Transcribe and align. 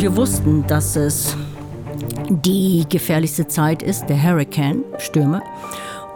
wir 0.00 0.16
wussten, 0.16 0.66
dass 0.66 0.96
es 0.96 1.36
die 2.30 2.86
gefährlichste 2.88 3.46
Zeit 3.48 3.82
ist, 3.82 4.06
der 4.06 4.22
Hurricane, 4.22 4.82
Stürme. 4.96 5.42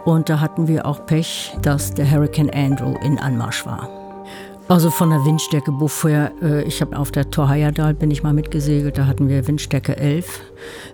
Und 0.05 0.27
da 0.27 0.39
hatten 0.39 0.67
wir 0.67 0.87
auch 0.87 1.05
Pech, 1.05 1.55
dass 1.61 1.93
der 1.93 2.09
Hurricane 2.09 2.49
Andrew 2.49 2.95
in 3.03 3.19
Anmarsch 3.19 3.63
war. 3.65 3.87
Also 4.67 4.89
von 4.89 5.11
der 5.11 5.23
Windstärke 5.23 5.71
Buffet, 5.71 6.31
äh, 6.41 6.63
ich 6.63 6.81
habe 6.81 6.97
auf 6.97 7.11
der 7.11 7.29
Torhayadal 7.29 7.93
bin 7.93 8.09
ich 8.09 8.23
mal 8.23 8.33
mitgesegelt, 8.33 8.97
da 8.97 9.05
hatten 9.05 9.29
wir 9.29 9.47
Windstärke 9.47 9.95
11. 9.95 10.41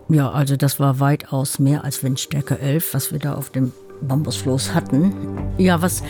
Ja, 0.09 0.29
also 0.29 0.57
das 0.57 0.77
war 0.81 0.99
weitaus 0.99 1.59
mehr 1.59 1.85
als 1.85 2.03
Windstärke 2.03 2.59
11, 2.59 2.93
was 2.93 3.13
wir 3.13 3.19
da 3.19 3.35
auf 3.35 3.51
dem 3.51 3.71
Bambusfloß 4.01 4.73
hatten. 4.73 5.13
Ja, 5.57 5.81
was 5.81 6.03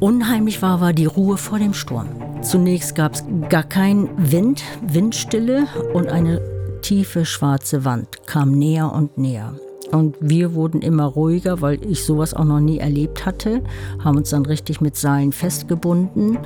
unheimlich 0.00 0.62
war, 0.62 0.80
war 0.80 0.92
die 0.92 1.06
Ruhe 1.06 1.36
vor 1.36 1.58
dem 1.58 1.74
Sturm. 1.74 2.08
Zunächst 2.42 2.94
gab 2.94 3.14
es 3.14 3.24
gar 3.48 3.62
keinen 3.62 4.08
Wind, 4.16 4.62
Windstille 4.86 5.66
und 5.92 6.08
eine 6.08 6.40
tiefe 6.82 7.24
schwarze 7.24 7.84
Wand 7.84 8.26
kam 8.26 8.52
näher 8.52 8.92
und 8.92 9.16
näher. 9.16 9.54
Und 9.90 10.16
wir 10.20 10.54
wurden 10.54 10.82
immer 10.82 11.04
ruhiger, 11.04 11.60
weil 11.60 11.78
ich 11.88 12.04
sowas 12.04 12.34
auch 12.34 12.44
noch 12.44 12.60
nie 12.60 12.78
erlebt 12.78 13.26
hatte, 13.26 13.62
haben 14.02 14.16
uns 14.16 14.30
dann 14.30 14.44
richtig 14.44 14.80
mit 14.80 14.96
Seilen 14.96 15.32
festgebunden. 15.32 16.38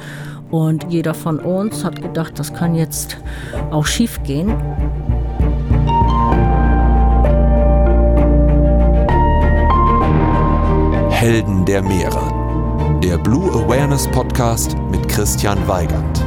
Und 0.51 0.87
jeder 0.91 1.15
von 1.15 1.39
uns 1.39 1.85
hat 1.85 2.03
gedacht, 2.03 2.39
das 2.39 2.53
kann 2.53 2.75
jetzt 2.75 3.17
auch 3.71 3.87
schief 3.87 4.23
gehen. 4.23 4.55
Helden 11.19 11.65
der 11.65 11.83
Meere. 11.83 13.01
Der 13.03 13.19
Blue 13.19 13.51
Awareness 13.51 14.07
Podcast 14.07 14.77
mit 14.89 15.09
Christian 15.09 15.67
Weigand. 15.67 16.21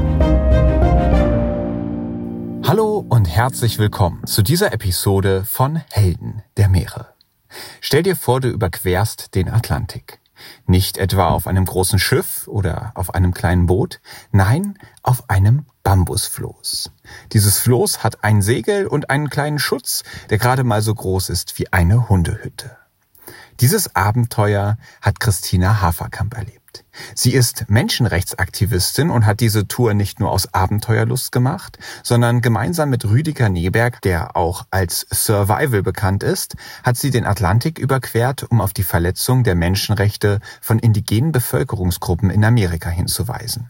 Hallo 2.68 3.05
und 3.08 3.23
herzlich 3.23 3.80
willkommen 3.80 4.27
zu 4.27 4.41
dieser 4.41 4.73
Episode 4.73 5.46
von 5.46 5.77
Helden 5.91 6.43
der 6.57 6.68
Meere. 6.68 7.13
Stell 7.80 8.04
dir 8.04 8.18
vor, 8.18 8.41
du 8.41 8.49
überquerst 8.49 9.34
den 9.34 9.48
Atlantik. 9.48 10.20
Nicht 10.65 10.98
etwa 10.98 11.30
auf 11.30 11.48
einem 11.48 11.63
großen 11.63 11.98
Schiff 11.98 12.49
oder 12.49 12.91
auf 12.96 13.13
einem 13.15 13.34
kleinen 13.34 13.68
Boot, 13.68 14.02
nein, 14.34 14.77
auf 15.04 15.30
einem 15.30 15.68
Bambusfloß. 15.84 16.91
Dieses 17.32 17.60
Floß 17.60 18.04
hat 18.04 18.26
ein 18.26 18.41
Segel 18.41 18.87
und 18.87 19.10
einen 19.10 19.30
kleinen 19.30 19.58
Schutz, 19.58 20.04
der 20.30 20.37
gerade 20.37 20.65
mal 20.65 20.82
so 20.82 20.93
groß 20.93 21.30
ist 21.30 21.58
wie 21.60 21.71
eine 21.71 22.10
Hundehütte. 22.10 22.80
Dieses 23.62 23.95
Abenteuer 23.95 24.77
hat 25.04 25.20
Christina 25.20 25.81
Haferkamp 25.81 26.35
erlebt. 26.35 26.84
Sie 27.13 27.34
ist 27.34 27.65
Menschenrechtsaktivistin 27.70 29.12
und 29.12 29.27
hat 29.27 29.40
diese 29.40 29.68
Tour 29.68 29.93
nicht 29.93 30.20
nur 30.20 30.31
aus 30.31 30.51
Abenteuerlust 30.51 31.31
gemacht, 31.31 31.77
sondern 32.01 32.41
gemeinsam 32.41 32.90
mit 32.90 33.05
Rüdiger 33.05 33.49
Neberg, 33.49 34.01
der 34.01 34.35
auch 34.35 34.65
als 34.71 35.05
Survival 35.13 35.84
bekannt 35.84 36.23
ist, 36.23 36.55
hat 36.84 36.98
sie 36.98 37.12
den 37.12 37.26
Atlantik 37.26 37.77
überquert, 37.77 38.43
um 38.49 38.62
auf 38.62 38.73
die 38.73 38.84
Verletzung 38.84 39.43
der 39.43 39.53
Menschenrechte 39.53 40.40
von 40.59 40.79
indigenen 40.79 41.31
Bevölkerungsgruppen 41.31 42.31
in 42.31 42.43
Amerika 42.43 42.90
hinzuweisen. 42.90 43.70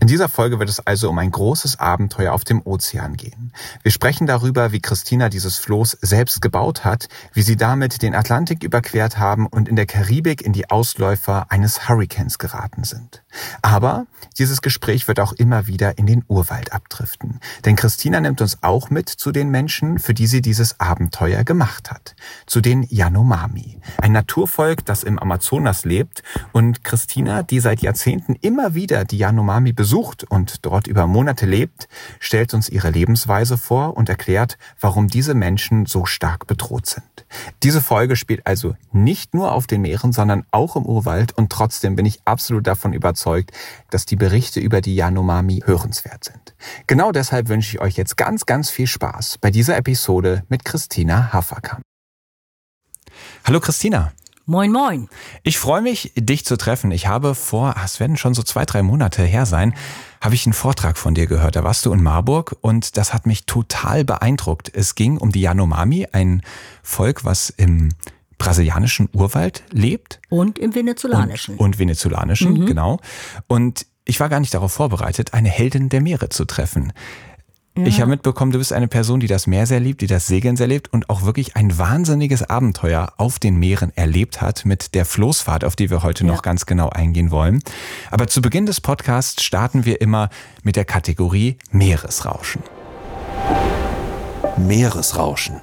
In 0.00 0.06
dieser 0.06 0.28
Folge 0.28 0.58
wird 0.58 0.68
es 0.68 0.86
also 0.86 1.08
um 1.08 1.18
ein 1.18 1.30
großes 1.30 1.78
Abenteuer 1.78 2.32
auf 2.32 2.44
dem 2.44 2.62
Ozean 2.64 3.16
gehen. 3.16 3.52
Wir 3.82 3.92
sprechen 3.92 4.26
darüber, 4.26 4.72
wie 4.72 4.80
Christina 4.80 5.28
dieses 5.28 5.58
Floß 5.58 5.98
selbst 6.00 6.42
gebaut 6.42 6.84
hat, 6.84 7.08
wie 7.32 7.42
sie 7.42 7.56
damit 7.56 8.02
den 8.02 8.14
Atlantik 8.14 8.62
überquert 8.64 9.18
haben 9.18 9.46
und 9.46 9.68
in 9.68 9.76
der 9.76 9.86
Karibik 9.86 10.42
in 10.42 10.52
die 10.52 10.70
Ausläufer 10.70 11.46
eines 11.50 11.88
Hurricanes 11.88 12.38
geraten 12.38 12.84
sind. 12.84 13.22
Aber 13.62 14.06
dieses 14.38 14.62
Gespräch 14.62 15.08
wird 15.08 15.20
auch 15.20 15.32
immer 15.32 15.66
wieder 15.66 15.98
in 15.98 16.06
den 16.06 16.24
Urwald 16.28 16.72
abdriften. 16.72 17.40
Denn 17.64 17.76
Christina 17.76 18.20
nimmt 18.20 18.40
uns 18.40 18.62
auch 18.62 18.90
mit 18.90 19.08
zu 19.08 19.32
den 19.32 19.50
Menschen, 19.50 19.98
für 19.98 20.14
die 20.14 20.26
sie 20.26 20.42
dieses 20.42 20.80
Abenteuer 20.80 21.44
gemacht 21.44 21.90
hat. 21.90 22.14
Zu 22.46 22.60
den 22.60 22.82
Yanomami. 22.88 23.78
Ein 23.98 24.12
Naturvolk, 24.12 24.84
das 24.84 25.02
im 25.02 25.18
Amazonas 25.18 25.84
lebt 25.84 26.22
und 26.52 26.84
Christina, 26.84 27.42
die 27.42 27.60
seit 27.60 27.82
Jahrzehnten 27.82 28.34
immer 28.40 28.74
wieder 28.74 29.04
die 29.04 29.18
Yanomami 29.18 29.61
Yanomami 29.62 29.72
besucht 29.72 30.24
und 30.24 30.64
dort 30.64 30.86
über 30.86 31.06
Monate 31.06 31.46
lebt, 31.46 31.88
stellt 32.18 32.54
uns 32.54 32.68
ihre 32.68 32.90
Lebensweise 32.90 33.56
vor 33.56 33.96
und 33.96 34.08
erklärt, 34.08 34.58
warum 34.80 35.08
diese 35.08 35.34
Menschen 35.34 35.86
so 35.86 36.04
stark 36.04 36.46
bedroht 36.46 36.86
sind. 36.86 37.04
Diese 37.62 37.80
Folge 37.80 38.16
spielt 38.16 38.46
also 38.46 38.74
nicht 38.92 39.34
nur 39.34 39.52
auf 39.52 39.66
den 39.66 39.82
Meeren, 39.82 40.12
sondern 40.12 40.44
auch 40.50 40.76
im 40.76 40.84
Urwald 40.84 41.32
und 41.36 41.50
trotzdem 41.50 41.96
bin 41.96 42.06
ich 42.06 42.20
absolut 42.24 42.66
davon 42.66 42.92
überzeugt, 42.92 43.52
dass 43.90 44.04
die 44.04 44.16
Berichte 44.16 44.60
über 44.60 44.80
die 44.80 44.96
Yanomami 44.96 45.62
hörenswert 45.64 46.24
sind. 46.24 46.54
Genau 46.86 47.12
deshalb 47.12 47.48
wünsche 47.48 47.76
ich 47.76 47.80
euch 47.80 47.96
jetzt 47.96 48.16
ganz, 48.16 48.46
ganz 48.46 48.70
viel 48.70 48.86
Spaß 48.86 49.38
bei 49.40 49.50
dieser 49.50 49.76
Episode 49.76 50.44
mit 50.48 50.64
Christina 50.64 51.32
Haferkamp. 51.32 51.82
Hallo 53.44 53.60
Christina. 53.60 54.12
Moin, 54.44 54.72
moin. 54.72 55.08
Ich 55.44 55.58
freue 55.58 55.82
mich, 55.82 56.12
dich 56.16 56.44
zu 56.44 56.56
treffen. 56.56 56.90
Ich 56.90 57.06
habe 57.06 57.36
vor, 57.36 57.76
es 57.84 58.00
werden 58.00 58.16
schon 58.16 58.34
so 58.34 58.42
zwei, 58.42 58.64
drei 58.64 58.82
Monate 58.82 59.22
her 59.22 59.46
sein, 59.46 59.74
habe 60.20 60.34
ich 60.34 60.46
einen 60.46 60.52
Vortrag 60.52 60.98
von 60.98 61.14
dir 61.14 61.26
gehört. 61.26 61.54
Da 61.54 61.62
warst 61.62 61.86
du 61.86 61.92
in 61.92 62.02
Marburg 62.02 62.56
und 62.60 62.96
das 62.96 63.14
hat 63.14 63.24
mich 63.24 63.46
total 63.46 64.04
beeindruckt. 64.04 64.70
Es 64.74 64.96
ging 64.96 65.16
um 65.16 65.30
die 65.30 65.42
Yanomami, 65.42 66.08
ein 66.10 66.42
Volk, 66.82 67.24
was 67.24 67.50
im 67.50 67.90
brasilianischen 68.36 69.08
Urwald 69.12 69.62
lebt. 69.70 70.20
Und 70.28 70.58
im 70.58 70.74
venezolanischen. 70.74 71.56
Und, 71.56 71.66
und 71.66 71.78
venezolanischen, 71.78 72.54
mhm. 72.54 72.66
genau. 72.66 72.98
Und 73.46 73.86
ich 74.04 74.18
war 74.18 74.28
gar 74.28 74.40
nicht 74.40 74.54
darauf 74.54 74.72
vorbereitet, 74.72 75.34
eine 75.34 75.48
Heldin 75.50 75.88
der 75.88 76.00
Meere 76.00 76.28
zu 76.30 76.44
treffen. 76.44 76.92
Ja. 77.74 77.86
Ich 77.86 78.00
habe 78.02 78.10
mitbekommen, 78.10 78.52
du 78.52 78.58
bist 78.58 78.72
eine 78.74 78.86
Person, 78.86 79.20
die 79.20 79.26
das 79.26 79.46
Meer 79.46 79.66
sehr 79.66 79.80
liebt, 79.80 80.02
die 80.02 80.06
das 80.06 80.26
Segeln 80.26 80.56
sehr 80.56 80.66
liebt 80.66 80.92
und 80.92 81.08
auch 81.08 81.22
wirklich 81.22 81.56
ein 81.56 81.78
wahnsinniges 81.78 82.42
Abenteuer 82.42 83.14
auf 83.16 83.38
den 83.38 83.56
Meeren 83.56 83.96
erlebt 83.96 84.42
hat 84.42 84.66
mit 84.66 84.94
der 84.94 85.06
Floßfahrt, 85.06 85.64
auf 85.64 85.74
die 85.74 85.88
wir 85.88 86.02
heute 86.02 86.24
ja. 86.24 86.30
noch 86.30 86.42
ganz 86.42 86.66
genau 86.66 86.90
eingehen 86.90 87.30
wollen. 87.30 87.62
Aber 88.10 88.26
zu 88.26 88.42
Beginn 88.42 88.66
des 88.66 88.82
Podcasts 88.82 89.42
starten 89.42 89.86
wir 89.86 90.02
immer 90.02 90.28
mit 90.62 90.76
der 90.76 90.84
Kategorie 90.84 91.56
Meeresrauschen. 91.70 92.62
Meeresrauschen. 94.58 95.62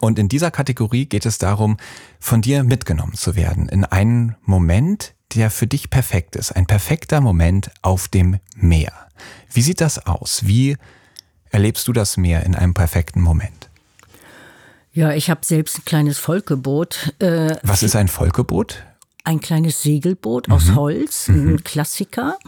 Und 0.00 0.20
in 0.20 0.28
dieser 0.28 0.52
Kategorie 0.52 1.06
geht 1.06 1.26
es 1.26 1.38
darum, 1.38 1.76
von 2.20 2.40
dir 2.40 2.62
mitgenommen 2.62 3.14
zu 3.14 3.34
werden 3.34 3.68
in 3.68 3.84
einen 3.84 4.36
Moment, 4.44 5.14
der 5.34 5.50
für 5.50 5.66
dich 5.66 5.90
perfekt 5.90 6.36
ist. 6.36 6.52
Ein 6.52 6.66
perfekter 6.66 7.20
Moment 7.20 7.72
auf 7.82 8.06
dem 8.06 8.38
Meer. 8.54 8.92
Wie 9.52 9.62
sieht 9.62 9.80
das 9.80 10.06
aus? 10.06 10.42
Wie 10.46 10.76
erlebst 11.52 11.86
du 11.86 11.92
das 11.92 12.16
Meer 12.16 12.44
in 12.44 12.54
einem 12.54 12.74
perfekten 12.74 13.20
Moment? 13.20 13.68
Ja, 14.92 15.12
ich 15.12 15.30
habe 15.30 15.40
selbst 15.44 15.78
ein 15.78 15.84
kleines 15.84 16.18
Volkeboot. 16.18 17.14
Äh, 17.18 17.56
Was 17.62 17.82
ist 17.82 17.96
ein 17.96 18.08
Volkeboot? 18.08 18.82
Ein 19.24 19.40
kleines 19.40 19.82
Segelboot 19.82 20.50
aus 20.50 20.66
mhm. 20.66 20.74
Holz, 20.74 21.28
ein 21.28 21.52
mhm. 21.52 21.64
Klassiker, 21.64 22.38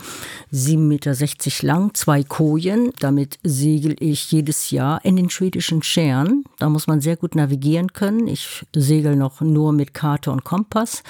7,60 0.53 0.77
Meter 0.77 1.67
lang, 1.67 1.95
zwei 1.95 2.25
Kojen. 2.25 2.93
Damit 2.99 3.39
segel 3.45 3.95
ich 4.01 4.33
jedes 4.33 4.71
Jahr 4.73 5.03
in 5.05 5.15
den 5.15 5.31
schwedischen 5.31 5.85
Scheren. 5.85 6.45
Da 6.59 6.69
muss 6.69 6.89
man 6.89 7.01
sehr 7.01 7.17
gut 7.17 7.37
navigieren 7.37 7.93
können. 7.93 8.27
Ich 8.27 8.65
segel 8.75 9.15
noch 9.15 9.41
nur 9.41 9.73
mit 9.73 9.95
Karte 9.95 10.33
und 10.33 10.43
Kompass. 10.43 11.05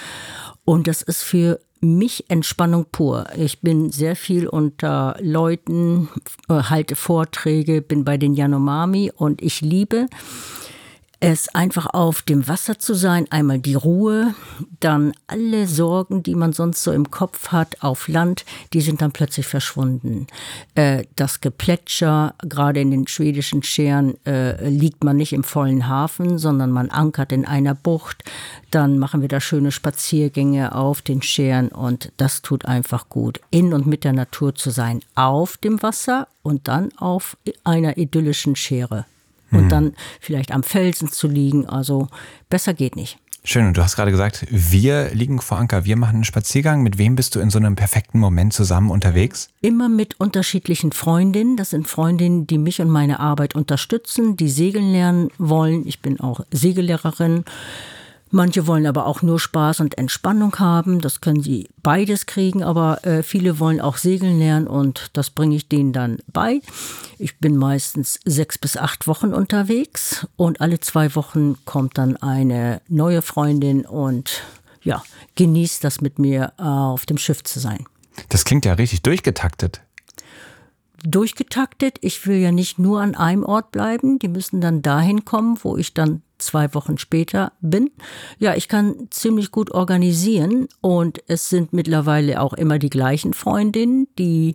Und 0.67 0.87
das 0.87 1.01
ist 1.01 1.23
für 1.23 1.61
mich 1.85 2.25
Entspannung 2.29 2.87
pur. 2.91 3.27
Ich 3.37 3.61
bin 3.61 3.91
sehr 3.91 4.17
viel 4.17 4.47
unter 4.47 5.17
Leuten, 5.21 6.09
äh, 6.49 6.55
halte 6.55 6.97
Vorträge, 6.97 7.83
bin 7.83 8.05
bei 8.05 8.17
den 8.17 8.35
Yanomami 8.35 9.13
und 9.15 9.43
ich 9.43 9.61
liebe 9.61 10.07
es 11.21 11.49
einfach 11.55 11.87
auf 11.87 12.23
dem 12.23 12.49
Wasser 12.49 12.79
zu 12.79 12.95
sein, 12.95 13.27
einmal 13.31 13.59
die 13.59 13.75
Ruhe, 13.75 14.35
dann 14.81 15.13
alle 15.27 15.67
Sorgen, 15.67 16.23
die 16.23 16.35
man 16.35 16.53
sonst 16.53 16.83
so 16.83 16.93
im 16.93 17.11
Kopf 17.11 17.49
hat 17.49 17.83
auf 17.83 18.09
Land, 18.09 18.45
die 18.73 18.81
sind 18.81 19.01
dann 19.01 19.13
plötzlich 19.13 19.47
verschwunden. 19.47 20.27
Äh, 20.75 21.05
das 21.17 21.41
Geplätscher, 21.41 22.35
gerade 22.43 22.81
in 22.81 22.91
den 22.91 23.07
schwedischen 23.07 23.63
Scheren, 23.63 24.15
äh, 24.27 24.69
liegt 24.69 25.05
man 25.05 25.17
nicht 25.17 25.33
im 25.33 25.45
vollen 25.45 25.89
Hafen, 25.89 26.39
sondern 26.39 26.71
man 26.71 26.91
ankert 26.91 27.33
in 27.33 27.47
einer 27.47 27.75
Bucht. 27.75 28.25
Dann 28.71 28.99
machen 28.99 29.21
wir 29.21 29.29
da 29.29 29.41
schöne 29.41 29.73
Spaziergänge 29.73 30.75
auf 30.75 31.01
den 31.01 31.23
Scheren 31.23 31.69
und 31.69 32.13
das 32.17 32.43
tut 32.43 32.65
einfach 32.67 33.09
gut, 33.09 33.41
in 33.51 33.73
und 33.73 33.87
mit 33.87 34.05
der 34.05 34.13
Natur 34.13 34.55
zu 34.55 34.71
sein, 34.71 35.01
auf 35.15 35.57
dem 35.57 35.83
Wasser 35.83 36.29
und 36.43 36.69
dann 36.69 36.91
auf 36.99 37.37
einer 37.63 37.97
idyllischen 37.97 38.57
Schere 38.57 39.07
und 39.55 39.65
mhm. 39.65 39.69
dann 39.71 39.93
vielleicht 40.21 40.53
am 40.53 40.63
Felsen 40.63 41.11
zu 41.11 41.29
liegen. 41.29 41.67
Also 41.67 42.09
besser 42.49 42.75
geht 42.75 42.97
nicht. 42.97 43.19
Schön, 43.47 43.67
und 43.67 43.77
du 43.77 43.83
hast 43.83 43.95
gerade 43.95 44.11
gesagt, 44.11 44.47
wir 44.49 45.11
liegen 45.13 45.39
vor 45.39 45.59
Anker, 45.59 45.85
wir 45.85 45.97
machen 45.97 46.15
einen 46.15 46.25
Spaziergang. 46.25 46.83
Mit 46.83 46.97
wem 46.97 47.15
bist 47.15 47.35
du 47.35 47.41
in 47.41 47.51
so 47.51 47.59
einem 47.59 47.77
perfekten 47.77 48.19
Moment 48.19 48.55
zusammen 48.55 48.91
unterwegs? 48.91 49.51
Immer 49.61 49.91
mit 49.91 50.19
unterschiedlichen 50.19 50.93
Freundinnen. 50.93 51.59
Das 51.59 51.69
sind 51.69 51.87
Freundinnen, 51.87 52.47
die 52.47 52.57
mich 52.57 52.81
und 52.81 52.89
meine 52.89 53.21
Arbeit 53.21 53.55
unterstützen, 53.55 54.39
die 54.39 54.49
segeln 54.49 54.91
lernen 54.91 55.29
wollen. 55.37 55.87
Ich 55.87 56.01
bin 56.01 56.21
auch 56.21 56.41
Segellehrerin 56.53 57.45
Manche 58.35 58.67
wollen 58.67 58.85
aber 58.87 59.07
auch 59.07 59.23
nur 59.23 59.39
Spaß 59.39 59.79
und 59.79 59.97
Entspannung 59.97 60.59
haben. 60.59 61.01
Das 61.01 61.21
können 61.21 61.41
sie 61.41 61.69
beides 61.85 62.27
kriegen, 62.27 62.65
aber 62.65 63.07
äh, 63.07 63.23
viele 63.23 63.61
wollen 63.61 63.81
auch 63.81 63.97
segeln 63.97 64.41
lernen 64.41 64.67
und 64.67 65.11
das 65.13 65.31
bringe 65.31 65.55
ich 65.55 65.69
denen 65.69 65.93
dann 65.93 66.19
bei. 66.33 66.61
Ich 67.17 67.39
bin 67.39 67.57
meistens 67.57 68.19
sechs 68.25 68.59
bis 68.59 68.77
acht 68.77 69.07
Wochen 69.07 69.33
unterwegs 69.33 70.27
und 70.35 70.61
alle 70.61 70.81
zwei 70.81 71.15
Wochen 71.15 71.65
kommt 71.65 71.97
dann 71.97 72.17
eine 72.17 72.81
neue 72.89 73.23
Freundin 73.23 73.87
und 73.87 74.43
ja, 74.83 75.05
genießt 75.37 75.85
das 75.85 76.01
mit 76.01 76.19
mir 76.19 76.55
auf 76.57 77.07
dem 77.07 77.19
Schiff 77.19 77.45
zu 77.45 77.61
sein. 77.61 77.87
Das 78.31 78.45
klingt 78.45 78.65
ja 78.65 78.73
richtig 78.73 79.03
durchgetaktet 79.03 79.81
durchgetaktet. 81.07 81.99
Ich 82.01 82.27
will 82.27 82.39
ja 82.39 82.51
nicht 82.51 82.79
nur 82.79 83.03
an 83.03 83.15
einem 83.15 83.45
Ort 83.45 83.73
bleiben. 83.73 84.19
Die 84.19 84.29
müssen 84.29 84.63
dann 84.63 84.81
dahin 84.81 85.27
kommen, 85.27 85.59
wo 85.63 85.77
ich 85.77 85.93
dann 85.93 86.23
zwei 86.45 86.73
Wochen 86.75 86.99
später 86.99 87.53
bin. 87.61 87.91
Ja, 88.39 88.55
ich 88.55 88.69
kann 88.69 89.09
ziemlich 89.11 89.51
gut 89.51 89.71
organisieren 89.71 90.69
und 90.81 91.23
es 91.27 91.49
sind 91.49 91.73
mittlerweile 91.73 92.41
auch 92.41 92.53
immer 92.53 92.79
die 92.79 92.91
gleichen 92.91 93.35
Freundinnen, 93.35 94.09
die 94.19 94.55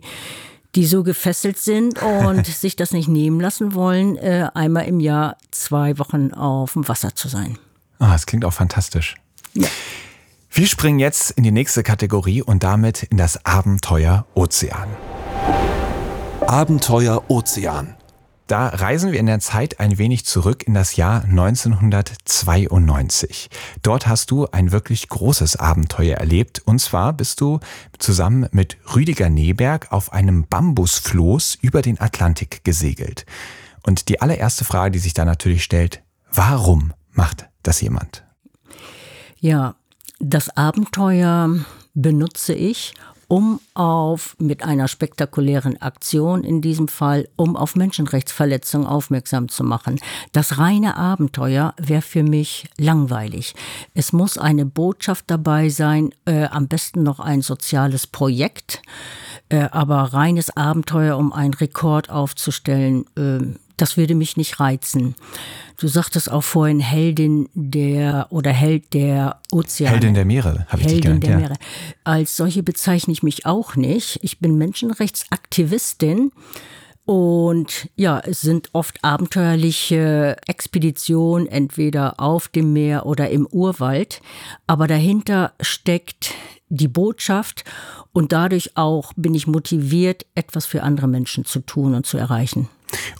die 0.76 0.86
so 0.86 1.02
gefesselt 1.02 1.58
sind 1.58 2.00
und 2.00 2.46
sich 2.46 2.76
das 2.76 2.92
nicht 2.92 3.08
nehmen 3.08 3.40
lassen 3.40 3.74
wollen, 3.74 4.16
äh, 4.16 4.48
einmal 4.54 4.86
im 4.86 5.00
Jahr 5.00 5.36
zwei 5.50 5.98
Wochen 5.98 6.32
auf 6.32 6.74
dem 6.74 6.86
Wasser 6.88 7.14
zu 7.14 7.28
sein. 7.28 7.58
Ah, 7.98 8.12
das 8.12 8.26
klingt 8.26 8.44
auch 8.44 8.52
fantastisch. 8.52 9.16
Ja. 9.54 9.68
Wir 10.52 10.66
springen 10.66 10.98
jetzt 10.98 11.32
in 11.32 11.44
die 11.44 11.52
nächste 11.52 11.82
Kategorie 11.82 12.42
und 12.42 12.64
damit 12.64 13.04
in 13.04 13.16
das 13.16 13.44
Abenteuer 13.44 14.26
Ozean. 14.34 14.88
Abenteuer 16.46 17.22
Ozean. 17.28 17.94
Da 18.50 18.66
reisen 18.66 19.12
wir 19.12 19.20
in 19.20 19.26
der 19.26 19.38
Zeit 19.38 19.78
ein 19.78 19.96
wenig 19.96 20.24
zurück 20.24 20.64
in 20.64 20.74
das 20.74 20.96
Jahr 20.96 21.22
1992. 21.22 23.48
Dort 23.80 24.08
hast 24.08 24.32
du 24.32 24.48
ein 24.50 24.72
wirklich 24.72 25.08
großes 25.08 25.54
Abenteuer 25.54 26.16
erlebt. 26.16 26.60
Und 26.64 26.80
zwar 26.80 27.12
bist 27.12 27.40
du 27.40 27.60
zusammen 28.00 28.48
mit 28.50 28.76
Rüdiger 28.92 29.30
Neberg 29.30 29.92
auf 29.92 30.12
einem 30.12 30.48
Bambusfloß 30.48 31.58
über 31.60 31.80
den 31.80 32.00
Atlantik 32.00 32.64
gesegelt. 32.64 33.24
Und 33.86 34.08
die 34.08 34.20
allererste 34.20 34.64
Frage, 34.64 34.90
die 34.90 34.98
sich 34.98 35.14
da 35.14 35.24
natürlich 35.24 35.62
stellt, 35.62 36.02
warum 36.32 36.92
macht 37.12 37.48
das 37.62 37.80
jemand? 37.80 38.24
Ja, 39.38 39.76
das 40.18 40.56
Abenteuer 40.56 41.54
benutze 41.94 42.54
ich, 42.54 42.94
um 43.30 43.60
auf, 43.74 44.34
mit 44.40 44.64
einer 44.64 44.88
spektakulären 44.88 45.80
Aktion 45.80 46.42
in 46.42 46.60
diesem 46.60 46.88
Fall, 46.88 47.28
um 47.36 47.54
auf 47.56 47.76
Menschenrechtsverletzungen 47.76 48.88
aufmerksam 48.88 49.48
zu 49.48 49.62
machen. 49.62 50.00
Das 50.32 50.58
reine 50.58 50.96
Abenteuer 50.96 51.72
wäre 51.78 52.02
für 52.02 52.24
mich 52.24 52.68
langweilig. 52.76 53.54
Es 53.94 54.12
muss 54.12 54.36
eine 54.36 54.66
Botschaft 54.66 55.26
dabei 55.28 55.68
sein, 55.68 56.10
äh, 56.24 56.46
am 56.46 56.66
besten 56.66 57.04
noch 57.04 57.20
ein 57.20 57.40
soziales 57.40 58.08
Projekt, 58.08 58.82
äh, 59.48 59.68
aber 59.70 60.12
reines 60.12 60.56
Abenteuer, 60.56 61.16
um 61.16 61.32
einen 61.32 61.54
Rekord 61.54 62.10
aufzustellen, 62.10 63.04
äh, 63.16 63.54
das 63.80 63.96
würde 63.96 64.14
mich 64.14 64.36
nicht 64.36 64.60
reizen. 64.60 65.14
Du 65.78 65.88
sagtest 65.88 66.30
auch 66.30 66.42
vorhin 66.42 66.80
Heldin 66.80 67.48
der 67.54 68.26
oder 68.30 68.52
Held 68.52 68.92
der 68.92 69.40
Ozeane. 69.50 69.92
Heldin 69.92 70.14
der 70.14 70.24
Meere, 70.24 70.66
habe 70.68 70.82
ich 70.82 70.88
dich 70.88 71.00
genannt. 71.00 71.24
Der 71.24 71.30
ja. 71.30 71.36
Meere. 71.38 71.54
Als 72.04 72.36
solche 72.36 72.62
bezeichne 72.62 73.12
ich 73.12 73.22
mich 73.22 73.46
auch 73.46 73.76
nicht. 73.76 74.18
Ich 74.22 74.40
bin 74.40 74.58
Menschenrechtsaktivistin. 74.58 76.32
Und 77.06 77.88
ja, 77.96 78.20
es 78.20 78.40
sind 78.42 78.68
oft 78.72 79.02
abenteuerliche 79.02 80.36
Expeditionen, 80.46 81.48
entweder 81.48 82.20
auf 82.20 82.48
dem 82.48 82.72
Meer 82.72 83.06
oder 83.06 83.30
im 83.30 83.46
Urwald. 83.46 84.20
Aber 84.66 84.86
dahinter 84.86 85.52
steckt 85.60 86.34
die 86.68 86.88
Botschaft 86.88 87.64
und 88.12 88.32
dadurch 88.32 88.76
auch 88.76 89.12
bin 89.16 89.34
ich 89.34 89.46
motiviert, 89.46 90.26
etwas 90.34 90.66
für 90.66 90.82
andere 90.82 91.08
Menschen 91.08 91.44
zu 91.44 91.60
tun 91.60 91.94
und 91.94 92.06
zu 92.06 92.16
erreichen. 92.16 92.68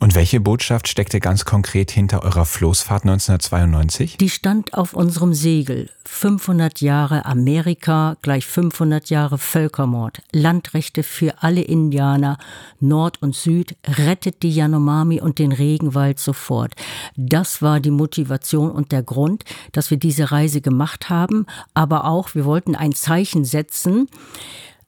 Und 0.01 0.15
welche 0.15 0.41
Botschaft 0.41 0.89
steckte 0.89 1.21
ganz 1.21 1.45
konkret 1.45 1.91
hinter 1.91 2.23
eurer 2.23 2.45
Floßfahrt 2.45 3.05
1992? 3.05 4.17
Die 4.17 4.31
stand 4.31 4.75
auf 4.75 4.95
unserem 4.95 5.35
Segel. 5.35 5.91
500 6.05 6.81
Jahre 6.81 7.25
Amerika 7.25 8.17
gleich 8.23 8.47
500 8.47 9.11
Jahre 9.11 9.39
Völkermord. 9.39 10.23
Landrechte 10.33 11.03
für 11.03 11.43
alle 11.43 11.63
Indianer, 11.63 12.39
Nord 12.81 13.23
und 13.23 13.37
Süd, 13.37 13.77
rettet 13.87 14.43
die 14.43 14.51
Yanomami 14.51 15.21
und 15.21 15.39
den 15.39 15.53
Regenwald 15.53 16.19
sofort. 16.19 16.75
Das 17.17 17.63
war 17.63 17.81
die 17.81 17.93
Motivation 17.93 18.71
und 18.71 18.93
der 18.93 19.03
Grund, 19.03 19.45
dass 19.73 19.91
wir 19.91 19.99
diese 19.99 20.33
Reise 20.33 20.61
gemacht 20.61 21.11
haben. 21.11 21.47
Aber 21.75 22.07
auch, 22.07 22.35
wir 22.35 22.45
wollten 22.45 22.75
ein 22.75 22.93
Zeichen 22.93 23.45
setzen, 23.45 24.09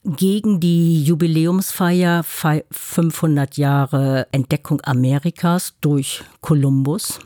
gegen 0.05 0.59
die 0.59 1.05
Jubiläumsfeier 1.05 2.25
500 2.25 3.57
Jahre 3.57 4.27
Entdeckung 4.33 4.81
Amerikas 4.83 5.75
durch 5.81 6.25
Kolumbus. 6.41 7.21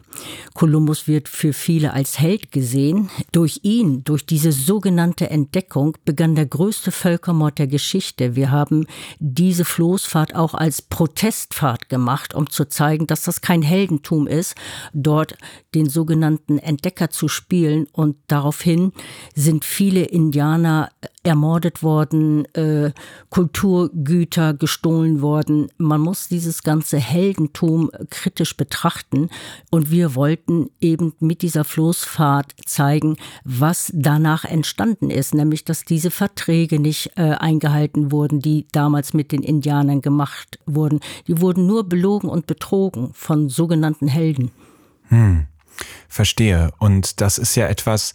Kolumbus 0.55 1.09
wird 1.09 1.29
für 1.29 1.53
viele 1.53 1.93
als 1.93 2.19
Held 2.19 2.53
gesehen. 2.53 3.11
Durch 3.33 3.61
ihn, 3.63 4.03
durch 4.05 4.25
diese 4.25 4.53
sogenannte 4.53 5.29
Entdeckung, 5.31 5.97
begann 6.05 6.35
der 6.35 6.47
größte 6.47 6.91
Völkermord 6.91 7.59
der 7.59 7.67
Geschichte. 7.67 8.37
Wir 8.37 8.51
haben 8.51 8.87
diese 9.19 9.65
Floßfahrt 9.65 10.35
auch 10.35 10.55
als 10.55 10.83
Protestfahrt 10.83 11.89
gemacht, 11.89 12.35
um 12.35 12.49
zu 12.49 12.67
zeigen, 12.67 13.07
dass 13.07 13.23
das 13.23 13.41
kein 13.41 13.63
Heldentum 13.63 14.27
ist, 14.27 14.55
dort 14.95 15.37
den 15.75 15.89
sogenannten 15.89 16.59
Entdecker 16.59 17.11
zu 17.11 17.29
spielen. 17.29 17.87
Und 17.93 18.17
daraufhin 18.29 18.93
sind 19.35 19.65
viele 19.65 20.05
Indianer 20.05 20.91
ermordet 21.27 21.83
worden, 21.83 22.45
äh, 22.55 22.93
Kulturgüter 23.31 24.55
gestohlen 24.55 25.21
worden. 25.21 25.69
Man 25.77 26.01
muss 26.01 26.29
dieses 26.29 26.63
ganze 26.63 26.99
Heldentum 26.99 27.91
kritisch 28.11 28.57
betrachten. 28.57 29.29
Und 29.71 29.91
wir 29.91 30.15
wollten 30.15 30.71
eben 30.81 31.15
mit 31.21 31.43
dieser 31.43 31.65
Floßfahrt 31.65 32.55
zeigen, 32.65 33.17
was 33.45 33.91
danach 33.95 34.45
entstanden 34.45 35.11
ist, 35.11 35.35
nämlich 35.35 35.65
dass 35.65 35.85
diese 35.85 36.11
Verträge 36.11 36.81
nicht 36.81 37.13
äh, 37.17 37.33
eingehalten 37.33 38.13
wurden, 38.13 38.41
die 38.41 38.67
damals 38.73 39.13
mit 39.13 39.33
den 39.33 39.43
Indianern 39.43 40.01
gemacht 40.01 40.59
wurden. 40.67 41.01
Die 41.27 41.41
wurden 41.41 41.67
nur 41.67 41.89
belogen 41.89 42.29
und 42.29 42.47
betrogen 42.47 43.11
von 43.13 43.49
sogenannten 43.49 44.09
Helden. 44.09 44.51
Hm, 45.09 45.47
verstehe. 46.09 46.71
Und 46.79 47.21
das 47.21 47.39
ist 47.39 47.55
ja 47.57 47.67
etwas, 47.67 48.15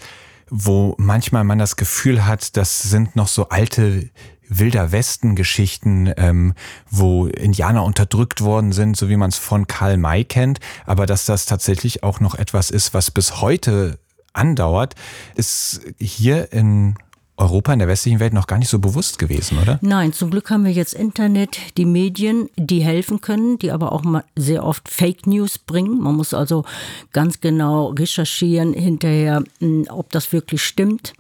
wo 0.52 0.96
manchmal 0.98 1.46
man 1.46 1.58
das 1.58 1.78
Gefühl 1.78 2.26
hat, 2.26 2.58
das 2.58 2.84
sind 2.84 3.16
noch 3.16 3.30
so 3.30 3.50
alte 3.50 4.10
Wilder 4.50 4.92
Westen-Geschichten, 4.92 6.14
ähm, 6.18 6.54
wo 6.90 7.28
Indianer 7.28 7.86
unterdrückt 7.86 8.42
worden 8.42 8.74
sind, 8.74 8.98
so 8.98 9.08
wie 9.08 9.16
man 9.16 9.30
es 9.30 9.38
von 9.38 9.66
Karl 9.66 9.96
May 9.96 10.26
kennt, 10.26 10.60
aber 10.86 11.06
dass 11.06 11.26
das 11.26 11.46
tatsächlich 11.46 12.04
auch 12.04 12.20
noch 12.20 12.36
etwas 12.36 12.70
ist, 12.70 12.94
was 12.94 13.12
bis 13.12 13.40
heute 13.40 13.98
andauert, 14.34 14.96
ist 15.36 15.82
hier 15.98 16.52
in 16.52 16.96
Europa 17.42 17.74
in 17.74 17.80
der 17.80 17.88
westlichen 17.88 18.20
Welt 18.20 18.34
noch 18.34 18.48
gar 18.48 18.58
nicht 18.58 18.70
so 18.70 18.80
bewusst 18.80 19.20
gewesen, 19.20 19.58
oder? 19.60 19.80
Nein, 19.82 20.14
zum 20.14 20.32
Glück 20.32 20.50
haben 20.50 20.66
wir 20.66 20.72
jetzt 20.72 20.94
Internet, 20.94 21.58
die 21.78 21.86
Medien, 21.86 22.50
die 22.56 22.84
helfen 22.84 23.22
können, 23.22 23.58
die 23.60 23.72
aber 23.72 23.92
auch 23.92 24.04
sehr 24.36 24.64
oft 24.64 24.88
Fake 24.88 25.28
News 25.28 25.58
bringen. 25.58 26.00
Man 26.00 26.16
muss 26.16 26.34
also 26.34 26.64
ganz 27.12 27.42
genau 27.42 27.88
recherchieren 27.88 28.74
hinterher, 28.74 29.44
hm, 29.60 29.88
ob 29.90 30.12
das 30.12 30.32
wirklich 30.32 30.64
stimmt. 30.64 31.14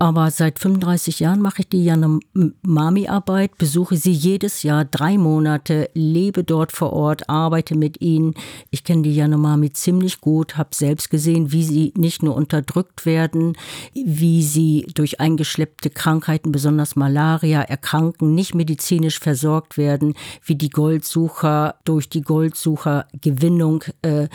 Aber 0.00 0.32
seit 0.32 0.58
35 0.58 1.20
Jahren 1.20 1.40
mache 1.40 1.60
ich 1.60 1.68
die 1.68 1.84
Yanomami-Arbeit, 1.84 3.56
besuche 3.58 3.96
sie 3.96 4.10
jedes 4.10 4.64
Jahr 4.64 4.84
drei 4.84 5.16
Monate, 5.18 5.88
lebe 5.94 6.42
dort 6.42 6.72
vor 6.72 6.92
Ort, 6.92 7.30
arbeite 7.30 7.76
mit 7.76 8.00
ihnen. 8.00 8.34
Ich 8.70 8.82
kenne 8.82 9.02
die 9.02 9.14
Yanomami 9.14 9.72
ziemlich 9.72 10.20
gut, 10.20 10.56
habe 10.56 10.70
selbst 10.74 11.10
gesehen, 11.10 11.52
wie 11.52 11.62
sie 11.62 11.92
nicht 11.96 12.24
nur 12.24 12.34
unterdrückt 12.34 13.06
werden, 13.06 13.56
wie 13.94 14.42
sie 14.42 14.84
durch 14.94 15.20
eingeschleppte 15.20 15.90
Krankheiten, 15.90 16.50
besonders 16.50 16.96
Malaria, 16.96 17.62
erkranken, 17.62 18.34
nicht 18.34 18.52
medizinisch 18.52 19.20
versorgt 19.20 19.78
werden, 19.78 20.14
wie 20.44 20.56
die 20.56 20.70
Goldsucher 20.70 21.76
durch 21.84 22.08
die 22.08 22.22
Goldsuchergewinnung 22.22 23.84
äh, 24.02 24.26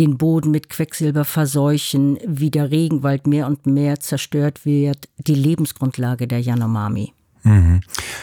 den 0.00 0.18
Boden 0.18 0.50
mit 0.50 0.70
Quecksilber 0.70 1.24
verseuchen, 1.24 2.18
wie 2.26 2.50
der 2.50 2.72
Regenwald 2.72 3.28
mehr 3.28 3.46
und 3.46 3.66
mehr 3.66 4.00
zerstört 4.00 4.66
wird 4.66 5.04
die 5.18 5.34
Lebensgrundlage 5.34 6.26
der 6.26 6.40
Yanomami. 6.40 7.12
Mhm. 7.44 7.82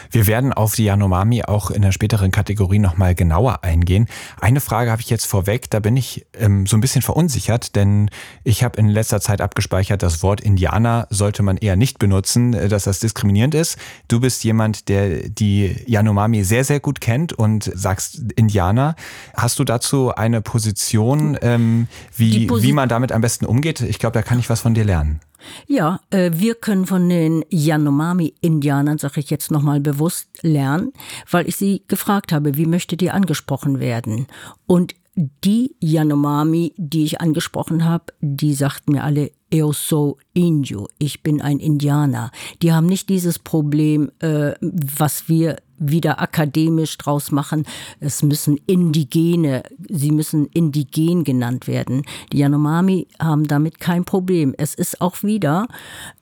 Wir 0.10 0.26
werden 0.26 0.52
auf 0.52 0.76
die 0.76 0.86
Yanomami 0.86 1.44
auch 1.44 1.70
in 1.70 1.84
der 1.84 1.92
späteren 1.92 2.32
Kategorie 2.32 2.80
nochmal 2.80 3.14
genauer 3.14 3.64
eingehen. 3.64 4.08
Eine 4.40 4.62
Frage 4.62 4.90
habe 4.90 5.02
ich 5.02 5.12
jetzt 5.12 5.26
vorweg, 5.26 5.70
da 5.70 5.80
bin 5.80 5.96
ich 5.96 6.26
ähm, 6.34 6.66
so 6.66 6.76
ein 6.76 6.82
bisschen 6.82 7.04
verunsichert, 7.04 7.76
denn 7.76 8.10
ich 8.44 8.64
habe 8.64 8.80
in 8.80 8.90
letzter 8.90 9.22
Zeit 9.22 9.40
abgespeichert, 9.40 10.02
das 10.02 10.24
Wort 10.24 10.42
Indianer 10.42 11.08
sollte 11.12 11.44
man 11.44 11.58
eher 11.58 11.76
nicht 11.76 12.00
benutzen, 12.00 12.54
äh, 12.54 12.68
dass 12.68 12.86
das 12.86 13.00
diskriminierend 13.00 13.54
ist. 13.54 13.78
Du 14.08 14.20
bist 14.20 14.44
jemand, 14.44 14.90
der 14.90 15.30
die 15.30 15.76
Yanomami 15.86 16.44
sehr, 16.44 16.64
sehr 16.64 16.80
gut 16.80 17.00
kennt 17.00 17.32
und 17.32 17.72
sagst 17.74 18.32
Indianer. 18.36 18.96
Hast 19.36 19.60
du 19.60 19.64
dazu 19.64 20.14
eine 20.16 20.42
Position, 20.42 21.38
ähm, 21.44 21.88
wie, 22.18 22.48
Posi 22.48 22.64
wie 22.64 22.74
man 22.74 22.90
damit 22.90 23.12
am 23.12 23.22
besten 23.22 23.46
umgeht? 23.46 23.82
Ich 23.82 24.00
glaube, 24.00 24.14
da 24.14 24.24
kann 24.24 24.40
ich 24.40 24.50
was 24.50 24.62
von 24.62 24.74
dir 24.74 24.84
lernen. 24.84 25.22
Ja, 25.68 26.00
äh, 26.10 26.32
wir 26.34 26.56
können 26.56 26.86
von 26.86 27.08
den 27.10 27.44
Yanomami-Indianern, 27.50 28.98
sage 28.98 29.20
ich 29.20 29.30
jetzt 29.30 29.52
nochmal 29.52 29.80
bewusst, 29.80 30.28
lernen, 30.42 30.94
weil 31.30 31.48
ich 31.48 31.56
sie 31.56 31.84
gefragt 31.88 32.32
habe, 32.32 32.58
wie 32.58 32.66
möchtet 32.66 33.02
ihr 33.02 33.14
angesprochen 33.14 33.80
werden? 33.80 34.28
Und 34.68 34.96
die 35.16 35.76
Yanomami, 35.82 36.74
die 36.78 37.04
ich 37.04 37.20
angesprochen 37.22 37.86
habe, 37.86 38.06
die 38.22 38.54
sagten 38.54 38.94
mir 38.94 39.04
alle, 39.04 39.32
Eu 39.54 39.74
sou 39.74 40.18
Indio, 40.34 40.88
ich 40.98 41.24
bin 41.24 41.42
ein 41.42 41.60
Indianer. 41.60 42.32
Die 42.62 42.72
haben 42.72 42.86
nicht 42.86 43.10
dieses 43.10 43.38
Problem, 43.38 44.10
äh, 44.20 44.54
was 44.62 45.28
wir 45.28 45.58
wieder 45.82 46.22
akademisch 46.22 46.98
draus 46.98 47.32
machen. 47.32 47.66
Es 48.00 48.24
müssen 48.24 48.58
Indigene, 48.68 49.64
sie 49.90 50.12
müssen 50.12 50.46
indigen 50.48 51.24
genannt 51.24 51.68
werden. 51.68 52.04
Die 52.32 52.38
Yanomami 52.38 53.08
haben 53.20 53.48
damit 53.48 53.80
kein 53.80 54.06
Problem. 54.06 54.54
Es 54.58 54.76
ist 54.76 55.02
auch 55.02 55.24
wieder 55.24 55.68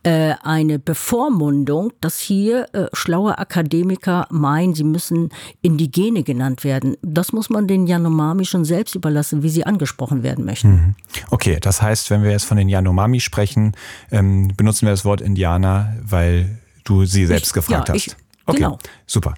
äh, 0.04 0.34
eine 0.44 0.80
Bevormundung, 0.80 1.92
dass 2.02 2.20
hier 2.20 2.68
äh, 2.74 2.86
schlaue 2.94 3.38
Akademiker 3.38 4.28
meinen, 4.32 4.74
sie 4.74 4.84
müssen 4.84 5.30
Indigene 5.62 6.24
genannt 6.24 6.64
werden. 6.64 6.96
Das 7.02 7.34
muss 7.34 7.50
man 7.50 7.68
den 7.68 7.86
Yanomami 7.86 8.46
schon 8.46 8.66
selbst 8.66 8.96
überlassen, 8.96 9.44
wie 9.44 9.50
sie 9.50 9.66
angesprochen 9.66 10.24
werden 10.24 10.46
möchten. 10.46 10.70
Mhm. 10.70 10.96
Okay, 11.30 11.58
das 11.60 11.82
heißt, 11.82 12.10
wenn 12.10 12.24
wir 12.24 12.32
jetzt 12.32 12.46
von 12.46 12.58
den 12.58 12.70
Yanomami 12.70 13.20
sprechen, 13.20 13.74
ähm, 14.12 14.52
benutzen 14.56 14.86
wir 14.86 14.92
das 14.92 15.06
Wort 15.06 15.22
Indianer, 15.22 15.98
weil 16.02 16.60
du 16.86 17.06
sie 17.06 17.26
selbst 17.26 17.48
ich, 17.48 17.54
gefragt 17.54 17.90
ja, 17.90 17.94
hast. 17.94 18.08
Ich, 18.08 18.16
Okay, 18.50 18.64
genau. 18.64 18.78
super. 19.06 19.34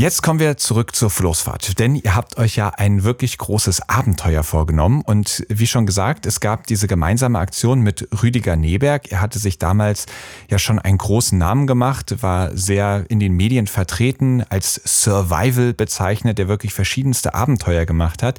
Jetzt 0.00 0.22
kommen 0.22 0.38
wir 0.38 0.56
zurück 0.56 0.94
zur 0.94 1.10
Floßfahrt, 1.10 1.80
denn 1.80 1.96
ihr 1.96 2.14
habt 2.14 2.38
euch 2.38 2.54
ja 2.54 2.68
ein 2.68 3.02
wirklich 3.02 3.36
großes 3.36 3.88
Abenteuer 3.88 4.44
vorgenommen 4.44 5.02
und 5.02 5.44
wie 5.48 5.66
schon 5.66 5.86
gesagt, 5.86 6.24
es 6.24 6.38
gab 6.38 6.68
diese 6.68 6.86
gemeinsame 6.86 7.36
Aktion 7.40 7.80
mit 7.80 8.08
Rüdiger 8.22 8.54
Neberg. 8.54 9.10
Er 9.10 9.20
hatte 9.20 9.40
sich 9.40 9.58
damals 9.58 10.06
ja 10.48 10.60
schon 10.60 10.78
einen 10.78 10.98
großen 10.98 11.36
Namen 11.36 11.66
gemacht, 11.66 12.22
war 12.22 12.56
sehr 12.56 13.06
in 13.08 13.18
den 13.18 13.32
Medien 13.32 13.66
vertreten, 13.66 14.44
als 14.48 14.80
Survival 14.84 15.74
bezeichnet, 15.74 16.38
der 16.38 16.46
wirklich 16.46 16.74
verschiedenste 16.74 17.34
Abenteuer 17.34 17.84
gemacht 17.84 18.22
hat. 18.22 18.38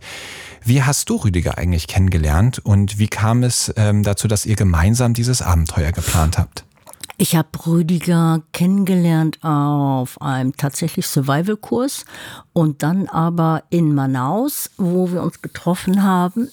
Wie 0.63 0.83
hast 0.83 1.09
du 1.09 1.17
Rüdiger 1.17 1.57
eigentlich 1.57 1.87
kennengelernt 1.87 2.59
und 2.59 2.99
wie 2.99 3.09
kam 3.09 3.43
es 3.43 3.73
ähm, 3.75 4.03
dazu, 4.03 4.29
dass 4.29 4.45
ihr 4.45 4.55
gemeinsam 4.55 5.13
dieses 5.13 5.41
Abenteuer 5.41 5.91
geplant 5.91 6.37
habt? 6.37 6.63
Ich 7.21 7.35
habe 7.35 7.49
Rüdiger 7.67 8.43
kennengelernt 8.53 9.39
auf 9.43 10.21
einem 10.21 10.55
tatsächlich 10.55 11.05
Survival-Kurs 11.05 12.05
und 12.53 12.81
dann 12.81 13.09
aber 13.09 13.63
in 13.69 13.93
Manaus, 13.93 14.71
wo 14.77 15.11
wir 15.11 15.21
uns 15.21 15.41
getroffen 15.41 16.01
haben 16.01 16.49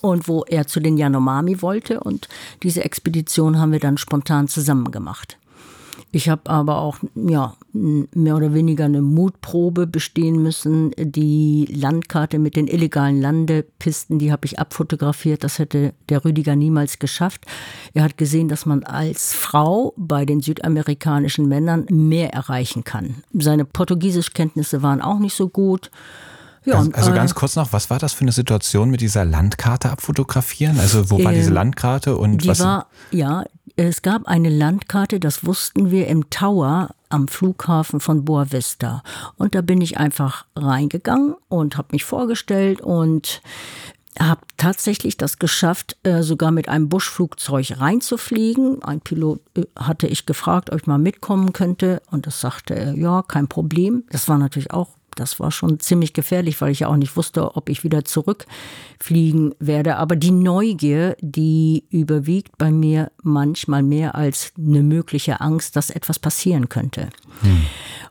und 0.00 0.26
wo 0.26 0.42
er 0.44 0.66
zu 0.66 0.80
den 0.80 0.96
Yanomami 0.96 1.60
wollte 1.60 2.00
und 2.00 2.28
diese 2.62 2.82
Expedition 2.82 3.58
haben 3.58 3.72
wir 3.72 3.78
dann 3.78 3.98
spontan 3.98 4.48
zusammen 4.48 4.90
gemacht. 4.90 5.36
Ich 6.16 6.30
habe 6.30 6.48
aber 6.48 6.78
auch 6.78 6.96
ja, 7.14 7.52
mehr 7.74 8.36
oder 8.36 8.54
weniger 8.54 8.86
eine 8.86 9.02
Mutprobe 9.02 9.86
bestehen 9.86 10.42
müssen. 10.42 10.92
Die 10.96 11.68
Landkarte 11.70 12.38
mit 12.38 12.56
den 12.56 12.68
illegalen 12.68 13.20
Landepisten, 13.20 14.18
die 14.18 14.32
habe 14.32 14.46
ich 14.46 14.58
abfotografiert. 14.58 15.44
Das 15.44 15.58
hätte 15.58 15.92
der 16.08 16.24
Rüdiger 16.24 16.56
niemals 16.56 16.98
geschafft. 16.98 17.44
Er 17.92 18.02
hat 18.02 18.16
gesehen, 18.16 18.48
dass 18.48 18.64
man 18.64 18.82
als 18.82 19.34
Frau 19.34 19.92
bei 19.98 20.24
den 20.24 20.40
südamerikanischen 20.40 21.48
Männern 21.48 21.84
mehr 21.90 22.32
erreichen 22.32 22.82
kann. 22.82 23.16
Seine 23.34 23.66
Portugiesischkenntnisse 23.66 24.82
waren 24.82 25.02
auch 25.02 25.18
nicht 25.18 25.36
so 25.36 25.50
gut. 25.50 25.90
Ja, 26.64 26.78
also, 26.78 26.92
also 26.92 27.12
ganz 27.12 27.34
kurz 27.34 27.56
noch, 27.56 27.74
was 27.74 27.90
war 27.90 27.98
das 27.98 28.14
für 28.14 28.22
eine 28.22 28.32
Situation 28.32 28.88
mit 28.88 29.02
dieser 29.02 29.26
Landkarte 29.26 29.90
abfotografieren? 29.90 30.80
Also 30.80 31.10
wo 31.10 31.22
war 31.22 31.32
äh, 31.32 31.36
diese 31.36 31.52
Landkarte 31.52 32.16
und 32.16 32.38
die 32.38 32.48
was? 32.48 32.60
War, 32.60 32.86
ja, 33.10 33.44
es 33.76 34.00
gab 34.00 34.26
eine 34.26 34.48
Landkarte, 34.48 35.20
das 35.20 35.44
wussten 35.44 35.90
wir 35.90 36.06
im 36.06 36.30
Tower 36.30 36.94
am 37.10 37.28
Flughafen 37.28 38.00
von 38.00 38.24
Boa 38.24 38.50
Vista. 38.50 39.02
Und 39.36 39.54
da 39.54 39.60
bin 39.60 39.80
ich 39.82 39.98
einfach 39.98 40.46
reingegangen 40.56 41.34
und 41.48 41.76
habe 41.76 41.88
mich 41.92 42.04
vorgestellt 42.04 42.80
und 42.80 43.42
habe 44.18 44.40
tatsächlich 44.56 45.18
das 45.18 45.38
geschafft, 45.38 45.98
äh, 46.02 46.22
sogar 46.22 46.50
mit 46.50 46.70
einem 46.70 46.88
Buschflugzeug 46.88 47.78
reinzufliegen. 47.78 48.82
Ein 48.82 49.02
Pilot 49.02 49.40
äh, 49.56 49.64
hatte 49.78 50.06
ich 50.06 50.24
gefragt, 50.24 50.72
ob 50.72 50.80
ich 50.80 50.86
mal 50.86 50.96
mitkommen 50.96 51.52
könnte 51.52 52.00
und 52.10 52.26
das 52.26 52.40
sagte 52.40 52.74
er, 52.74 52.94
ja, 52.94 53.22
kein 53.22 53.46
Problem. 53.46 54.04
Das 54.10 54.26
war 54.26 54.38
natürlich 54.38 54.70
auch 54.70 54.95
das 55.16 55.40
war 55.40 55.50
schon 55.50 55.80
ziemlich 55.80 56.12
gefährlich, 56.12 56.60
weil 56.60 56.70
ich 56.70 56.80
ja 56.80 56.88
auch 56.88 56.96
nicht 56.96 57.16
wusste, 57.16 57.56
ob 57.56 57.68
ich 57.68 57.84
wieder 57.84 58.04
zurückfliegen 58.04 59.54
werde. 59.58 59.96
Aber 59.96 60.16
die 60.16 60.30
Neugier, 60.30 61.16
die 61.20 61.84
überwiegt 61.90 62.56
bei 62.58 62.70
mir 62.70 63.10
manchmal 63.22 63.82
mehr 63.82 64.14
als 64.14 64.52
eine 64.56 64.82
mögliche 64.82 65.40
Angst, 65.40 65.76
dass 65.76 65.90
etwas 65.90 66.18
passieren 66.18 66.68
könnte. 66.68 67.08
Hm. 67.40 67.66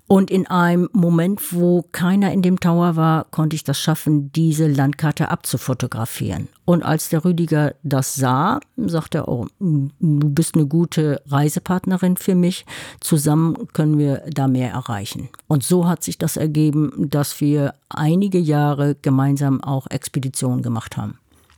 Und 0.07 0.29
in 0.29 0.45
einem 0.45 0.87
Moment, 0.93 1.51
wo 1.51 1.83
keiner 1.91 2.31
in 2.31 2.43
dem 2.43 2.59
Tower 2.59 2.95
war, 2.95 3.25
konnte 3.31 3.55
ich 3.55 3.63
das 3.63 3.79
schaffen, 3.79 4.31
diese 4.33 4.67
Landkarte 4.67 5.29
abzufotografieren. 5.31 6.47
Und 6.63 6.83
als 6.83 7.09
der 7.09 7.25
Rüdiger 7.25 7.73
das 7.81 8.13
sah, 8.13 8.59
sagte 8.77 9.19
er, 9.19 9.27
oh, 9.27 9.47
du 9.59 10.29
bist 10.29 10.55
eine 10.55 10.67
gute 10.67 11.21
Reisepartnerin 11.27 12.17
für 12.17 12.35
mich. 12.35 12.65
Zusammen 12.99 13.67
können 13.73 13.97
wir 13.97 14.23
da 14.29 14.47
mehr 14.47 14.71
erreichen. 14.71 15.29
Und 15.47 15.63
so 15.63 15.87
hat 15.87 16.03
sich 16.03 16.19
das 16.19 16.37
ergeben, 16.37 16.91
dass 17.09 17.41
wir 17.41 17.73
einige 17.89 18.39
Jahre 18.39 18.95
gemeinsam 19.01 19.63
auch 19.63 19.87
Expeditionen 19.89 20.61
gemacht 20.61 20.97
haben. 20.97 21.17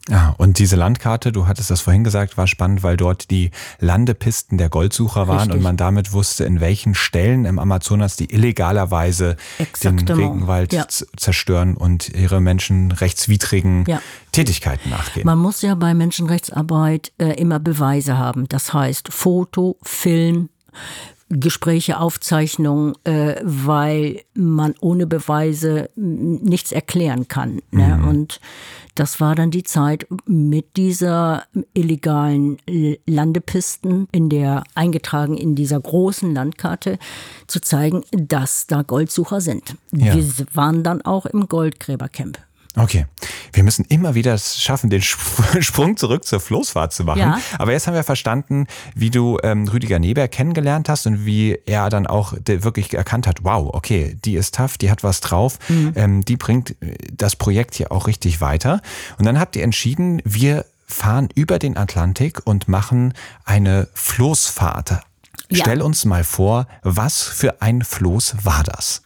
Ja, 0.09 0.35
und 0.37 0.59
diese 0.59 0.75
Landkarte, 0.75 1.31
du 1.31 1.47
hattest 1.47 1.69
das 1.69 1.81
vorhin 1.81 2.03
gesagt, 2.03 2.37
war 2.37 2.47
spannend, 2.47 2.83
weil 2.83 2.97
dort 2.97 3.29
die 3.29 3.51
Landepisten 3.79 4.57
der 4.57 4.69
Goldsucher 4.69 5.27
waren 5.27 5.39
Richtig. 5.39 5.55
und 5.55 5.63
man 5.63 5.77
damit 5.77 6.13
wusste, 6.13 6.45
in 6.45 6.59
welchen 6.59 6.95
Stellen 6.95 7.45
im 7.45 7.59
Amazonas 7.59 8.15
die 8.15 8.33
illegalerweise 8.33 9.35
Exaktement. 9.57 10.09
den 10.09 10.15
Regenwald 10.15 10.73
ja. 10.73 10.85
zerstören 10.87 11.75
und 11.75 12.09
ihre 12.09 12.39
menschenrechtswidrigen 12.41 13.85
ja. 13.87 14.01
Tätigkeiten 14.31 14.89
nachgehen. 14.89 15.25
Man 15.25 15.39
muss 15.39 15.61
ja 15.61 15.75
bei 15.75 15.93
Menschenrechtsarbeit 15.93 17.11
äh, 17.17 17.33
immer 17.33 17.59
Beweise 17.59 18.17
haben. 18.17 18.47
Das 18.47 18.73
heißt 18.73 19.09
Foto, 19.11 19.77
Film, 19.83 20.49
Gespräche, 21.29 21.99
Aufzeichnungen, 21.99 22.93
äh, 23.03 23.35
weil 23.43 24.21
man 24.33 24.75
ohne 24.79 25.07
Beweise 25.07 25.89
nichts 25.95 26.71
erklären 26.71 27.27
kann. 27.27 27.61
Ne? 27.71 27.97
Mhm. 27.97 28.07
Und 28.07 28.39
das 28.99 29.21
war 29.21 29.35
dann 29.35 29.51
die 29.51 29.63
Zeit 29.63 30.07
mit 30.25 30.75
dieser 30.75 31.43
illegalen 31.73 32.57
Landepisten 33.05 34.07
in 34.11 34.29
der 34.29 34.63
eingetragen 34.73 35.37
in 35.37 35.55
dieser 35.55 35.79
großen 35.79 36.33
Landkarte 36.33 36.97
zu 37.45 37.61
zeigen, 37.61 38.03
dass 38.11 38.65
da 38.65 38.81
Goldsucher 38.81 39.39
sind. 39.39 39.75
Ja. 39.91 40.15
Wir 40.15 40.25
waren 40.53 40.83
dann 40.83 41.03
auch 41.03 41.27
im 41.27 41.47
Goldgräbercamp. 41.47 42.39
Okay. 42.77 43.05
Wir 43.53 43.63
müssen 43.63 43.85
immer 43.85 44.13
wieder 44.13 44.35
es 44.35 44.61
schaffen, 44.61 44.89
den 44.89 45.01
Sprung 45.59 45.97
zurück 45.97 46.25
zur 46.25 46.39
Floßfahrt 46.39 46.93
zu 46.93 47.03
machen. 47.03 47.19
Ja. 47.19 47.39
Aber 47.57 47.71
jetzt 47.71 47.87
haben 47.87 47.95
wir 47.95 48.03
verstanden, 48.03 48.67
wie 48.93 49.09
du 49.09 49.39
ähm, 49.43 49.67
Rüdiger 49.67 49.99
Neber 49.99 50.27
kennengelernt 50.27 50.87
hast 50.87 51.07
und 51.07 51.25
wie 51.25 51.57
er 51.65 51.89
dann 51.89 52.05
auch 52.05 52.33
wirklich 52.45 52.93
erkannt 52.93 53.25
hat, 53.25 53.43
wow, 53.43 53.69
okay, 53.73 54.17
die 54.23 54.35
ist 54.35 54.55
tough, 54.55 54.77
die 54.77 54.91
hat 54.91 55.03
was 55.03 55.21
drauf, 55.21 55.57
mhm. 55.69 55.93
ähm, 55.95 56.25
die 56.25 56.37
bringt 56.37 56.71
äh, 56.81 56.95
das 57.11 57.35
Projekt 57.35 57.75
hier 57.75 57.91
auch 57.91 58.07
richtig 58.07 58.41
weiter. 58.41 58.81
Und 59.17 59.25
dann 59.25 59.39
habt 59.39 59.55
ihr 59.55 59.63
entschieden, 59.63 60.21
wir 60.23 60.65
fahren 60.87 61.29
über 61.35 61.59
den 61.59 61.77
Atlantik 61.77 62.41
und 62.45 62.67
machen 62.67 63.13
eine 63.43 63.87
Floßfahrt. 63.93 64.91
Ja. 65.49 65.61
Stell 65.61 65.81
uns 65.81 66.05
mal 66.05 66.23
vor, 66.23 66.67
was 66.83 67.23
für 67.23 67.61
ein 67.61 67.81
Floß 67.81 68.37
war 68.43 68.63
das? 68.63 69.01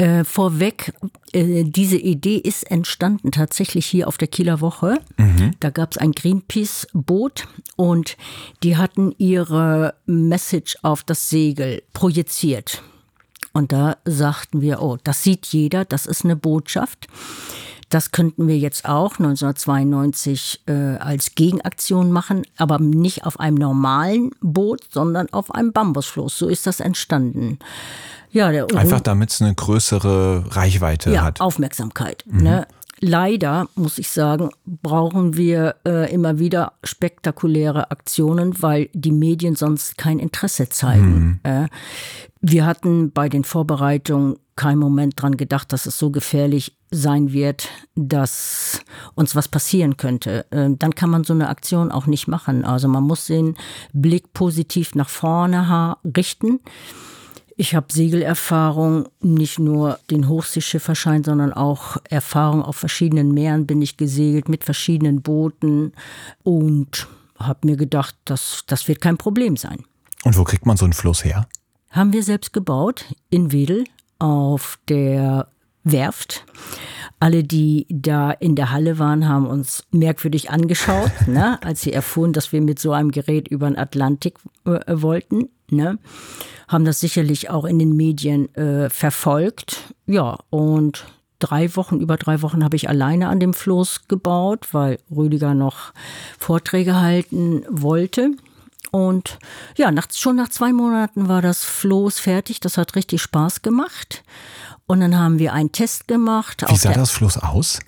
Äh, 0.00 0.24
vorweg, 0.24 0.94
äh, 1.32 1.62
diese 1.62 1.98
Idee 1.98 2.38
ist 2.38 2.70
entstanden 2.70 3.32
tatsächlich 3.32 3.84
hier 3.84 4.08
auf 4.08 4.16
der 4.16 4.28
Kieler 4.28 4.62
Woche. 4.62 4.98
Mhm. 5.18 5.50
Da 5.60 5.68
gab 5.68 5.92
es 5.92 5.98
ein 5.98 6.12
Greenpeace-Boot 6.12 7.46
und 7.76 8.16
die 8.62 8.78
hatten 8.78 9.14
ihre 9.18 9.92
Message 10.06 10.78
auf 10.80 11.02
das 11.02 11.28
Segel 11.28 11.82
projiziert. 11.92 12.82
Und 13.52 13.72
da 13.72 13.98
sagten 14.06 14.62
wir, 14.62 14.80
oh, 14.80 14.96
das 15.04 15.22
sieht 15.22 15.44
jeder, 15.48 15.84
das 15.84 16.06
ist 16.06 16.24
eine 16.24 16.36
Botschaft. 16.36 17.06
Das 17.90 18.12
könnten 18.12 18.46
wir 18.46 18.56
jetzt 18.56 18.88
auch 18.88 19.18
1992 19.18 20.62
äh, 20.66 20.72
als 20.72 21.34
Gegenaktion 21.34 22.12
machen, 22.12 22.46
aber 22.56 22.78
nicht 22.78 23.26
auf 23.26 23.40
einem 23.40 23.56
normalen 23.56 24.30
Boot, 24.40 24.80
sondern 24.90 25.28
auf 25.32 25.52
einem 25.52 25.72
Bambusfloß. 25.72 26.38
So 26.38 26.48
ist 26.48 26.66
das 26.66 26.78
entstanden. 26.78 27.58
Ja, 28.30 28.52
der 28.52 28.66
Einfach 28.76 29.00
damit 29.00 29.30
es 29.30 29.42
eine 29.42 29.54
größere 29.54 30.44
Reichweite 30.54 31.10
ja, 31.10 31.22
hat. 31.22 31.40
Aufmerksamkeit. 31.40 32.24
Mhm. 32.26 32.42
Ne? 32.42 32.66
Leider, 33.02 33.68
muss 33.76 33.98
ich 33.98 34.10
sagen, 34.10 34.50
brauchen 34.66 35.36
wir 35.36 35.76
äh, 35.86 36.12
immer 36.12 36.38
wieder 36.38 36.74
spektakuläre 36.84 37.90
Aktionen, 37.90 38.62
weil 38.62 38.90
die 38.92 39.12
Medien 39.12 39.56
sonst 39.56 39.96
kein 39.96 40.18
Interesse 40.18 40.68
zeigen. 40.68 41.40
Mhm. 41.42 41.50
Äh, 41.50 41.68
wir 42.42 42.66
hatten 42.66 43.10
bei 43.10 43.30
den 43.30 43.44
Vorbereitungen 43.44 44.36
keinen 44.54 44.78
Moment 44.78 45.14
dran 45.16 45.38
gedacht, 45.38 45.72
dass 45.72 45.86
es 45.86 45.98
so 45.98 46.10
gefährlich 46.10 46.76
sein 46.90 47.32
wird, 47.32 47.68
dass 47.94 48.80
uns 49.14 49.34
was 49.34 49.48
passieren 49.48 49.96
könnte. 49.96 50.44
Äh, 50.50 50.68
dann 50.76 50.94
kann 50.94 51.08
man 51.08 51.24
so 51.24 51.32
eine 51.32 51.48
Aktion 51.48 51.90
auch 51.90 52.06
nicht 52.06 52.28
machen. 52.28 52.66
Also 52.66 52.86
man 52.86 53.04
muss 53.04 53.26
den 53.26 53.56
Blick 53.94 54.34
positiv 54.34 54.94
nach 54.94 55.08
vorne 55.08 55.96
richten. 56.16 56.60
Ich 57.60 57.74
habe 57.74 57.92
Segelerfahrung, 57.92 59.10
nicht 59.20 59.58
nur 59.58 59.98
den 60.10 60.28
Hochseeschifferschein, 60.28 61.24
sondern 61.24 61.52
auch 61.52 61.98
Erfahrung 62.08 62.62
auf 62.62 62.76
verschiedenen 62.76 63.34
Meeren 63.34 63.66
bin 63.66 63.82
ich 63.82 63.98
gesegelt 63.98 64.48
mit 64.48 64.64
verschiedenen 64.64 65.20
Booten 65.20 65.92
und 66.42 67.06
habe 67.38 67.66
mir 67.66 67.76
gedacht, 67.76 68.16
das, 68.24 68.64
das 68.66 68.88
wird 68.88 69.02
kein 69.02 69.18
Problem 69.18 69.58
sein. 69.58 69.84
Und 70.24 70.38
wo 70.38 70.44
kriegt 70.44 70.64
man 70.64 70.78
so 70.78 70.86
einen 70.86 70.94
Fluss 70.94 71.22
her? 71.22 71.48
Haben 71.90 72.14
wir 72.14 72.22
selbst 72.22 72.54
gebaut 72.54 73.04
in 73.28 73.52
Wedel 73.52 73.84
auf 74.18 74.78
der 74.88 75.48
Werft. 75.84 76.46
Alle, 77.18 77.44
die 77.44 77.86
da 77.90 78.30
in 78.30 78.56
der 78.56 78.70
Halle 78.70 78.98
waren, 78.98 79.28
haben 79.28 79.46
uns 79.46 79.84
merkwürdig 79.90 80.50
angeschaut, 80.50 81.12
ne, 81.26 81.62
als 81.62 81.82
sie 81.82 81.92
erfuhren, 81.92 82.32
dass 82.32 82.52
wir 82.52 82.62
mit 82.62 82.78
so 82.78 82.92
einem 82.92 83.10
Gerät 83.10 83.48
über 83.48 83.66
den 83.66 83.76
Atlantik 83.76 84.38
äh, 84.64 84.80
wollten. 84.88 85.50
Ne 85.70 85.98
haben 86.70 86.84
das 86.84 87.00
sicherlich 87.00 87.50
auch 87.50 87.64
in 87.64 87.78
den 87.78 87.96
Medien 87.96 88.54
äh, 88.54 88.88
verfolgt. 88.90 89.92
Ja, 90.06 90.38
und 90.50 91.04
drei 91.40 91.74
Wochen, 91.74 91.98
über 91.98 92.16
drei 92.16 92.42
Wochen 92.42 92.62
habe 92.62 92.76
ich 92.76 92.88
alleine 92.88 93.28
an 93.28 93.40
dem 93.40 93.54
Floß 93.54 94.06
gebaut, 94.06 94.68
weil 94.72 95.00
Rüdiger 95.14 95.54
noch 95.54 95.92
Vorträge 96.38 97.00
halten 97.00 97.64
wollte. 97.68 98.30
Und 98.92 99.38
ja, 99.76 99.90
nach, 99.90 100.06
schon 100.12 100.36
nach 100.36 100.48
zwei 100.48 100.72
Monaten 100.72 101.28
war 101.28 101.42
das 101.42 101.64
Floß 101.64 102.20
fertig. 102.20 102.60
Das 102.60 102.76
hat 102.76 102.94
richtig 102.94 103.20
Spaß 103.20 103.62
gemacht. 103.62 104.22
Und 104.86 105.00
dann 105.00 105.18
haben 105.18 105.38
wir 105.38 105.52
einen 105.52 105.72
Test 105.72 106.08
gemacht. 106.08 106.64
Wie 106.68 106.76
sah 106.76 106.92
das 106.92 107.10
Floß 107.10 107.38
aus? 107.38 107.80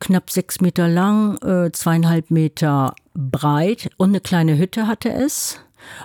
Knapp 0.00 0.30
sechs 0.30 0.60
Meter 0.60 0.88
lang, 0.88 1.36
äh, 1.42 1.72
zweieinhalb 1.72 2.30
Meter 2.30 2.94
breit 3.14 3.90
und 3.96 4.10
eine 4.10 4.20
kleine 4.20 4.58
Hütte 4.58 4.86
hatte 4.86 5.10
es 5.10 5.60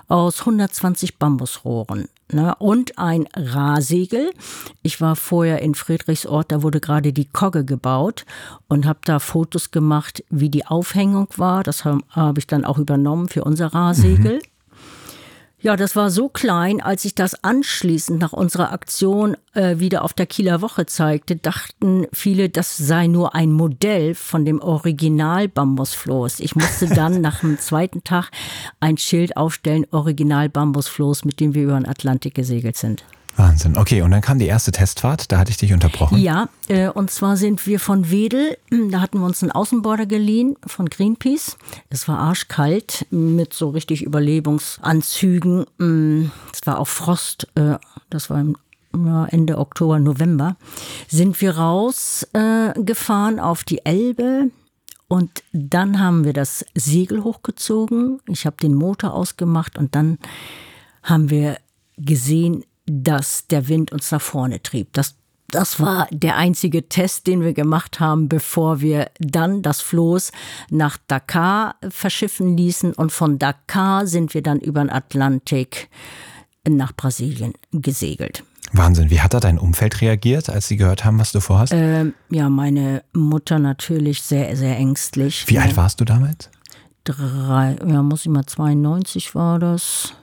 aus 0.07 0.41
120 0.41 1.17
Bambusrohren 1.17 2.07
ne, 2.31 2.55
und 2.59 2.97
ein 2.97 3.27
Rahsegel. 3.35 4.31
Ich 4.81 5.01
war 5.01 5.15
vorher 5.15 5.61
in 5.61 5.75
Friedrichsort, 5.75 6.51
da 6.51 6.61
wurde 6.63 6.79
gerade 6.79 7.13
die 7.13 7.25
Kogge 7.25 7.65
gebaut 7.65 8.25
und 8.67 8.85
habe 8.85 8.99
da 9.05 9.19
Fotos 9.19 9.71
gemacht, 9.71 10.23
wie 10.29 10.49
die 10.49 10.65
Aufhängung 10.65 11.27
war. 11.37 11.63
Das 11.63 11.85
habe 11.85 12.01
hab 12.09 12.37
ich 12.37 12.47
dann 12.47 12.65
auch 12.65 12.77
übernommen 12.77 13.29
für 13.29 13.43
unser 13.43 13.67
Rahsegel. 13.67 14.37
Mhm. 14.37 14.58
Ja, 15.61 15.75
das 15.75 15.97
war 15.97 16.09
so 16.09 16.29
klein, 16.29 16.79
als 16.79 17.03
ich 17.03 17.15
das 17.15 17.43
anschließend 17.43 18.17
nach 18.17 18.31
unserer 18.31 18.71
Aktion 18.71 19.35
äh, 19.53 19.79
wieder 19.79 20.05
auf 20.05 20.13
der 20.13 20.25
Kieler 20.25 20.61
Woche 20.61 20.85
zeigte, 20.85 21.35
dachten 21.35 22.07
viele, 22.13 22.47
das 22.47 22.77
sei 22.77 23.07
nur 23.07 23.35
ein 23.35 23.51
Modell 23.51 24.15
von 24.15 24.45
dem 24.45 24.61
Original 24.61 25.49
Bambusfloß. 25.49 26.39
Ich 26.39 26.55
musste 26.55 26.87
dann 26.87 27.19
nach 27.21 27.41
dem 27.41 27.59
zweiten 27.59 28.05
Tag 28.05 28.31
ein 28.79 28.97
Schild 28.97 29.35
aufstellen, 29.35 29.85
Original 29.91 30.47
Bambusfloß, 30.47 31.25
mit 31.25 31.41
dem 31.41 31.53
wir 31.53 31.63
über 31.63 31.73
den 31.73 31.89
Atlantik 31.89 32.35
gesegelt 32.35 32.77
sind. 32.77 33.03
Wahnsinn. 33.39 33.77
Okay, 33.77 34.01
und 34.01 34.11
dann 34.11 34.21
kam 34.21 34.37
die 34.37 34.45
erste 34.45 34.71
Testfahrt, 34.71 35.31
da 35.31 35.39
hatte 35.39 35.49
ich 35.49 35.57
dich 35.57 35.73
unterbrochen. 35.73 36.19
Ja, 36.19 36.49
äh, 36.67 36.89
und 36.89 37.09
zwar 37.09 37.37
sind 37.37 37.65
wir 37.65 37.79
von 37.79 38.11
Wedel, 38.11 38.57
da 38.69 39.01
hatten 39.01 39.19
wir 39.19 39.25
uns 39.25 39.41
einen 39.41 39.51
Außenborder 39.51 40.05
geliehen 40.05 40.57
von 40.67 40.89
Greenpeace. 40.89 41.57
Es 41.89 42.07
war 42.07 42.19
arschkalt 42.19 43.07
mit 43.09 43.53
so 43.53 43.69
richtig 43.69 44.03
Überlebungsanzügen. 44.03 45.65
Mm, 45.77 46.31
es 46.53 46.67
war 46.67 46.79
auch 46.79 46.87
Frost, 46.87 47.47
äh, 47.55 47.77
das 48.09 48.29
war 48.29 48.39
im 48.39 48.57
Ende 48.91 49.59
Oktober, 49.59 49.99
November, 49.99 50.57
sind 51.07 51.39
wir 51.41 51.57
rausgefahren 51.57 53.37
äh, 53.37 53.41
auf 53.41 53.63
die 53.63 53.85
Elbe. 53.85 54.51
Und 55.07 55.43
dann 55.53 55.99
haben 55.99 56.23
wir 56.23 56.33
das 56.33 56.65
Segel 56.75 57.23
hochgezogen. 57.23 58.19
Ich 58.27 58.45
habe 58.45 58.57
den 58.57 58.75
Motor 58.75 59.13
ausgemacht 59.13 59.77
und 59.77 59.95
dann 59.95 60.19
haben 61.03 61.29
wir 61.29 61.57
gesehen, 61.97 62.63
dass 62.89 63.47
der 63.47 63.67
Wind 63.67 63.91
uns 63.91 64.11
nach 64.11 64.21
vorne 64.21 64.61
trieb. 64.61 64.93
Das, 64.93 65.15
das 65.47 65.79
war 65.79 66.07
der 66.11 66.35
einzige 66.35 66.89
Test, 66.89 67.27
den 67.27 67.41
wir 67.41 67.53
gemacht 67.53 67.99
haben, 67.99 68.27
bevor 68.29 68.81
wir 68.81 69.09
dann 69.19 69.61
das 69.61 69.81
Floß 69.81 70.31
nach 70.69 70.97
Dakar 71.07 71.75
verschiffen 71.89 72.57
ließen. 72.57 72.93
Und 72.93 73.11
von 73.11 73.39
Dakar 73.39 74.07
sind 74.07 74.33
wir 74.33 74.41
dann 74.41 74.59
über 74.59 74.81
den 74.81 74.89
Atlantik 74.89 75.89
nach 76.67 76.93
Brasilien 76.95 77.53
gesegelt. 77.71 78.43
Wahnsinn. 78.73 79.09
Wie 79.09 79.21
hat 79.21 79.33
da 79.33 79.39
dein 79.39 79.57
Umfeld 79.57 80.01
reagiert, 80.01 80.49
als 80.49 80.67
sie 80.67 80.77
gehört 80.77 81.03
haben, 81.05 81.19
was 81.19 81.31
du 81.31 81.39
vorhast? 81.39 81.73
Ähm, 81.75 82.13
ja, 82.29 82.49
meine 82.49 83.03
Mutter 83.13 83.57
natürlich 83.57 84.21
sehr, 84.21 84.55
sehr 84.55 84.77
ängstlich. 84.77 85.45
Wie 85.47 85.57
alt 85.57 85.75
warst 85.75 85.99
du 85.99 86.05
damals? 86.05 86.49
Drei, 87.03 87.77
ja, 87.87 88.03
muss 88.03 88.21
ich 88.21 88.31
mal 88.31 88.45
92 88.45 89.33
war 89.33 89.57
das. 89.57 90.13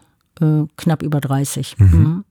Äh, 0.41 0.65
knapp 0.77 1.03
über 1.03 1.21
30. 1.21 1.79
Mhm. 1.79 1.87
Mhm. 1.87 2.25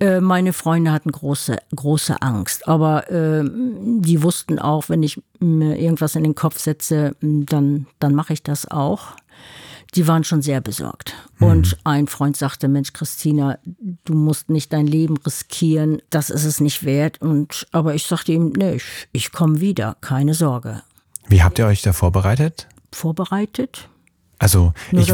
Äh, 0.00 0.20
meine 0.20 0.52
Freunde 0.52 0.92
hatten 0.92 1.12
große, 1.12 1.56
große 1.74 2.20
Angst. 2.20 2.68
Aber 2.68 3.10
äh, 3.10 3.44
die 3.44 4.22
wussten 4.22 4.58
auch, 4.58 4.88
wenn 4.88 5.02
ich 5.02 5.22
mir 5.38 5.78
irgendwas 5.78 6.16
in 6.16 6.24
den 6.24 6.34
Kopf 6.34 6.58
setze, 6.58 7.16
dann, 7.20 7.86
dann 8.00 8.14
mache 8.14 8.32
ich 8.32 8.42
das 8.42 8.70
auch. 8.70 9.12
Die 9.94 10.08
waren 10.08 10.24
schon 10.24 10.42
sehr 10.42 10.60
besorgt. 10.60 11.14
Mhm. 11.38 11.46
Und 11.46 11.78
ein 11.84 12.08
Freund 12.08 12.36
sagte, 12.36 12.66
Mensch, 12.66 12.92
Christina, 12.92 13.58
du 14.04 14.14
musst 14.14 14.50
nicht 14.50 14.72
dein 14.72 14.88
Leben 14.88 15.16
riskieren, 15.18 16.02
das 16.10 16.30
ist 16.30 16.44
es 16.44 16.60
nicht 16.60 16.84
wert. 16.84 17.20
Und, 17.20 17.66
aber 17.70 17.94
ich 17.94 18.04
sagte 18.04 18.32
ihm, 18.32 18.52
nee, 18.56 18.74
ich, 18.74 19.08
ich 19.12 19.32
komme 19.32 19.60
wieder, 19.60 19.96
keine 20.00 20.34
Sorge. 20.34 20.82
Wie 21.28 21.42
habt 21.42 21.58
ihr 21.58 21.66
euch 21.66 21.82
da 21.82 21.92
vorbereitet? 21.92 22.68
Vorbereitet? 22.92 23.88
Also 24.38 24.72
ich, 24.90 25.12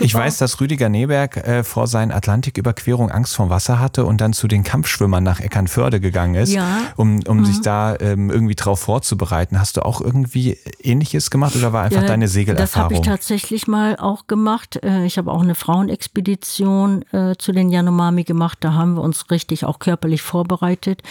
ich, 0.00 0.14
weiß, 0.14 0.38
dass 0.38 0.60
Rüdiger 0.60 0.88
Neberg 0.88 1.36
äh, 1.36 1.64
vor 1.64 1.86
seinen 1.86 2.12
Atlantiküberquerung 2.12 3.10
Angst 3.10 3.34
vor 3.34 3.50
Wasser 3.50 3.80
hatte 3.80 4.04
und 4.04 4.20
dann 4.20 4.32
zu 4.32 4.46
den 4.48 4.62
Kampfschwimmern 4.62 5.24
nach 5.24 5.40
Eckernförde 5.40 6.00
gegangen 6.00 6.36
ist, 6.36 6.52
ja. 6.52 6.82
um, 6.96 7.20
um 7.26 7.38
mhm. 7.38 7.44
sich 7.44 7.60
da 7.62 7.96
ähm, 7.98 8.30
irgendwie 8.30 8.54
drauf 8.54 8.80
vorzubereiten. 8.80 9.58
Hast 9.58 9.76
du 9.76 9.84
auch 9.84 10.00
irgendwie 10.00 10.56
Ähnliches 10.82 11.30
gemacht 11.30 11.56
oder 11.56 11.72
war 11.72 11.82
einfach 11.82 12.02
ja, 12.02 12.08
deine 12.08 12.28
Segelerfahrung? 12.28 12.68
Das 12.68 12.76
habe 12.76 12.94
ich 12.94 13.00
tatsächlich 13.00 13.66
mal 13.66 13.96
auch 13.96 14.28
gemacht. 14.28 14.82
Äh, 14.82 15.04
ich 15.04 15.18
habe 15.18 15.32
auch 15.32 15.42
eine 15.42 15.54
Frauenexpedition 15.54 17.04
äh, 17.12 17.34
zu 17.36 17.52
den 17.52 17.70
Yanomami 17.70 18.24
gemacht. 18.24 18.58
Da 18.60 18.74
haben 18.74 18.94
wir 18.94 19.02
uns 19.02 19.30
richtig 19.30 19.64
auch 19.64 19.80
körperlich 19.80 20.22
vorbereitet. 20.22 21.02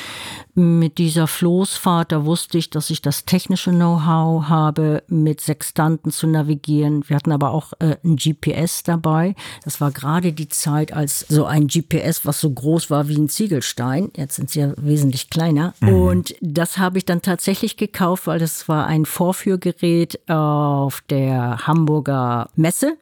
Mit 0.55 0.97
dieser 0.97 1.27
Floßfahrt, 1.27 2.11
da 2.13 2.25
wusste 2.25 2.57
ich, 2.57 2.69
dass 2.69 2.89
ich 2.89 3.01
das 3.01 3.25
technische 3.25 3.71
Know-how 3.71 4.47
habe, 4.47 5.03
mit 5.07 5.41
Sextanten 5.41 6.11
zu 6.11 6.27
navigieren. 6.27 7.03
Wir 7.07 7.15
hatten 7.15 7.31
aber 7.31 7.51
auch 7.51 7.58
äh, 7.79 7.97
ein 8.03 8.15
GPS 8.15 8.83
dabei. 8.83 9.35
Das 9.63 9.81
war 9.81 9.91
gerade 9.91 10.33
die 10.33 10.49
Zeit, 10.49 10.93
als 10.93 11.25
so 11.27 11.45
ein 11.45 11.67
GPS, 11.67 12.25
was 12.25 12.39
so 12.39 12.49
groß 12.49 12.89
war 12.89 13.07
wie 13.07 13.17
ein 13.17 13.29
Ziegelstein, 13.29 14.11
jetzt 14.15 14.35
sind 14.35 14.49
sie 14.49 14.61
ja 14.61 14.73
wesentlich 14.77 15.29
kleiner. 15.29 15.73
Mhm. 15.79 15.93
Und 15.93 16.35
das 16.41 16.77
habe 16.77 16.97
ich 16.97 17.05
dann 17.05 17.21
tatsächlich 17.21 17.77
gekauft, 17.77 18.27
weil 18.27 18.39
das 18.39 18.67
war 18.67 18.87
ein 18.87 19.05
Vorführgerät 19.05 20.19
auf 20.29 21.01
der 21.09 21.67
Hamburger 21.67 22.49
Messe. 22.55 22.97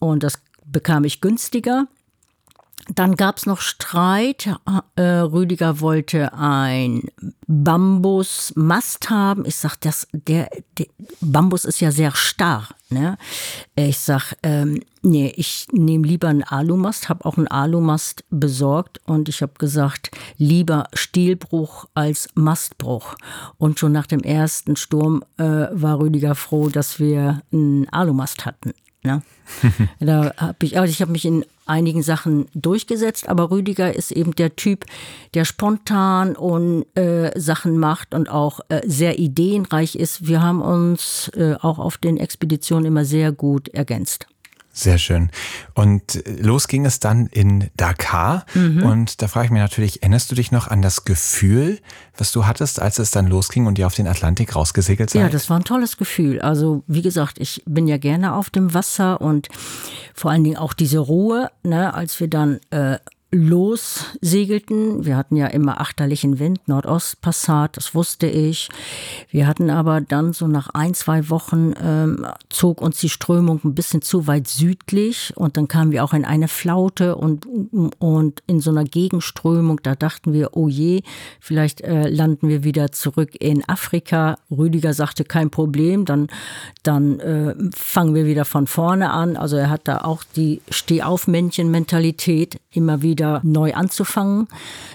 Und 0.00 0.22
das 0.22 0.40
bekam 0.64 1.04
ich 1.04 1.20
günstiger. 1.20 1.86
Dann 2.94 3.16
gab 3.16 3.36
es 3.36 3.46
noch 3.46 3.60
Streit. 3.60 4.48
Äh, 4.96 5.02
Rüdiger 5.02 5.80
wollte 5.80 6.32
ein 6.32 7.02
Bambusmast 7.46 9.10
haben. 9.10 9.44
Ich 9.44 9.56
sag, 9.56 9.76
das, 9.80 10.08
der, 10.12 10.48
der 10.78 10.86
Bambus 11.20 11.64
ist 11.64 11.80
ja 11.80 11.90
sehr 11.90 12.14
starr. 12.14 12.68
Ne? 12.90 13.18
Ich 13.76 13.98
sag, 13.98 14.34
ähm, 14.42 14.80
nee, 15.02 15.32
ich 15.36 15.66
nehme 15.72 16.06
lieber 16.06 16.28
einen 16.28 16.42
Alumast, 16.42 17.10
habe 17.10 17.26
auch 17.26 17.36
einen 17.36 17.48
Alumast 17.48 18.24
besorgt 18.30 19.00
und 19.04 19.28
ich 19.28 19.42
habe 19.42 19.52
gesagt, 19.58 20.10
lieber 20.38 20.84
Stielbruch 20.94 21.86
als 21.92 22.28
Mastbruch. 22.34 23.16
Und 23.58 23.78
schon 23.78 23.92
nach 23.92 24.06
dem 24.06 24.20
ersten 24.20 24.76
Sturm 24.76 25.22
äh, 25.36 25.44
war 25.44 26.00
Rüdiger 26.00 26.34
froh, 26.34 26.70
dass 26.70 26.98
wir 26.98 27.42
einen 27.52 27.88
Alumast 27.90 28.46
hatten. 28.46 28.72
Ne? 29.04 29.22
da 30.00 30.32
habe 30.38 30.56
ich, 30.64 30.78
also 30.78 30.90
ich 30.90 31.02
habe 31.02 31.12
mich 31.12 31.26
in 31.26 31.44
einigen 31.68 32.02
Sachen 32.02 32.46
durchgesetzt, 32.54 33.28
aber 33.28 33.50
Rüdiger 33.50 33.94
ist 33.94 34.12
eben 34.12 34.34
der 34.34 34.56
Typ, 34.56 34.84
der 35.34 35.44
spontan 35.44 36.36
und 36.36 36.84
äh, 36.96 37.38
Sachen 37.38 37.78
macht 37.78 38.14
und 38.14 38.28
auch 38.28 38.60
äh, 38.68 38.80
sehr 38.86 39.18
ideenreich 39.18 39.94
ist. 39.94 40.26
Wir 40.26 40.42
haben 40.42 40.62
uns 40.62 41.30
äh, 41.34 41.54
auch 41.60 41.78
auf 41.78 41.98
den 41.98 42.16
Expeditionen 42.16 42.86
immer 42.86 43.04
sehr 43.04 43.32
gut 43.32 43.68
ergänzt. 43.68 44.26
Sehr 44.78 44.98
schön. 44.98 45.30
Und 45.74 46.22
los 46.24 46.68
ging 46.68 46.86
es 46.86 47.00
dann 47.00 47.26
in 47.26 47.68
Dakar. 47.76 48.46
Mhm. 48.54 48.84
Und 48.84 49.22
da 49.22 49.26
frage 49.26 49.46
ich 49.46 49.50
mich 49.50 49.60
natürlich, 49.60 50.02
erinnerst 50.02 50.30
du 50.30 50.36
dich 50.36 50.52
noch 50.52 50.68
an 50.68 50.82
das 50.82 51.04
Gefühl, 51.04 51.80
was 52.16 52.30
du 52.30 52.46
hattest, 52.46 52.80
als 52.80 53.00
es 53.00 53.10
dann 53.10 53.26
losging 53.26 53.66
und 53.66 53.76
ihr 53.80 53.88
auf 53.88 53.96
den 53.96 54.06
Atlantik 54.06 54.54
rausgesegelt 54.54 55.10
seid? 55.10 55.22
Ja, 55.22 55.28
das 55.30 55.50
war 55.50 55.58
ein 55.58 55.64
tolles 55.64 55.96
Gefühl. 55.96 56.40
Also, 56.40 56.84
wie 56.86 57.02
gesagt, 57.02 57.40
ich 57.40 57.64
bin 57.66 57.88
ja 57.88 57.98
gerne 57.98 58.34
auf 58.34 58.50
dem 58.50 58.72
Wasser 58.72 59.20
und 59.20 59.48
vor 60.14 60.30
allen 60.30 60.44
Dingen 60.44 60.56
auch 60.56 60.74
diese 60.74 61.00
Ruhe, 61.00 61.50
ne, 61.64 61.92
als 61.92 62.20
wir 62.20 62.28
dann 62.28 62.60
äh, 62.70 62.98
lossegelten. 63.30 65.04
Wir 65.04 65.16
hatten 65.16 65.36
ja 65.36 65.48
immer 65.48 65.82
achterlichen 65.82 66.38
Wind, 66.38 66.66
Nordostpassat, 66.66 67.76
das 67.76 67.94
wusste 67.94 68.26
ich. 68.26 68.70
Wir 69.30 69.46
hatten 69.46 69.68
aber 69.68 70.00
dann 70.00 70.32
so 70.32 70.46
nach 70.46 70.70
ein, 70.70 70.94
zwei 70.94 71.28
Wochen 71.28 71.74
ähm, 71.82 72.26
zog 72.48 72.80
uns 72.80 73.00
die 73.00 73.10
Strömung 73.10 73.60
ein 73.64 73.74
bisschen 73.74 74.00
zu 74.00 74.26
weit 74.26 74.48
südlich 74.48 75.34
und 75.36 75.58
dann 75.58 75.68
kamen 75.68 75.92
wir 75.92 76.04
auch 76.04 76.14
in 76.14 76.24
eine 76.24 76.48
Flaute 76.48 77.16
und, 77.16 77.46
und 77.98 78.42
in 78.46 78.60
so 78.60 78.70
einer 78.70 78.84
Gegenströmung, 78.84 79.80
da 79.82 79.94
dachten 79.94 80.32
wir, 80.32 80.56
oh 80.56 80.68
je, 80.68 81.02
vielleicht 81.38 81.82
äh, 81.82 82.08
landen 82.08 82.48
wir 82.48 82.64
wieder 82.64 82.92
zurück 82.92 83.32
in 83.38 83.68
Afrika. 83.68 84.38
Rüdiger 84.50 84.94
sagte, 84.94 85.24
kein 85.24 85.50
Problem, 85.50 86.06
dann, 86.06 86.28
dann 86.82 87.20
äh, 87.20 87.54
fangen 87.76 88.14
wir 88.14 88.24
wieder 88.24 88.46
von 88.46 88.66
vorne 88.66 89.10
an. 89.10 89.36
Also 89.36 89.56
er 89.56 89.68
hat 89.68 89.82
da 89.84 89.98
auch 89.98 90.22
die 90.34 90.62
Stehaufmännchen-Mentalität 90.70 92.58
immer 92.70 93.02
wieder 93.02 93.17
wieder 93.18 93.40
neu 93.42 93.74
anzufangen. 93.74 94.46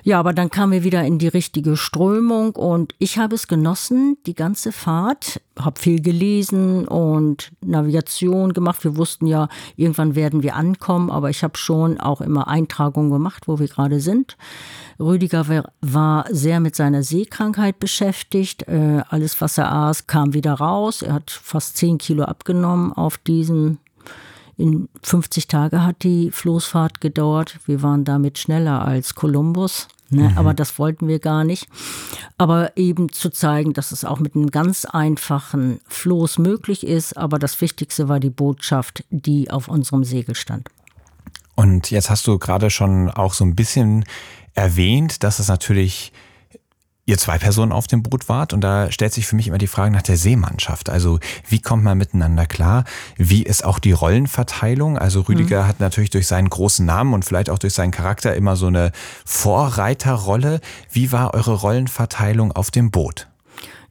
Ja, 0.03 0.19
aber 0.19 0.33
dann 0.33 0.49
kamen 0.49 0.71
wir 0.71 0.83
wieder 0.83 1.03
in 1.03 1.19
die 1.19 1.27
richtige 1.27 1.75
Strömung 1.75 2.55
und 2.55 2.95
ich 2.97 3.17
habe 3.17 3.35
es 3.35 3.47
genossen, 3.47 4.17
die 4.25 4.33
ganze 4.33 4.71
Fahrt, 4.71 5.41
habe 5.59 5.79
viel 5.79 6.01
gelesen 6.01 6.87
und 6.87 7.51
Navigation 7.61 8.53
gemacht. 8.53 8.83
Wir 8.83 8.95
wussten 8.95 9.27
ja, 9.27 9.49
irgendwann 9.75 10.15
werden 10.15 10.41
wir 10.41 10.55
ankommen, 10.55 11.11
aber 11.11 11.29
ich 11.29 11.43
habe 11.43 11.57
schon 11.57 11.99
auch 11.99 12.21
immer 12.21 12.47
Eintragungen 12.47 13.11
gemacht, 13.11 13.47
wo 13.47 13.59
wir 13.59 13.67
gerade 13.67 13.99
sind. 13.99 14.37
Rüdiger 14.99 15.65
war 15.81 16.25
sehr 16.29 16.59
mit 16.59 16.75
seiner 16.75 17.03
Seekrankheit 17.03 17.79
beschäftigt. 17.79 18.67
Äh, 18.67 19.03
alles, 19.09 19.41
was 19.41 19.57
er 19.57 19.71
aß, 19.71 20.07
kam 20.07 20.33
wieder 20.33 20.53
raus. 20.53 21.01
Er 21.01 21.13
hat 21.13 21.31
fast 21.31 21.77
zehn 21.77 21.97
Kilo 21.97 22.23
abgenommen 22.23 22.93
auf 22.93 23.17
diesen 23.17 23.79
in 24.57 24.89
50 25.01 25.47
Tage 25.47 25.83
hat 25.83 26.03
die 26.03 26.31
Floßfahrt 26.31 27.01
gedauert. 27.01 27.59
Wir 27.65 27.81
waren 27.81 28.03
damit 28.03 28.37
schneller 28.37 28.85
als 28.85 29.15
Kolumbus. 29.15 29.87
Ne? 30.09 30.29
Mhm. 30.29 30.37
Aber 30.37 30.53
das 30.53 30.77
wollten 30.77 31.07
wir 31.07 31.19
gar 31.19 31.43
nicht. 31.43 31.67
Aber 32.37 32.77
eben 32.77 33.11
zu 33.11 33.29
zeigen, 33.29 33.73
dass 33.73 33.91
es 33.91 34.05
auch 34.05 34.19
mit 34.19 34.35
einem 34.35 34.51
ganz 34.51 34.85
einfachen 34.85 35.79
Floß 35.87 36.37
möglich 36.37 36.85
ist. 36.85 37.17
Aber 37.17 37.39
das 37.39 37.59
Wichtigste 37.61 38.09
war 38.09 38.19
die 38.19 38.29
Botschaft, 38.29 39.03
die 39.09 39.49
auf 39.49 39.67
unserem 39.67 40.03
Segel 40.03 40.35
stand. 40.35 40.69
Und 41.55 41.91
jetzt 41.91 42.09
hast 42.09 42.27
du 42.27 42.37
gerade 42.39 42.69
schon 42.69 43.09
auch 43.09 43.33
so 43.33 43.45
ein 43.45 43.55
bisschen 43.55 44.05
erwähnt, 44.53 45.23
dass 45.23 45.39
es 45.39 45.47
natürlich 45.47 46.11
ihr 47.05 47.17
zwei 47.17 47.37
Personen 47.37 47.71
auf 47.71 47.87
dem 47.87 48.01
Boot 48.01 48.29
wart 48.29 48.53
und 48.53 48.61
da 48.61 48.89
stellt 48.91 49.13
sich 49.13 49.27
für 49.27 49.35
mich 49.35 49.47
immer 49.47 49.57
die 49.57 49.67
Frage 49.67 49.91
nach 49.91 50.01
der 50.01 50.15
Seemannschaft. 50.15 50.89
Also 50.89 51.19
wie 51.47 51.59
kommt 51.59 51.83
man 51.83 51.97
miteinander 51.97 52.45
klar? 52.45 52.85
Wie 53.17 53.43
ist 53.43 53.65
auch 53.65 53.79
die 53.79 53.91
Rollenverteilung? 53.91 54.97
Also 54.97 55.21
Rüdiger 55.21 55.63
mhm. 55.63 55.67
hat 55.67 55.79
natürlich 55.81 56.11
durch 56.11 56.27
seinen 56.27 56.49
großen 56.49 56.85
Namen 56.85 57.13
und 57.13 57.25
vielleicht 57.25 57.49
auch 57.49 57.59
durch 57.59 57.73
seinen 57.73 57.91
Charakter 57.91 58.35
immer 58.35 58.55
so 58.55 58.67
eine 58.67 58.91
Vorreiterrolle. 59.25 60.61
Wie 60.91 61.11
war 61.11 61.33
eure 61.33 61.55
Rollenverteilung 61.55 62.53
auf 62.53 62.71
dem 62.71 62.89
Boot? 62.89 63.27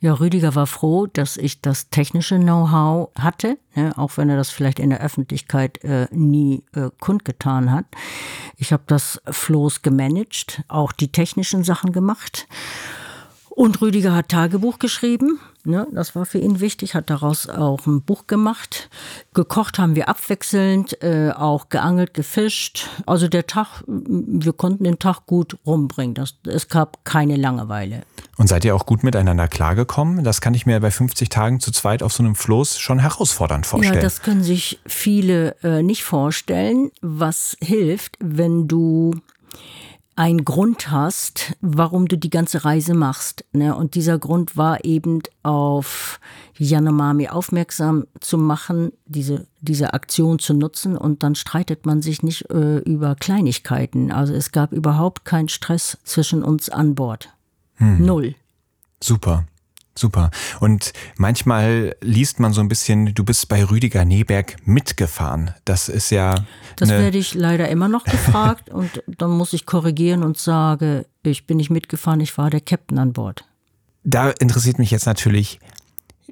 Ja, 0.01 0.15
Rüdiger 0.15 0.57
war 0.57 0.67
froh, 0.67 1.07
dass 1.07 1.37
ich 1.37 1.61
das 1.61 1.89
technische 1.91 2.37
Know-how 2.37 3.11
hatte, 3.17 3.57
ne, 3.77 3.93
auch 3.97 4.17
wenn 4.17 4.29
er 4.29 4.37
das 4.37 4.51
vielleicht 4.51 4.81
in 4.81 4.91
der 4.91 5.01
Öffentlichkeit 5.01 5.85
äh, 5.85 6.09
nie 6.11 6.65
äh, 6.75 6.91
kundgetan 6.99 7.71
hat. 7.71 7.85
Ich 8.57 8.73
habe 8.73 8.83
das 8.89 9.23
Floß 9.31 9.83
gemanagt, 9.83 10.65
auch 10.67 10.91
die 10.91 11.13
technischen 11.13 11.63
Sachen 11.63 11.93
gemacht. 11.93 12.49
Und 13.55 13.83
Rüdiger 13.83 14.15
hat 14.15 14.31
Tagebuch 14.31 14.79
geschrieben. 14.79 15.39
Ne, 15.65 15.87
das 15.93 16.17
war 16.17 16.27
für 16.27 16.39
ihn 16.39 16.59
wichtig, 16.59 16.95
hat 16.95 17.09
daraus 17.09 17.49
auch 17.49 17.87
ein 17.87 18.03
Buch 18.03 18.27
gemacht. 18.27 18.89
Gekocht 19.33 19.79
haben 19.79 19.95
wir 19.95 20.09
abwechselnd, 20.09 21.01
äh, 21.03 21.31
auch 21.31 21.69
geangelt, 21.69 22.15
gefischt. 22.15 22.89
Also 23.07 23.29
der 23.29 23.47
Tag, 23.47 23.85
wir 23.87 24.55
konnten 24.55 24.85
den 24.85 24.99
Tag 24.99 25.27
gut 25.27 25.57
rumbringen. 25.65 26.15
Das, 26.15 26.35
es 26.47 26.69
gab 26.69 27.05
keine 27.05 27.37
Langeweile. 27.37 28.03
Und 28.39 28.49
seid 28.49 28.65
ihr 28.65 28.75
auch 28.75 28.87
gut 28.87 29.05
miteinander 29.05 29.47
klargekommen? 29.47 30.25
Das 30.25 30.41
kann 30.41 30.55
ich 30.55 30.67
mir 30.67 30.81
bei 30.81 30.91
50 30.91 31.29
Tagen 31.29 31.61
zu 31.61 31.71
zweit 31.71 32.03
auf 32.03 32.13
so 32.13 32.25
einem 32.25 32.35
Floß 32.35 32.79
schon 32.79 32.99
herausfordernd 32.99 33.67
vorstellen. 33.67 33.97
Ja, 33.97 34.01
das 34.01 34.23
können 34.23 34.43
sich 34.43 34.81
viele 34.87 35.57
äh, 35.63 35.83
nicht 35.83 36.03
vorstellen. 36.03 36.91
Was 37.03 37.57
hilft, 37.61 38.17
wenn 38.19 38.67
du 38.67 39.13
einen 40.15 40.45
Grund 40.45 40.91
hast, 40.91 41.57
warum 41.61 42.07
du 42.07 42.19
die 42.19 42.31
ganze 42.31 42.65
Reise 42.65 42.95
machst. 42.95 43.45
Ne? 43.53 43.75
Und 43.75 43.95
dieser 43.95 44.19
Grund 44.19 44.57
war 44.57 44.85
eben 44.85 45.23
auf 45.43 46.21
Yanomami 46.59 47.29
aufmerksam 47.29 48.07
zu 48.21 48.37
machen, 48.37 48.93
diese, 49.07 49.47
diese 49.61 49.95
Aktion 49.95 50.39
zu 50.39 50.55
nutzen 50.55 50.97
und 50.97 51.23
dann 51.23 51.35
streitet 51.35 51.87
man 51.87 52.03
sich 52.03 52.23
nicht 52.23 52.51
äh, 52.51 52.79
über 52.79 53.15
Kleinigkeiten. 53.15 54.13
Also 54.13 54.35
es 54.35 54.53
gab 54.53 54.73
überhaupt 54.73 55.25
keinen 55.25 55.49
Stress 55.49 55.99
zwischen 56.05 56.43
uns 56.43 56.69
an 56.69 56.95
Bord. 56.95 57.31
Hm. 57.77 58.05
Null. 58.05 58.35
Super. 59.03 59.47
Super. 59.95 60.31
Und 60.61 60.93
manchmal 61.17 61.95
liest 62.01 62.41
man 62.41 62.53
so 62.53 62.61
ein 62.61 62.69
bisschen, 62.69 63.15
du 63.15 63.25
bist 63.25 63.49
bei 63.49 63.63
Rüdiger 63.65 64.05
Neberg 64.05 64.57
mitgefahren. 64.67 65.55
Das 65.65 65.89
ist 65.89 66.11
ja. 66.11 66.47
Das 66.77 66.89
werde 66.89 67.19
ich 67.19 67.35
leider 67.35 67.69
immer 67.69 67.89
noch 67.89 68.05
gefragt 68.05 68.71
und 68.71 69.03
dann 69.07 69.31
muss 69.31 69.53
ich 69.53 69.67
korrigieren 69.67 70.23
und 70.23 70.39
sage, 70.39 71.07
ich 71.23 71.47
bin 71.47 71.59
nicht 71.59 71.71
mitgefahren, 71.71 72.21
ich 72.21 72.37
war 72.39 72.49
der 72.49 72.61
Captain 72.61 72.99
an 72.99 73.13
Bord. 73.13 73.45
Da 74.05 74.31
interessiert 74.31 74.79
mich 74.79 74.91
jetzt 74.91 75.07
natürlich, 75.07 75.61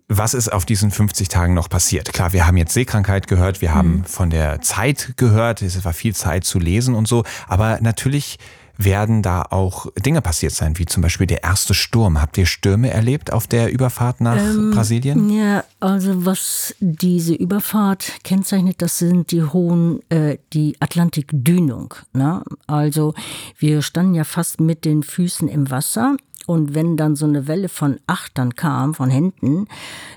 was 0.09 0.35
ist 0.35 0.53
auf 0.53 0.65
diesen 0.65 0.91
50 0.91 1.29
Tagen 1.29 1.55
noch 1.55 1.69
passiert? 1.69 2.13
Klar, 2.13 2.33
wir 2.33 2.47
haben 2.47 2.57
jetzt 2.57 2.75
Seekrankheit 2.75 3.29
gehört, 3.29 3.61
wir 3.61 3.75
haben 3.75 3.99
mhm. 3.99 4.05
von 4.05 4.31
der 4.31 4.61
Zeit 4.61 5.15
gehört, 5.17 5.63
es 5.63 5.85
war 5.85 5.93
viel 5.93 6.15
Zeit 6.15 6.45
zu 6.45 6.59
lesen 6.59 6.95
und 6.95 7.07
so, 7.07 7.25
aber 7.47 7.79
natürlich 7.81 8.39
werden 8.85 9.23
da 9.23 9.43
auch 9.43 9.87
Dinge 9.95 10.23
passiert 10.23 10.53
sein, 10.53 10.79
wie 10.79 10.87
zum 10.87 11.03
Beispiel 11.03 11.27
der 11.27 11.43
erste 11.45 11.75
Sturm. 11.75 12.21
Habt 12.21 12.39
ihr 12.39 12.47
Stürme 12.47 12.91
erlebt 12.91 13.33
auf 13.33 13.47
der 13.47 13.73
Überfahrt 13.73 14.21
nach 14.21 14.37
ähm, 14.37 14.71
Brasilien? 14.71 15.31
Ja, 15.31 15.65
also 15.81 16.25
was 16.25 16.75
diese 16.81 17.35
Überfahrt 17.35 18.13
kennzeichnet, 18.25 18.83
das 18.83 18.99
sind 18.99 19.31
die 19.33 19.43
hohen, 19.43 20.01
äh, 20.11 20.39
die 20.53 20.77
Atlantikdünung. 20.81 21.95
Ne? 22.13 22.43
Also 22.67 23.15
wir 23.59 23.83
standen 23.83 24.15
ja 24.15 24.25
fast 24.25 24.61
mit 24.61 24.85
den 24.85 25.03
Füßen 25.03 25.49
im 25.49 25.71
Wasser 25.71 26.17
und 26.47 26.75
wenn 26.75 26.97
dann 26.97 27.17
so 27.17 27.27
eine 27.27 27.47
Welle 27.47 27.69
von 27.69 28.01
Achtern 28.07 28.55
kam, 28.55 28.95
von 28.95 29.11
Händen, 29.11 29.67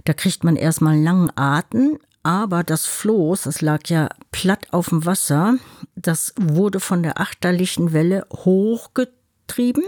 da 0.06 0.14
kriegt 0.14 0.44
man 0.44 0.56
erstmal 0.56 0.94
einen 0.94 1.04
langen 1.04 1.32
Atem, 1.36 2.00
aber 2.24 2.64
das 2.64 2.86
Floß, 2.86 3.44
das 3.44 3.62
lag 3.62 3.82
ja 3.88 4.10
platt 4.32 4.68
auf 4.72 4.90
dem 4.90 5.06
Wasser, 5.06 5.58
das 5.96 6.34
wurde 6.40 6.80
von 6.80 7.04
der 7.04 7.20
achterlichen 7.20 7.92
Welle 7.94 8.26
hochgetrieben. 8.32 9.84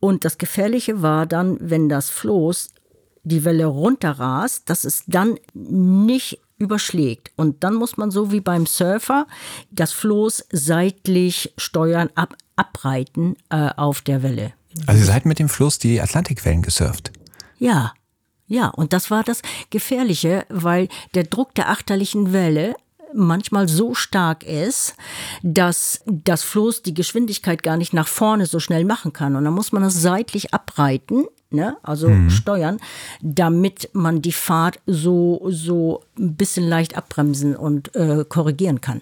Und 0.00 0.24
das 0.24 0.38
Gefährliche 0.38 1.02
war 1.02 1.26
dann, 1.26 1.58
wenn 1.60 1.88
das 1.88 2.08
Floß 2.08 2.70
die 3.22 3.44
Welle 3.44 3.66
runterrast, 3.66 4.70
dass 4.70 4.84
es 4.84 5.04
dann 5.06 5.38
nicht 5.52 6.40
überschlägt. 6.56 7.30
Und 7.36 7.62
dann 7.62 7.74
muss 7.74 7.96
man 7.96 8.10
so 8.10 8.32
wie 8.32 8.40
beim 8.40 8.66
Surfer 8.66 9.26
das 9.70 9.92
Floß 9.92 10.46
seitlich 10.50 11.52
steuern, 11.56 12.10
ab, 12.14 12.34
abreiten 12.56 13.36
äh, 13.50 13.70
auf 13.76 14.00
der 14.00 14.22
Welle. 14.22 14.54
Also 14.86 15.00
ihr 15.00 15.06
seid 15.06 15.26
mit 15.26 15.38
dem 15.38 15.48
Floß 15.48 15.78
die 15.78 16.00
Atlantikwellen 16.00 16.62
gesurft? 16.62 17.12
Ja, 17.58 17.92
ja, 18.48 18.68
und 18.68 18.92
das 18.92 19.10
war 19.10 19.22
das 19.22 19.42
Gefährliche, 19.70 20.44
weil 20.48 20.88
der 21.14 21.24
Druck 21.24 21.54
der 21.54 21.68
achterlichen 21.68 22.32
Welle 22.32 22.74
manchmal 23.14 23.68
so 23.68 23.94
stark 23.94 24.42
ist, 24.42 24.94
dass 25.42 26.02
das 26.06 26.42
Floß 26.42 26.82
die 26.82 26.94
Geschwindigkeit 26.94 27.62
gar 27.62 27.76
nicht 27.76 27.92
nach 27.92 28.08
vorne 28.08 28.46
so 28.46 28.60
schnell 28.60 28.84
machen 28.84 29.12
kann. 29.12 29.36
Und 29.36 29.44
dann 29.44 29.54
muss 29.54 29.72
man 29.72 29.82
das 29.82 30.00
seitlich 30.00 30.52
abreiten, 30.54 31.24
ne? 31.50 31.76
also 31.82 32.08
mhm. 32.08 32.30
steuern, 32.30 32.78
damit 33.22 33.90
man 33.92 34.22
die 34.22 34.32
Fahrt 34.32 34.80
so, 34.86 35.42
so 35.48 36.02
ein 36.18 36.36
bisschen 36.36 36.68
leicht 36.68 36.96
abbremsen 36.96 37.56
und 37.56 37.94
äh, 37.94 38.24
korrigieren 38.28 38.80
kann. 38.80 39.00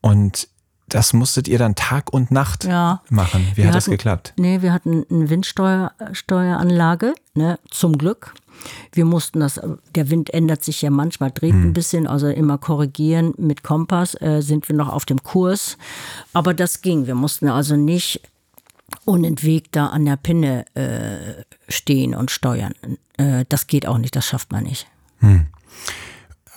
Und 0.00 0.48
das 0.88 1.12
musstet 1.12 1.48
ihr 1.48 1.58
dann 1.58 1.74
Tag 1.74 2.12
und 2.12 2.30
Nacht 2.30 2.64
ja. 2.64 3.02
machen. 3.08 3.46
Wie 3.52 3.58
wir 3.58 3.64
hat 3.64 3.70
hatten, 3.70 3.76
das 3.76 3.86
geklappt? 3.86 4.34
Nee, 4.36 4.62
wir 4.62 4.72
hatten 4.72 5.04
eine 5.10 5.30
Windsteueranlage, 5.30 7.14
ne, 7.34 7.58
zum 7.70 7.96
Glück. 7.96 8.34
Wir 8.92 9.04
mussten 9.04 9.40
das, 9.40 9.60
der 9.94 10.10
Wind 10.10 10.32
ändert 10.32 10.64
sich 10.64 10.82
ja 10.82 10.90
manchmal, 10.90 11.30
dreht 11.30 11.54
ein 11.54 11.72
bisschen, 11.72 12.06
also 12.06 12.28
immer 12.28 12.58
korrigieren 12.58 13.34
mit 13.36 13.62
Kompass, 13.62 14.14
äh, 14.20 14.40
sind 14.40 14.68
wir 14.68 14.76
noch 14.76 14.88
auf 14.88 15.04
dem 15.04 15.22
Kurs. 15.22 15.76
Aber 16.32 16.54
das 16.54 16.82
ging. 16.82 17.06
Wir 17.06 17.14
mussten 17.14 17.48
also 17.48 17.76
nicht 17.76 18.20
unentwegt 19.04 19.76
da 19.76 19.86
an 19.86 20.04
der 20.04 20.16
Pinne 20.16 20.64
äh, 20.74 21.42
stehen 21.68 22.14
und 22.14 22.30
steuern. 22.30 22.74
Äh, 23.16 23.44
das 23.48 23.66
geht 23.66 23.86
auch 23.86 23.98
nicht, 23.98 24.14
das 24.16 24.26
schafft 24.26 24.52
man 24.52 24.64
nicht. 24.64 24.86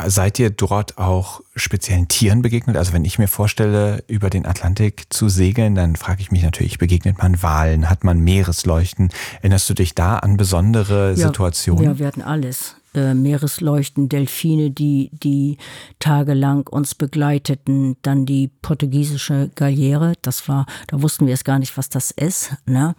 Seid 0.06 0.38
ihr 0.38 0.52
dort 0.52 0.98
auch 1.00 1.42
speziellen 1.56 2.08
Tieren 2.08 2.44
begegnet? 2.44 2.78
Also 2.78 2.94
wenn 2.94 3.04
ich 3.04 3.18
mir 3.18 3.28
vorstelle, 3.28 4.04
über 4.08 4.30
den 4.30 4.46
Atlantik 4.46 5.06
zu 5.10 5.28
segeln, 5.28 5.74
dann 5.74 5.96
frage 5.96 6.22
ich 6.22 6.32
mich 6.32 6.44
natürlich, 6.44 6.78
begegnet 6.78 7.18
man 7.18 7.42
Walen, 7.42 7.90
hat 7.90 8.04
man 8.04 8.20
Meeresleuchten? 8.20 9.10
Erinnerst 9.42 9.70
du 9.70 9.74
dich 9.74 9.96
da 9.96 10.18
an 10.18 10.38
besondere 10.38 11.16
Situationen? 11.16 11.84
Ja, 11.84 11.98
wir 11.98 12.06
hatten 12.06 12.22
alles. 12.22 12.76
Äh, 12.94 13.16
Meeresleuchten, 13.16 14.08
Delfine, 14.08 14.70
die, 14.70 15.10
die 15.12 15.58
tagelang 16.00 16.68
uns 16.68 16.94
begleiteten, 16.94 17.98
dann 18.02 18.26
die 18.26 18.50
portugiesische 18.62 19.50
Galeere, 19.56 20.14
das 20.22 20.48
war, 20.48 20.68
da 20.88 21.02
wussten 21.02 21.28
wir 21.28 21.34
es 21.34 21.44
gar 21.44 21.60
nicht, 21.60 21.76
was 21.76 21.90
das 21.90 22.12
ist. 22.12 22.54
Ne? 22.66 22.96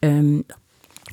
Ähm, 0.00 0.44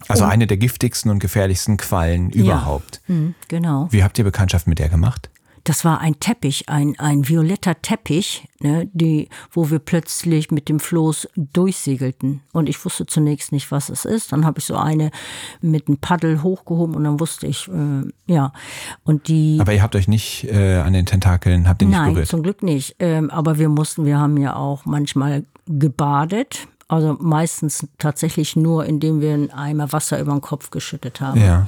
also 0.08 0.24
eine 0.26 0.48
der 0.48 0.58
giftigsten 0.58 1.12
und 1.12 1.20
gefährlichsten 1.20 1.78
Quallen 1.78 2.30
überhaupt. 2.30 3.02
hm, 3.06 3.36
genau. 3.48 3.88
Wie 3.92 4.04
habt 4.04 4.18
ihr 4.18 4.24
Bekanntschaft 4.24 4.68
mit 4.68 4.80
der 4.80 4.90
gemacht? 4.90 5.30
Das 5.64 5.86
war 5.86 6.00
ein 6.00 6.20
Teppich, 6.20 6.70
ein, 6.70 6.98
ein 7.00 7.28
violetter 7.28 7.82
Teppich, 7.82 8.48
ne, 8.60 8.90
die, 8.94 9.30
wo 9.52 9.70
wir 9.70 9.80
plötzlich 9.80 10.52
mit 10.52 10.70
dem 10.70 10.80
Floß 10.80 11.28
durchsegelten. 11.36 12.42
Und 12.54 12.70
ich 12.70 12.84
wusste 12.84 13.06
zunächst 13.06 13.52
nicht, 13.52 13.72
was 13.72 13.90
es 13.90 14.06
ist. 14.06 14.32
Dann 14.32 14.46
habe 14.46 14.60
ich 14.60 14.66
so 14.66 14.76
eine 14.78 15.12
mit 15.62 15.88
einem 15.88 15.98
Paddel 15.98 16.44
hochgehoben 16.44 16.96
und 16.96 17.04
dann 17.04 17.20
wusste 17.20 17.48
ich, 17.48 17.68
äh, 17.68 18.04
ja. 18.26 18.54
Und 19.04 19.28
die. 19.28 19.58
Aber 19.60 19.74
ihr 19.74 19.84
habt 19.84 19.96
euch 19.96 20.08
nicht 20.08 20.46
äh, 20.46 20.78
an 20.78 20.94
den 20.94 21.06
Tentakeln, 21.06 21.68
habt 21.68 21.82
ihr 21.82 21.90
nicht 21.90 21.98
Nein, 21.98 22.14
berührt? 22.14 22.30
zum 22.30 22.42
Glück 22.42 22.64
nicht. 22.64 22.96
Ähm, 23.00 23.30
aber 23.30 23.60
wir 23.60 23.70
mussten, 23.70 24.06
wir 24.06 24.18
haben 24.18 24.38
ja 24.38 24.56
auch 24.56 24.86
manchmal 24.86 25.44
gebadet. 25.68 26.68
Also 26.90 27.16
meistens 27.20 27.88
tatsächlich 28.00 28.56
nur, 28.56 28.84
indem 28.84 29.22
wir 29.22 29.34
einen 29.36 29.52
Eimer 29.52 29.92
Wasser 29.94 30.20
über 30.20 30.32
den 30.32 30.42
Kopf 30.42 30.72
geschüttet 30.72 31.22
haben. 31.22 31.40
Ja. 31.40 31.68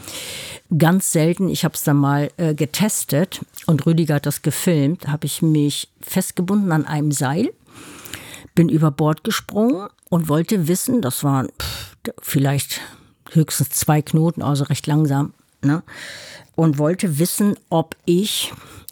Ganz 0.76 1.12
selten, 1.12 1.48
ich 1.48 1.64
habe 1.64 1.76
es 1.76 1.84
dann 1.84 1.98
mal 1.98 2.32
äh, 2.38 2.56
getestet 2.56 3.46
und 3.68 3.86
Rüdiger 3.86 4.16
hat 4.16 4.26
das 4.26 4.42
gefilmt, 4.42 5.08
habe 5.08 5.28
ich 5.28 5.44
mich 5.44 5.90
festgebunden 6.02 6.72
an 6.72 6.88
einem 6.88 7.12
Seil, 7.12 7.54
bin 8.56 8.68
über 8.68 8.90
Bord 8.90 9.24
gesprungen 9.24 9.90
und 10.10 10.28
wollte 10.28 10.68
wissen, 10.68 11.04
das 11.04 11.24
waren 11.24 11.50
pff, 11.62 11.96
vielleicht 12.20 12.82
höchstens 13.32 13.70
zwei 13.70 14.02
Knoten, 14.02 14.42
also 14.42 14.64
recht 14.64 14.88
langsam, 14.88 15.34
ne? 15.62 15.84
und 16.56 16.80
wollte 16.80 17.20
wissen, 17.20 17.56
ob 17.70 17.96
ich 18.06 18.52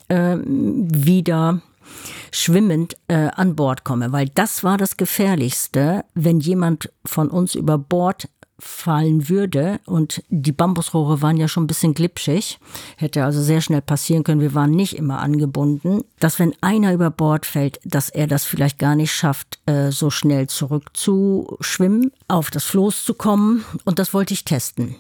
ähm, 0.10 0.88
wieder 0.94 1.62
schwimmend 2.32 2.96
äh, 3.08 3.30
an 3.36 3.56
Bord 3.56 3.84
komme, 3.84 4.12
weil 4.12 4.30
das 4.30 4.64
war 4.64 4.78
das 4.78 4.98
Gefährlichste, 4.98 6.06
wenn 6.14 6.40
jemand 6.40 6.92
von 7.06 7.30
uns 7.30 7.56
über 7.56 7.78
Bord 7.78 8.28
fallen 8.60 9.30
würde 9.30 9.80
und 9.86 10.24
die 10.30 10.52
Bambusrohre 10.52 11.22
waren 11.22 11.38
ja 11.38 11.48
schon 11.48 11.64
ein 11.64 11.68
bisschen 11.68 11.94
glitschig, 11.94 12.60
hätte 12.98 13.24
also 13.24 13.42
sehr 13.42 13.62
schnell 13.62 13.82
passieren 13.82 14.24
können, 14.24 14.42
wir 14.42 14.54
waren 14.54 14.72
nicht 14.72 14.98
immer 14.98 15.20
angebunden, 15.20 16.04
dass 16.20 16.40
wenn 16.40 16.54
einer 16.62 16.94
über 16.94 17.10
Bord 17.10 17.46
fällt, 17.46 17.80
dass 17.86 18.10
er 18.10 18.28
das 18.28 18.46
vielleicht 18.46 18.78
gar 18.78 18.96
nicht 18.96 19.14
schafft, 19.14 19.60
äh, 19.66 19.92
so 19.92 20.10
schnell 20.10 20.48
zurückzuschwimmen, 20.48 22.12
auf 22.28 22.52
das 22.52 22.66
Floß 22.66 23.06
zu 23.06 23.14
kommen. 23.14 23.64
Und 23.86 24.00
das 24.00 24.14
wollte 24.14 24.34
ich 24.34 24.46
testen. 24.46 24.96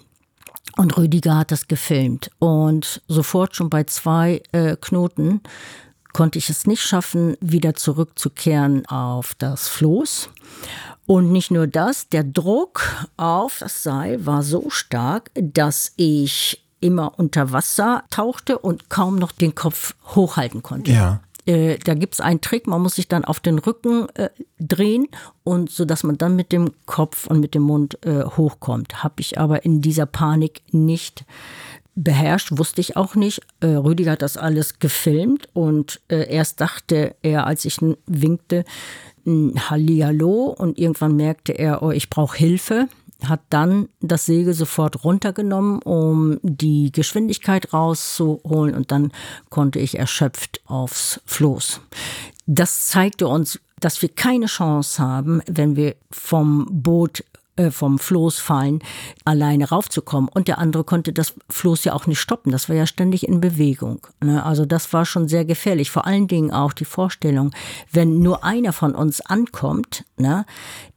Und 0.77 0.97
Rüdiger 0.97 1.37
hat 1.37 1.51
das 1.51 1.67
gefilmt. 1.67 2.31
Und 2.39 3.01
sofort 3.07 3.55
schon 3.55 3.69
bei 3.69 3.83
zwei 3.83 4.41
äh, 4.51 4.77
Knoten 4.79 5.41
konnte 6.19 6.37
ich 6.37 6.49
es 6.49 6.67
nicht 6.67 6.81
schaffen, 6.81 7.37
wieder 7.39 7.75
zurückzukehren 7.75 8.85
auf 8.87 9.35
das 9.35 9.69
Floß. 9.69 10.29
Und 11.05 11.31
nicht 11.31 11.49
nur 11.49 11.65
das, 11.65 12.09
der 12.09 12.25
Druck 12.25 12.81
auf 13.15 13.59
das 13.61 13.83
Seil 13.83 14.25
war 14.25 14.43
so 14.43 14.69
stark, 14.69 15.31
dass 15.33 15.93
ich 15.95 16.65
immer 16.81 17.17
unter 17.17 17.53
Wasser 17.53 18.03
tauchte 18.09 18.59
und 18.59 18.89
kaum 18.89 19.15
noch 19.15 19.31
den 19.31 19.55
Kopf 19.55 19.95
hochhalten 20.13 20.61
konnte. 20.61 20.91
Ja. 20.91 21.21
Äh, 21.45 21.77
da 21.77 21.93
gibt 21.93 22.15
es 22.15 22.19
einen 22.19 22.41
Trick, 22.41 22.67
man 22.67 22.81
muss 22.81 22.95
sich 22.95 23.07
dann 23.07 23.23
auf 23.23 23.39
den 23.39 23.57
Rücken 23.57 24.09
äh, 24.15 24.29
drehen 24.59 25.07
und 25.45 25.71
so 25.71 25.85
dass 25.85 26.03
man 26.03 26.17
dann 26.17 26.35
mit 26.35 26.51
dem 26.51 26.71
Kopf 26.85 27.27
und 27.27 27.39
mit 27.39 27.55
dem 27.55 27.63
Mund 27.63 27.97
äh, 28.05 28.25
hochkommt. 28.25 29.03
Habe 29.03 29.21
ich 29.21 29.39
aber 29.39 29.63
in 29.63 29.79
dieser 29.79 30.05
Panik 30.05 30.63
nicht 30.71 31.23
beherrscht, 31.95 32.57
wusste 32.57 32.81
ich 32.81 32.95
auch 32.95 33.15
nicht. 33.15 33.41
Äh, 33.59 33.67
Rüdiger 33.67 34.11
hat 34.11 34.21
das 34.21 34.37
alles 34.37 34.79
gefilmt 34.79 35.47
und 35.53 36.01
äh, 36.09 36.31
erst 36.31 36.61
dachte 36.61 37.15
er, 37.21 37.45
als 37.47 37.65
ich 37.65 37.77
winkte, 38.05 38.65
Hallihallo 39.25 40.55
und 40.57 40.79
irgendwann 40.79 41.15
merkte 41.15 41.53
er, 41.53 41.83
oh, 41.83 41.91
ich 41.91 42.09
brauche 42.09 42.37
Hilfe. 42.37 42.87
Hat 43.25 43.41
dann 43.49 43.89
das 43.99 44.25
Segel 44.25 44.53
sofort 44.53 45.03
runtergenommen, 45.03 45.81
um 45.81 46.39
die 46.41 46.89
Geschwindigkeit 46.93 47.73
rauszuholen 47.73 48.73
und 48.73 48.91
dann 48.91 49.11
konnte 49.49 49.79
ich 49.79 49.99
erschöpft 49.99 50.61
aufs 50.65 51.19
Floß. 51.25 51.81
Das 52.45 52.87
zeigte 52.87 53.27
uns, 53.27 53.59
dass 53.81 54.01
wir 54.01 54.09
keine 54.09 54.45
Chance 54.45 55.03
haben, 55.03 55.41
wenn 55.47 55.75
wir 55.75 55.95
vom 56.11 56.65
Boot 56.71 57.25
vom 57.71 57.99
Floß 57.99 58.39
fallen, 58.39 58.79
alleine 59.25 59.69
raufzukommen. 59.69 60.29
Und 60.33 60.47
der 60.47 60.57
andere 60.57 60.83
konnte 60.83 61.13
das 61.13 61.33
Floß 61.49 61.83
ja 61.83 61.93
auch 61.93 62.07
nicht 62.07 62.19
stoppen. 62.19 62.51
Das 62.51 62.69
war 62.69 62.75
ja 62.75 62.85
ständig 62.87 63.27
in 63.27 63.41
Bewegung. 63.41 64.07
Ne? 64.23 64.43
Also 64.43 64.65
das 64.65 64.91
war 64.93 65.05
schon 65.05 65.27
sehr 65.27 65.45
gefährlich. 65.45 65.91
Vor 65.91 66.05
allen 66.05 66.27
Dingen 66.27 66.51
auch 66.51 66.73
die 66.73 66.85
Vorstellung, 66.85 67.51
wenn 67.91 68.19
nur 68.19 68.43
einer 68.43 68.73
von 68.73 68.95
uns 68.95 69.21
ankommt, 69.21 70.05
ne, 70.17 70.45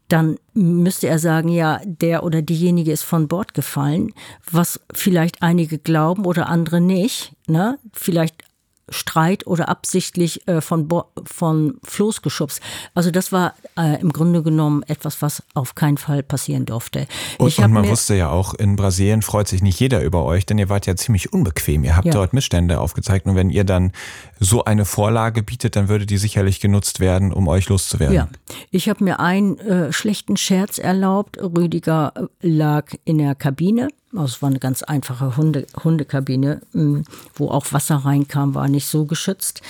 dann 0.09 0.37
müsste 0.53 1.09
er 1.09 1.18
sagen, 1.18 1.48
ja, 1.48 1.81
der 1.85 2.22
oder 2.22 2.42
diejenige 2.42 2.92
ist 2.92 3.03
von 3.03 3.29
Bord 3.29 3.55
gefallen, 3.55 4.12
was 4.51 4.79
vielleicht 4.92 5.42
einige 5.42 5.79
glauben 5.79 6.27
oder 6.27 6.48
andere 6.48 6.83
nicht. 6.83 7.35
Ne? 7.46 7.79
Vielleicht 7.94 8.44
Streit 8.88 9.47
oder 9.47 9.68
absichtlich 9.68 10.47
äh, 10.49 10.61
von, 10.61 10.88
Bo 10.88 11.05
von 11.25 11.79
Floß 11.85 12.23
geschubst. 12.23 12.61
Also 12.95 13.11
das 13.11 13.33
war 13.33 13.55
äh, 13.79 14.01
im 14.01 14.12
Grunde 14.12 14.42
genommen 14.42 14.83
etwas, 14.85 15.23
was 15.23 15.42
auf 15.55 15.75
keinen 15.75 15.97
Fall 15.99 16.23
passieren 16.23 16.66
durfte. 16.66 17.07
Und, 17.38 17.59
und 17.59 17.73
man 17.73 17.88
wusste 17.88 18.14
ja 18.14 18.31
auch, 18.31 18.55
in 18.55 18.77
Brasilien 18.77 19.23
freut 19.23 19.49
sich 19.49 19.62
nicht 19.62 19.79
jeder 19.81 20.03
über 20.03 20.25
euch, 20.25 20.47
denn 20.47 20.59
ihr 20.59 20.68
wart 20.68 20.87
ja 20.87 20.97
ziemlich 20.97 21.33
unbequem. 21.33 21.85
Ihr 21.85 21.97
habt 21.97 22.07
Ja. 22.07 22.12
dort 22.12 22.33
Missstände 22.33 22.81
aufgezeigt 22.81 23.27
und 23.27 23.37
wenn 23.37 23.51
ihr 23.51 23.64
dann 23.64 23.92
so 24.40 24.64
eine 24.64 24.85
Vorlage 24.85 25.42
bietet, 25.42 25.77
dann 25.77 25.88
würde 25.88 26.07
die 26.07 26.18
sicherlich 26.18 26.61
genutzt 26.61 27.01
werden, 27.01 27.33
um 27.33 27.49
euch 27.49 27.68
loszuwerden. 27.68 28.14
Ja, 28.16 28.29
ich 28.71 28.88
habe 28.88 29.05
mir 29.05 29.21
einen 29.21 29.59
äh, 29.59 29.92
schlechten 29.92 30.37
Scherz 30.37 30.79
erlaubt. 30.79 31.38
Rüdiger 31.40 32.12
äh, 32.16 32.47
lag 32.47 32.92
in 33.05 33.18
der 33.18 33.35
Kabine. 33.35 33.88
Also 34.12 34.25
es 34.37 34.42
war 34.42 34.51
eine 34.51 34.59
ganz 34.59 34.83
einfache 34.83 35.37
Hunde, 35.37 35.66
Hundekabine, 35.83 36.61
mh, 36.72 37.03
wo 37.35 37.48
auch 37.48 37.72
Wasser 37.72 37.96
reinkam, 37.96 38.55
war 38.55 38.68
nicht 38.68 38.87
so 38.87 39.07
geschützt. 39.07 39.62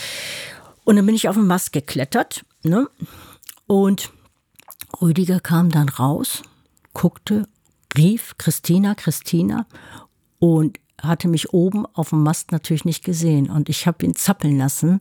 Und 0.85 0.96
dann 0.96 1.07
bin 1.07 1.14
ich 1.14 1.28
auf 1.28 1.37
den 1.37 1.46
Mast 1.46 1.72
geklettert. 1.72 2.44
Ne? 2.64 2.88
Und 3.66 4.11
Rüdiger 5.00 5.40
kam 5.40 5.70
dann 5.70 5.88
raus, 5.88 6.42
guckte, 6.92 7.46
rief 7.96 8.35
Christina, 8.38 8.94
Christina 8.94 9.66
und 10.38 10.78
hatte 11.00 11.28
mich 11.28 11.52
oben 11.52 11.87
auf 11.87 12.11
dem 12.11 12.22
Mast 12.22 12.52
natürlich 12.52 12.85
nicht 12.85 13.05
gesehen. 13.05 13.50
Und 13.50 13.68
ich 13.68 13.87
habe 13.87 14.05
ihn 14.05 14.14
zappeln 14.14 14.59
lassen. 14.59 15.00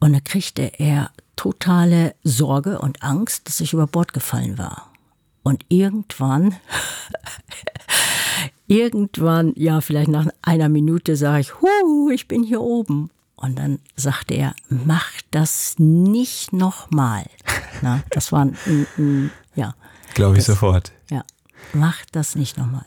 Und 0.00 0.12
da 0.12 0.20
kriegte 0.20 0.78
er 0.78 1.10
totale 1.36 2.14
Sorge 2.22 2.80
und 2.80 3.02
Angst, 3.02 3.48
dass 3.48 3.60
ich 3.60 3.72
über 3.72 3.86
Bord 3.86 4.12
gefallen 4.12 4.58
war. 4.58 4.87
Und 5.42 5.64
irgendwann, 5.68 6.54
irgendwann, 8.66 9.52
ja, 9.56 9.80
vielleicht 9.80 10.08
nach 10.10 10.26
einer 10.42 10.68
Minute 10.68 11.16
sage 11.16 11.40
ich, 11.40 11.60
hu, 11.60 12.10
ich 12.10 12.28
bin 12.28 12.42
hier 12.42 12.60
oben. 12.60 13.10
Und 13.36 13.56
dann 13.58 13.78
sagte 13.94 14.34
er, 14.34 14.54
mach 14.68 15.10
das 15.30 15.74
nicht 15.78 16.52
nochmal. 16.52 17.24
Das 18.10 18.32
war 18.32 18.40
ein, 18.44 18.56
ein, 18.66 18.86
ein 18.98 19.30
ja, 19.54 19.74
Glaube 20.14 20.32
ich 20.36 20.38
Das- 20.44 20.56
sofort. 20.56 20.90
ja, 21.10 21.22
mach 21.72 22.04
das 22.10 22.34
nicht 22.34 22.58
nochmal. 22.58 22.84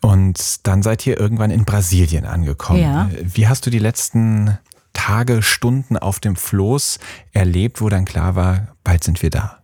Und 0.00 0.66
dann 0.66 0.82
seid 0.82 1.06
ihr 1.06 1.16
irgendwann 1.20 1.52
in 1.52 1.64
Brasilien 1.64 2.24
angekommen. 2.24 2.80
Ja. 2.82 3.08
Wie 3.22 3.46
hast 3.46 3.64
du 3.64 3.70
die 3.70 3.78
letzten 3.78 4.58
Tage, 4.94 5.42
Stunden 5.42 5.96
auf 5.96 6.18
dem 6.18 6.34
Floß 6.34 6.98
erlebt, 7.32 7.80
wo 7.80 7.88
dann 7.88 8.04
klar 8.04 8.34
war, 8.34 8.74
bald 8.82 9.04
sind 9.04 9.22
wir 9.22 9.30
da? 9.30 9.60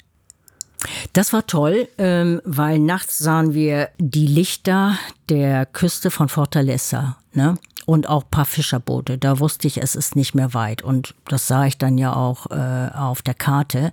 Das 1.13 1.33
war 1.33 1.47
toll, 1.47 1.89
ähm, 1.99 2.41
weil 2.45 2.79
nachts 2.79 3.19
sahen 3.19 3.55
wir 3.55 3.89
die 3.99 4.27
Lichter 4.27 4.97
der 5.29 5.67
Küste 5.67 6.11
von 6.11 6.29
Fortaleza 6.29 7.17
ne? 7.33 7.59
und 7.87 8.09
auch 8.09 8.25
ein 8.25 8.31
paar 8.31 8.45
Fischerboote. 8.45 9.19
Da 9.19 9.41
wusste 9.41 9.67
ich, 9.67 9.79
es 9.79 9.95
ist 9.95 10.15
nicht 10.15 10.35
mehr 10.35 10.55
weit. 10.55 10.83
Und 10.83 11.15
das 11.27 11.47
sah 11.47 11.67
ich 11.67 11.79
dann 11.79 11.99
ja 11.99 12.15
auch 12.15 12.51
äh, 12.51 12.91
auf 12.95 13.23
der 13.23 13.35
Karte. 13.35 13.93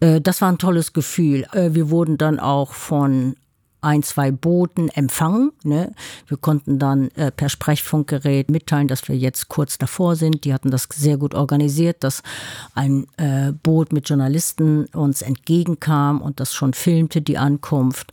Äh, 0.00 0.20
das 0.20 0.40
war 0.42 0.50
ein 0.50 0.58
tolles 0.58 0.92
Gefühl. 0.92 1.46
Äh, 1.52 1.70
wir 1.72 1.88
wurden 1.88 2.18
dann 2.18 2.38
auch 2.38 2.72
von 2.72 3.36
ein, 3.82 4.02
zwei 4.02 4.30
Booten 4.30 4.88
empfangen. 4.88 5.52
Ne? 5.64 5.92
Wir 6.26 6.36
konnten 6.36 6.78
dann 6.78 7.10
äh, 7.16 7.30
per 7.30 7.48
Sprechfunkgerät 7.48 8.50
mitteilen, 8.50 8.88
dass 8.88 9.06
wir 9.08 9.16
jetzt 9.16 9.48
kurz 9.48 9.76
davor 9.76 10.16
sind. 10.16 10.44
Die 10.44 10.54
hatten 10.54 10.70
das 10.70 10.88
sehr 10.94 11.18
gut 11.18 11.34
organisiert, 11.34 12.02
dass 12.04 12.22
ein 12.74 13.06
äh, 13.16 13.52
Boot 13.52 13.92
mit 13.92 14.08
Journalisten 14.08 14.86
uns 14.86 15.22
entgegenkam 15.22 16.22
und 16.22 16.40
das 16.40 16.54
schon 16.54 16.72
filmte, 16.72 17.20
die 17.20 17.38
Ankunft. 17.38 18.12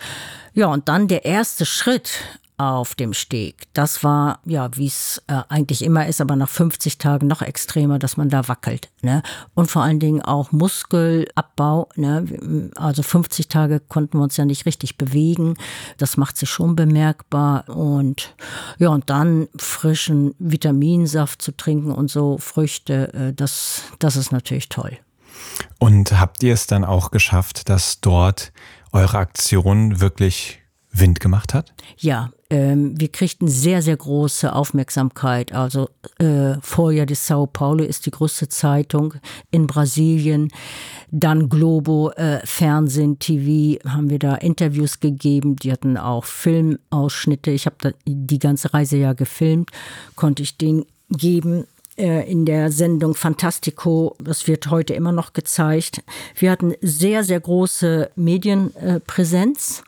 Ja, 0.54 0.68
und 0.68 0.90
dann 0.90 1.08
der 1.08 1.26
erste 1.26 1.66
Schritt 1.66 2.12
auf 2.60 2.94
dem 2.94 3.14
Steg. 3.14 3.68
Das 3.72 4.04
war, 4.04 4.40
ja, 4.46 4.70
wie 4.76 4.88
es 4.88 5.24
äh, 5.28 5.42
eigentlich 5.48 5.82
immer 5.82 6.08
ist, 6.08 6.20
aber 6.20 6.36
nach 6.36 6.50
50 6.50 6.98
Tagen 6.98 7.28
noch 7.28 7.42
extremer, 7.42 8.00
dass 8.00 8.18
man 8.18 8.28
da 8.28 8.50
wackelt. 8.50 8.90
Ne? 9.02 9.24
Und 9.56 9.72
vor 9.72 9.82
allen 9.82 10.02
Dingen 10.02 10.22
auch 10.22 10.52
Muskelabbau. 10.52 11.88
Ne? 11.96 12.72
Also 12.76 13.02
50 13.02 13.48
Tage 13.48 13.80
konnten 13.80 14.18
wir 14.18 14.24
uns 14.24 14.36
ja 14.36 14.44
nicht 14.44 14.66
richtig 14.66 14.98
bewegen. 14.98 15.56
Das 15.98 16.18
macht 16.18 16.36
sich 16.36 16.50
schon 16.50 16.76
bemerkbar. 16.76 17.70
Und 17.70 18.36
ja, 18.78 18.90
und 18.90 19.10
dann 19.10 19.48
frischen 19.56 20.36
Vitaminsaft 20.38 21.42
zu 21.42 21.56
trinken 21.56 21.94
und 21.94 22.12
so 22.12 22.38
Früchte, 22.40 23.14
äh, 23.14 23.34
das, 23.34 23.84
das 24.00 24.18
ist 24.18 24.34
natürlich 24.34 24.68
toll. 24.68 24.98
Und 25.78 26.20
habt 26.20 26.44
ihr 26.44 26.54
es 26.54 26.68
dann 26.68 26.84
auch 26.84 27.12
geschafft, 27.12 27.70
dass 27.70 28.02
dort 28.02 28.52
eure 28.92 29.18
Aktion 29.18 30.02
wirklich 30.02 30.60
Wind 30.92 31.22
gemacht 31.22 31.54
hat? 31.54 31.74
Ja, 31.98 32.32
ähm, 32.50 33.00
wir 33.00 33.10
kriegten 33.10 33.48
sehr, 33.48 33.82
sehr 33.82 33.98
große 33.98 34.54
Aufmerksamkeit. 34.54 35.54
Also 35.54 35.90
äh, 36.18 36.56
Folha 36.62 37.06
de 37.06 37.16
Sao 37.16 37.46
Paulo 37.46 37.84
ist 37.84 38.06
die 38.06 38.12
größte 38.12 38.50
Zeitung 38.50 39.14
in 39.52 39.68
Brasilien. 39.68 40.50
Dann 41.12 41.50
Globo, 41.50 42.12
äh, 42.12 42.40
Fernsehen, 42.46 43.20
TV, 43.20 43.80
haben 43.88 44.10
wir 44.10 44.20
da 44.20 44.36
Interviews 44.36 45.00
gegeben. 45.00 45.58
Die 45.58 45.72
hatten 45.72 45.98
auch 45.98 46.26
Filmausschnitte. 46.26 47.52
Ich 47.52 47.68
habe 47.68 47.94
die 48.06 48.40
ganze 48.40 48.74
Reise 48.74 48.98
ja 48.98 49.14
gefilmt, 49.14 49.70
konnte 50.16 50.42
ich 50.42 50.58
den 50.58 50.86
geben 51.10 51.66
in 52.00 52.46
der 52.46 52.72
Sendung 52.72 53.14
Fantastico, 53.14 54.16
das 54.24 54.48
wird 54.48 54.70
heute 54.70 54.94
immer 54.94 55.12
noch 55.12 55.34
gezeigt. 55.34 56.04
Wir 56.36 56.52
hatten 56.52 56.74
sehr, 56.82 57.24
sehr 57.24 57.40
große 57.40 58.12
Medienpräsenz, 58.16 59.84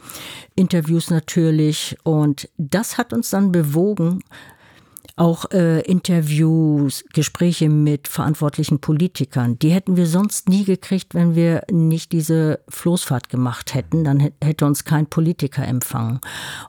Interviews 0.56 1.10
natürlich 1.10 1.98
und 2.04 2.50
das 2.58 2.98
hat 2.98 3.14
uns 3.14 3.30
dann 3.30 3.52
bewogen, 3.52 4.22
auch 5.16 5.46
äh, 5.52 5.82
Interviews, 5.82 7.06
Gespräche 7.14 7.70
mit 7.70 8.08
verantwortlichen 8.08 8.80
Politikern. 8.80 9.60
Die 9.60 9.70
hätten 9.70 9.96
wir 9.96 10.08
sonst 10.08 10.50
nie 10.50 10.64
gekriegt, 10.64 11.14
wenn 11.14 11.36
wir 11.36 11.64
nicht 11.70 12.12
diese 12.12 12.60
Floßfahrt 12.70 13.30
gemacht 13.30 13.74
hätten. 13.74 14.04
Dann 14.04 14.32
hätte 14.44 14.66
uns 14.66 14.84
kein 14.84 15.06
Politiker 15.06 15.68
empfangen. 15.68 16.22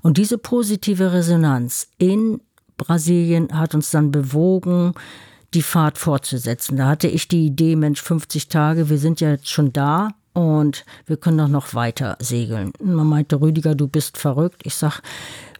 Und 0.02 0.18
diese 0.18 0.38
positive 0.38 1.12
Resonanz 1.12 1.88
in 1.98 2.40
Brasilien 2.76 3.57
hat 3.59 3.74
uns 3.74 3.90
dann 3.90 4.11
bewogen, 4.11 4.94
die 5.55 5.62
Fahrt 5.62 5.99
fortzusetzen. 5.99 6.77
Da 6.77 6.88
hatte 6.88 7.09
ich 7.09 7.29
die 7.29 7.47
Idee, 7.47 7.77
Mensch, 7.77 8.03
50 8.03 8.49
Tage, 8.49 8.88
wir 8.88 8.99
sind 8.99 9.21
ja 9.21 9.31
jetzt 9.31 9.51
schon 9.51 9.73
da 9.73 10.11
und 10.33 10.85
wir 11.07 11.17
können 11.17 11.38
doch 11.38 11.49
noch 11.49 11.75
weiter 11.75 12.17
segeln. 12.21 12.73
Man 12.83 13.07
meinte, 13.07 13.41
Rüdiger, 13.41 13.75
du 13.75 13.88
bist 13.88 14.17
verrückt. 14.17 14.62
Ich 14.65 14.75
sag, 14.75 15.03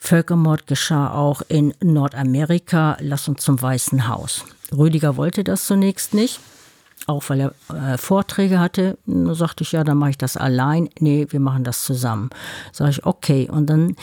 Völkermord 0.01 0.67
geschah 0.67 1.13
auch 1.13 1.43
in 1.49 1.75
Nordamerika, 1.83 2.97
lass 3.01 3.29
uns 3.29 3.43
zum 3.43 3.61
Weißen 3.61 4.09
Haus. 4.09 4.45
Rüdiger 4.77 5.17
wollte 5.17 5.45
das 5.45 5.67
zunächst 5.67 6.15
nicht 6.15 6.41
auch 7.07 7.29
weil 7.29 7.41
er 7.41 7.55
äh, 7.75 7.99
Vorträge 7.99 8.59
hatte. 8.61 8.99
Sagte 9.07 9.65
ich, 9.65 9.73
ja, 9.73 9.85
dann 9.85 9.99
mache 9.99 10.11
ich 10.11 10.19
das 10.19 10.37
allein. 10.37 10.89
Nee, 10.99 11.27
wir 11.31 11.41
machen 11.41 11.65
das 11.65 11.85
zusammen. 11.85 12.31
Sag 12.73 12.91
ich, 12.91 13.05
okay. 13.05 13.49
Und 13.51 13.69
dann, 13.69 13.97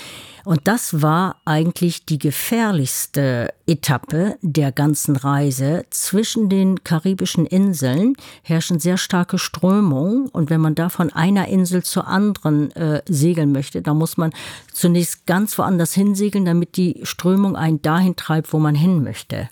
und 0.44 0.60
das 0.64 1.02
war 1.02 1.36
eigentlich 1.44 2.06
die 2.06 2.18
gefährlichste 2.18 3.52
Etappe 3.66 4.36
der 4.42 4.72
ganzen 4.72 5.16
Reise. 5.16 5.84
Zwischen 5.90 6.48
den 6.48 6.82
karibischen 6.84 7.46
Inseln 7.46 8.14
herrschen 8.42 8.80
sehr 8.80 8.96
starke 8.96 9.38
Strömungen. 9.38 10.28
Und 10.28 10.50
wenn 10.50 10.60
man 10.60 10.74
da 10.74 10.88
von 10.88 11.12
einer 11.12 11.48
Insel 11.48 11.82
zur 11.82 12.06
anderen 12.06 12.70
äh, 12.72 13.02
segeln 13.08 13.52
möchte, 13.52 13.82
dann 13.82 13.98
muss 13.98 14.16
man 14.16 14.32
zunächst 14.72 15.26
ganz 15.26 15.56
woanders 15.58 15.92
hinsegeln, 15.92 16.44
damit 16.44 16.76
die 16.76 17.00
Strömung 17.02 17.56
einen 17.56 17.82
dahin 17.82 18.16
treibt, 18.16 18.52
wo 18.52 18.58
man 18.58 18.74
hin 18.74 19.02
möchte. 19.02 19.48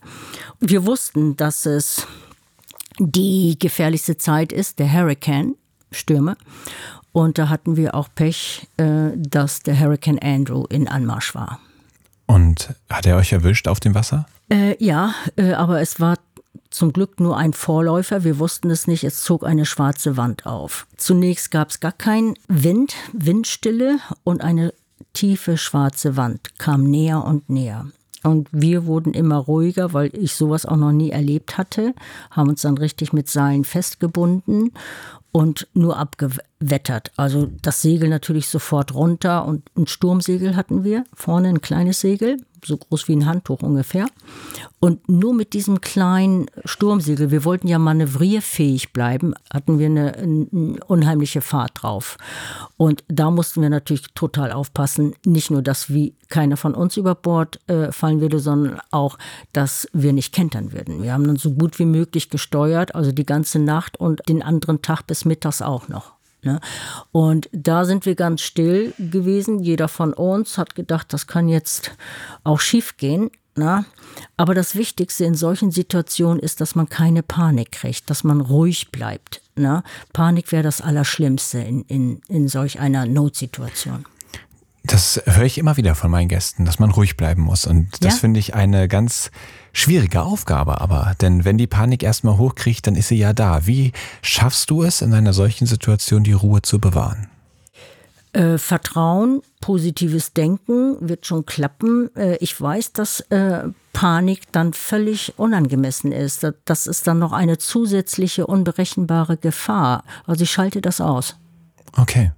Wir 0.60 0.86
wussten, 0.86 1.36
dass 1.36 1.66
es 1.66 2.06
die 2.98 3.58
gefährlichste 3.58 4.16
Zeit 4.16 4.52
ist, 4.52 4.78
der 4.78 4.92
Hurricane, 4.92 5.54
Stürme. 5.90 6.36
Und 7.12 7.38
da 7.38 7.48
hatten 7.48 7.76
wir 7.76 7.94
auch 7.94 8.08
Pech, 8.14 8.68
äh, 8.76 9.10
dass 9.16 9.60
der 9.60 9.78
Hurricane 9.78 10.18
Andrew 10.18 10.64
in 10.68 10.88
Anmarsch 10.88 11.34
war. 11.34 11.60
Und 12.26 12.74
hat 12.90 13.06
er 13.06 13.16
euch 13.16 13.32
erwischt 13.32 13.68
auf 13.68 13.80
dem 13.80 13.94
Wasser? 13.94 14.26
Äh, 14.50 14.76
ja, 14.84 15.14
äh, 15.36 15.52
aber 15.54 15.80
es 15.80 15.98
war 15.98 16.18
zum 16.70 16.92
Glück 16.92 17.20
nur 17.20 17.36
ein 17.36 17.54
Vorläufer. 17.54 18.24
Wir 18.24 18.38
wussten 18.38 18.70
es 18.70 18.86
nicht. 18.86 19.04
Es 19.04 19.22
zog 19.22 19.44
eine 19.44 19.64
schwarze 19.64 20.16
Wand 20.16 20.44
auf. 20.44 20.86
Zunächst 20.96 21.50
gab 21.50 21.70
es 21.70 21.80
gar 21.80 21.92
keinen 21.92 22.34
Wind, 22.46 22.94
Windstille 23.12 23.98
und 24.24 24.42
eine 24.42 24.74
tiefe 25.14 25.56
schwarze 25.56 26.16
Wand 26.16 26.58
kam 26.58 26.84
näher 26.84 27.24
und 27.24 27.48
näher. 27.48 27.86
Und 28.24 28.48
wir 28.50 28.86
wurden 28.86 29.14
immer 29.14 29.36
ruhiger, 29.36 29.92
weil 29.92 30.10
ich 30.14 30.34
sowas 30.34 30.66
auch 30.66 30.76
noch 30.76 30.92
nie 30.92 31.10
erlebt 31.10 31.56
hatte, 31.56 31.94
haben 32.30 32.48
uns 32.48 32.62
dann 32.62 32.76
richtig 32.76 33.12
mit 33.12 33.28
Seilen 33.28 33.64
festgebunden 33.64 34.72
und 35.30 35.68
nur 35.74 35.98
abgewettert. 35.98 37.12
Also 37.16 37.48
das 37.62 37.82
Segel 37.82 38.08
natürlich 38.08 38.48
sofort 38.48 38.94
runter 38.94 39.44
und 39.44 39.70
ein 39.76 39.86
Sturmsegel 39.86 40.56
hatten 40.56 40.84
wir, 40.84 41.04
vorne 41.14 41.48
ein 41.48 41.60
kleines 41.60 42.00
Segel 42.00 42.38
so 42.68 42.76
groß 42.76 43.08
wie 43.08 43.16
ein 43.16 43.26
Handtuch 43.26 43.62
ungefähr. 43.62 44.06
Und 44.80 45.08
nur 45.08 45.34
mit 45.34 45.54
diesem 45.54 45.80
kleinen 45.80 46.46
Sturmsegel, 46.64 47.32
wir 47.32 47.44
wollten 47.44 47.66
ja 47.66 47.80
manövrierfähig 47.80 48.92
bleiben, 48.92 49.34
hatten 49.52 49.80
wir 49.80 49.86
eine, 49.86 50.14
eine, 50.14 50.78
unheimliche 50.86 51.40
Fahrt 51.40 51.82
drauf. 51.82 52.16
Und 52.76 53.02
da 53.08 53.32
mussten 53.32 53.60
wir 53.60 53.70
natürlich 53.70 54.04
total 54.14 54.52
aufpassen, 54.52 55.14
nicht 55.26 55.50
nur, 55.50 55.62
dass 55.62 55.92
wie 55.92 56.14
keiner 56.28 56.56
von 56.56 56.74
uns 56.74 56.96
über 56.96 57.16
Bord 57.16 57.58
äh, 57.68 57.90
fallen 57.90 58.20
würde, 58.20 58.38
sondern 58.38 58.78
auch, 58.92 59.18
dass 59.52 59.88
wir 59.92 60.12
nicht 60.12 60.32
kentern 60.32 60.72
würden. 60.72 61.02
Wir 61.02 61.12
haben 61.12 61.26
dann 61.26 61.36
so 61.36 61.52
gut 61.52 61.80
wie 61.80 61.86
möglich 61.86 62.30
gesteuert, 62.30 62.94
also 62.94 63.10
die 63.10 63.26
ganze 63.26 63.58
Nacht 63.58 63.98
und 63.98 64.20
den 64.28 64.42
anderen 64.42 64.80
Tag 64.80 65.06
bis 65.08 65.24
mittags 65.24 65.60
auch 65.60 65.88
noch. 65.88 66.17
Ne? 66.42 66.60
Und 67.12 67.48
da 67.52 67.84
sind 67.84 68.06
wir 68.06 68.14
ganz 68.14 68.42
still 68.42 68.94
gewesen. 68.98 69.60
Jeder 69.60 69.88
von 69.88 70.12
uns 70.12 70.58
hat 70.58 70.74
gedacht, 70.74 71.12
das 71.12 71.26
kann 71.26 71.48
jetzt 71.48 71.92
auch 72.44 72.60
schief 72.60 72.96
gehen. 72.96 73.30
Ne? 73.56 73.84
Aber 74.36 74.54
das 74.54 74.76
Wichtigste 74.76 75.24
in 75.24 75.34
solchen 75.34 75.72
Situationen 75.72 76.38
ist, 76.38 76.60
dass 76.60 76.76
man 76.76 76.88
keine 76.88 77.22
Panik 77.22 77.72
kriegt, 77.72 78.08
dass 78.08 78.22
man 78.22 78.40
ruhig 78.40 78.92
bleibt. 78.92 79.42
Ne? 79.56 79.82
Panik 80.12 80.52
wäre 80.52 80.62
das 80.62 80.80
Allerschlimmste 80.80 81.58
in, 81.58 81.82
in, 81.82 82.20
in 82.28 82.48
solch 82.48 82.78
einer 82.78 83.04
Notsituation. 83.04 84.04
Das 84.84 85.20
höre 85.26 85.44
ich 85.44 85.58
immer 85.58 85.76
wieder 85.76 85.94
von 85.94 86.10
meinen 86.10 86.28
Gästen, 86.28 86.64
dass 86.64 86.78
man 86.78 86.90
ruhig 86.90 87.16
bleiben 87.16 87.42
muss. 87.42 87.66
Und 87.66 87.88
das 88.02 88.14
ja? 88.14 88.20
finde 88.20 88.40
ich 88.40 88.54
eine 88.54 88.88
ganz 88.88 89.30
schwierige 89.78 90.22
Aufgabe 90.22 90.80
aber. 90.80 91.14
Denn 91.20 91.44
wenn 91.44 91.58
die 91.58 91.66
Panik 91.66 92.02
erstmal 92.02 92.38
hochkriegt, 92.38 92.86
dann 92.86 92.96
ist 92.96 93.08
sie 93.08 93.18
ja 93.18 93.32
da. 93.32 93.66
Wie 93.66 93.92
schaffst 94.22 94.70
du 94.70 94.82
es 94.82 95.02
in 95.02 95.14
einer 95.14 95.32
solchen 95.32 95.66
Situation, 95.66 96.24
die 96.24 96.32
Ruhe 96.32 96.62
zu 96.62 96.78
bewahren? 96.78 97.28
Äh, 98.32 98.58
Vertrauen, 98.58 99.40
positives 99.60 100.34
Denken 100.34 100.96
wird 101.00 101.26
schon 101.26 101.46
klappen. 101.46 102.14
Äh, 102.14 102.36
ich 102.36 102.60
weiß, 102.60 102.92
dass 102.92 103.20
äh, 103.30 103.68
Panik 103.92 104.52
dann 104.52 104.74
völlig 104.74 105.38
unangemessen 105.38 106.12
ist. 106.12 106.46
Das 106.64 106.86
ist 106.86 107.06
dann 107.06 107.18
noch 107.18 107.32
eine 107.32 107.58
zusätzliche 107.58 108.46
unberechenbare 108.46 109.38
Gefahr. 109.38 110.04
Also 110.26 110.44
ich 110.44 110.50
schalte 110.50 110.80
das 110.80 111.00
aus. 111.00 111.36
Okay. 111.96 112.32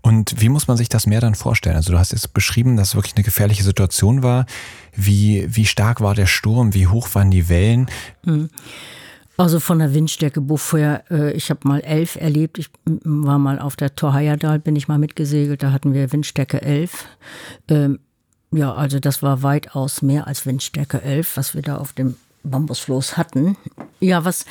Und 0.00 0.40
wie 0.40 0.48
muss 0.48 0.68
man 0.68 0.76
sich 0.76 0.88
das 0.88 1.06
mehr 1.06 1.20
dann 1.20 1.34
vorstellen? 1.34 1.76
Also 1.76 1.92
du 1.92 1.98
hast 1.98 2.12
jetzt 2.12 2.34
beschrieben, 2.34 2.76
dass 2.76 2.88
es 2.88 2.94
wirklich 2.94 3.14
eine 3.14 3.24
gefährliche 3.24 3.62
Situation 3.62 4.22
war. 4.22 4.46
Wie, 4.94 5.46
wie 5.48 5.66
stark 5.66 6.00
war 6.00 6.14
der 6.14 6.26
Sturm? 6.26 6.74
Wie 6.74 6.86
hoch 6.86 7.08
waren 7.14 7.30
die 7.30 7.48
Wellen? 7.48 7.90
Hm. 8.24 8.50
Also 9.36 9.60
von 9.60 9.78
der 9.78 9.94
Windstärke 9.94 10.40
Buffeuer, 10.40 11.02
äh, 11.10 11.32
ich 11.32 11.50
habe 11.50 11.66
mal 11.66 11.80
elf 11.80 12.16
erlebt. 12.16 12.58
Ich 12.58 12.68
war 12.84 13.38
mal 13.38 13.58
auf 13.58 13.76
der 13.76 13.94
Torheierdal, 13.96 14.58
bin 14.58 14.76
ich 14.76 14.88
mal 14.88 14.98
mitgesegelt. 14.98 15.62
Da 15.62 15.72
hatten 15.72 15.94
wir 15.94 16.12
Windstärke 16.12 16.60
elf. 16.62 17.06
Ähm, 17.68 17.98
ja, 18.50 18.74
also 18.74 19.00
das 19.00 19.22
war 19.22 19.42
weitaus 19.42 20.02
mehr 20.02 20.26
als 20.26 20.44
Windstärke 20.44 21.00
elf, 21.02 21.36
was 21.36 21.54
wir 21.54 21.62
da 21.62 21.78
auf 21.78 21.94
dem 21.94 22.16
Bambusfloß 22.44 23.16
hatten. 23.16 23.56
Ja, 24.00 24.24
was 24.24 24.44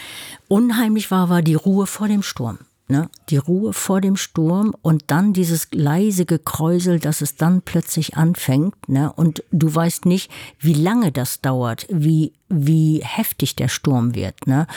unheimlich 0.47 1.11
war, 1.11 1.29
war 1.29 1.41
die 1.41 1.55
Ruhe 1.55 1.85
vor 1.85 2.07
dem 2.07 2.23
Sturm. 2.23 2.57
Ne? 2.91 3.09
Die 3.29 3.37
Ruhe 3.37 3.71
vor 3.71 4.01
dem 4.01 4.17
Sturm 4.17 4.75
und 4.81 5.05
dann 5.07 5.31
dieses 5.31 5.69
leise 5.71 6.25
Gekräusel, 6.25 6.99
dass 6.99 7.21
es 7.21 7.37
dann 7.37 7.61
plötzlich 7.61 8.17
anfängt. 8.17 8.89
Ne? 8.89 9.13
Und 9.13 9.45
du 9.51 9.73
weißt 9.73 10.05
nicht, 10.05 10.29
wie 10.59 10.73
lange 10.73 11.13
das 11.13 11.39
dauert, 11.39 11.87
wie, 11.89 12.33
wie 12.49 13.01
heftig 13.01 13.55
der 13.55 13.69
Sturm 13.69 14.13
wird. 14.13 14.45
Ne? 14.45 14.67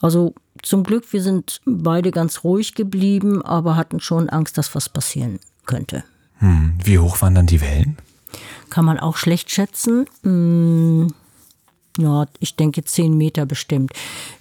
Also 0.00 0.34
zum 0.62 0.84
Glück, 0.84 1.12
wir 1.12 1.22
sind 1.22 1.60
beide 1.66 2.12
ganz 2.12 2.44
ruhig 2.44 2.74
geblieben, 2.74 3.42
aber 3.42 3.76
hatten 3.76 4.00
schon 4.00 4.30
Angst, 4.30 4.56
dass 4.56 4.74
was 4.74 4.88
passieren 4.88 5.38
könnte. 5.66 6.02
Hm. 6.38 6.78
Wie 6.82 6.98
hoch 6.98 7.20
waren 7.20 7.34
dann 7.34 7.46
die 7.46 7.60
Wellen? 7.60 7.98
Kann 8.70 8.86
man 8.86 8.98
auch 8.98 9.18
schlecht 9.18 9.50
schätzen. 9.50 10.06
Hm, 10.22 11.12
ja, 11.98 12.26
ich 12.38 12.56
denke 12.56 12.84
zehn 12.84 13.18
Meter 13.18 13.44
bestimmt. 13.44 13.92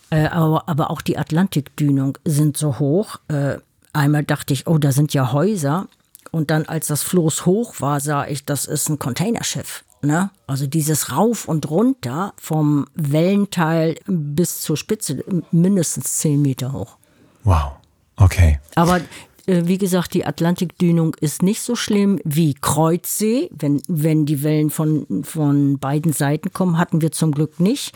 Äh, 0.10 0.28
aber, 0.28 0.68
aber 0.68 0.90
auch 0.90 1.02
die 1.02 1.18
Atlantikdünung 1.18 2.18
sind 2.26 2.58
so 2.58 2.80
hoch. 2.80 3.18
Äh, 3.28 3.58
einmal 3.94 4.24
dachte 4.24 4.54
ich, 4.54 4.68
oh, 4.68 4.78
da 4.78 4.92
sind 4.92 5.14
ja 5.14 5.32
Häuser. 5.32 5.88
Und 6.32 6.52
dann, 6.52 6.66
als 6.66 6.88
das 6.88 7.04
Floß 7.04 7.46
hoch 7.46 7.76
war, 7.80 8.00
sah 8.00 8.28
ich, 8.28 8.46
das 8.46 8.66
ist 8.66 8.90
ein 8.90 9.00
Containerschiff. 9.00 9.84
Ne? 10.02 10.30
Also 10.48 10.68
dieses 10.68 11.12
Rauf 11.12 11.48
und 11.48 11.70
Runter 11.70 12.34
vom 12.38 12.88
Wellenteil 12.96 13.96
bis 14.06 14.62
zur 14.62 14.78
Spitze 14.78 15.24
mindestens 15.52 16.18
zehn 16.18 16.42
Meter 16.42 16.72
hoch. 16.72 16.98
Wow, 17.44 17.72
okay. 18.16 18.60
Aber 18.76 19.02
äh, 19.46 19.64
wie 19.66 19.78
gesagt, 19.78 20.14
die 20.14 20.26
Atlantikdünung 20.26 21.16
ist 21.20 21.42
nicht 21.42 21.62
so 21.62 21.76
schlimm 21.76 22.20
wie 22.24 22.54
Kreuzsee. 22.54 23.50
Wenn, 23.52 23.82
wenn 23.88 24.26
die 24.26 24.44
Wellen 24.44 24.70
von, 24.70 25.24
von 25.24 25.80
beiden 25.80 26.14
Seiten 26.14 26.54
kommen, 26.54 26.78
hatten 26.78 27.02
wir 27.02 27.12
zum 27.12 27.32
Glück 27.34 27.60
nicht. 27.60 27.94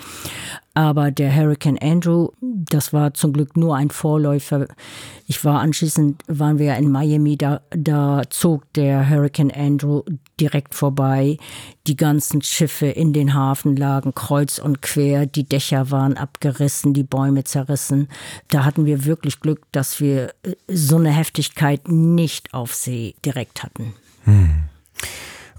Aber 0.75 1.11
der 1.11 1.35
Hurricane 1.35 1.77
Andrew, 1.79 2.29
das 2.41 2.93
war 2.93 3.13
zum 3.13 3.31
Glück 3.31 3.55
nur 3.55 3.75
ein 3.75 3.91
Vorläufer. 3.91 4.67
Ich 5.27 5.45
war 5.45 5.59
anschließend, 5.59 6.23
waren 6.27 6.57
wir 6.57 6.75
in 6.77 6.91
Miami, 6.91 7.37
da, 7.37 7.61
da 7.69 8.23
zog 8.29 8.71
der 8.73 9.07
Hurricane 9.07 9.51
Andrew 9.51 10.01
direkt 10.39 10.73
vorbei. 10.73 11.37
Die 11.85 11.95
ganzen 11.95 12.41
Schiffe 12.41 12.87
in 12.87 13.13
den 13.13 13.35
Hafen 13.35 13.75
lagen 13.75 14.15
kreuz 14.15 14.57
und 14.57 14.81
quer, 14.81 15.27
die 15.27 15.43
Dächer 15.43 15.91
waren 15.91 16.17
abgerissen, 16.17 16.95
die 16.95 17.03
Bäume 17.03 17.43
zerrissen. 17.43 18.07
Da 18.49 18.65
hatten 18.65 18.87
wir 18.87 19.05
wirklich 19.05 19.41
Glück, 19.41 19.71
dass 19.71 19.99
wir 19.99 20.33
äh, 20.43 20.55
so 20.67 20.95
eine 20.97 21.11
Heftigkeit 21.11 21.87
nicht 21.87 22.53
auf 22.53 22.73
See 22.73 23.13
direkt 23.23 23.61
hatten. 23.61 23.93
Hm. 24.23 24.63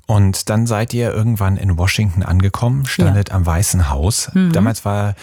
Und 0.07 0.51
dann 0.51 0.67
seid 0.67 0.93
ihr 0.93 1.13
irgendwann 1.13 1.57
in 1.57 1.79
Washington 1.79 2.23
angekommen, 2.23 2.85
standet 2.87 3.31
ja. 3.31 3.35
am 3.35 3.47
Weißen 3.47 3.89
Haus. 3.91 4.31
Mhm. 4.35 4.53
Damals 4.53 4.85
war 4.85 5.15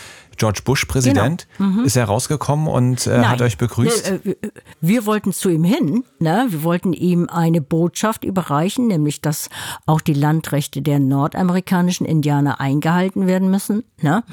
George 0.41 0.61
Bush 0.65 0.85
Präsident. 0.85 1.47
Genau. 1.59 1.69
Mhm. 1.69 1.85
Ist 1.85 1.95
er 1.95 2.05
rausgekommen 2.05 2.67
und 2.67 3.05
äh, 3.05 3.25
hat 3.25 3.43
euch 3.43 3.59
begrüßt? 3.59 4.09
Äh, 4.09 4.35
wir 4.81 5.05
wollten 5.05 5.33
zu 5.33 5.49
ihm 5.49 5.63
hin. 5.63 6.03
Ne? 6.17 6.47
Wir 6.49 6.63
wollten 6.63 6.93
ihm 6.93 7.29
eine 7.29 7.61
Botschaft 7.61 8.23
überreichen, 8.23 8.87
nämlich 8.87 9.21
dass 9.21 9.51
auch 9.85 10.01
die 10.01 10.15
Landrechte 10.15 10.81
der 10.81 10.97
nordamerikanischen 10.97 12.07
Indianer 12.07 12.59
eingehalten 12.59 13.27
werden 13.27 13.51
müssen. 13.51 13.83
Ne? 14.01 14.23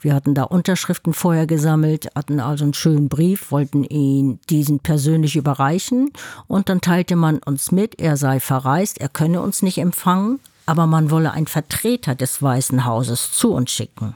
Wir 0.00 0.14
hatten 0.14 0.34
da 0.34 0.42
Unterschriften 0.42 1.14
vorher 1.14 1.46
gesammelt, 1.46 2.08
hatten 2.16 2.40
also 2.40 2.64
einen 2.64 2.74
schönen 2.74 3.08
Brief, 3.08 3.52
wollten 3.52 3.84
ihn 3.84 4.40
diesen 4.50 4.80
persönlich 4.80 5.36
überreichen 5.36 6.10
und 6.48 6.68
dann 6.68 6.80
teilte 6.80 7.14
man 7.14 7.38
uns 7.38 7.70
mit, 7.70 8.00
er 8.00 8.16
sei 8.16 8.40
verreist, 8.40 9.00
er 9.00 9.08
könne 9.08 9.40
uns 9.40 9.62
nicht 9.62 9.78
empfangen, 9.78 10.40
aber 10.66 10.88
man 10.88 11.12
wolle 11.12 11.30
einen 11.30 11.46
Vertreter 11.46 12.16
des 12.16 12.42
Weißen 12.42 12.84
Hauses 12.84 13.30
zu 13.30 13.52
uns 13.52 13.70
schicken. 13.70 14.14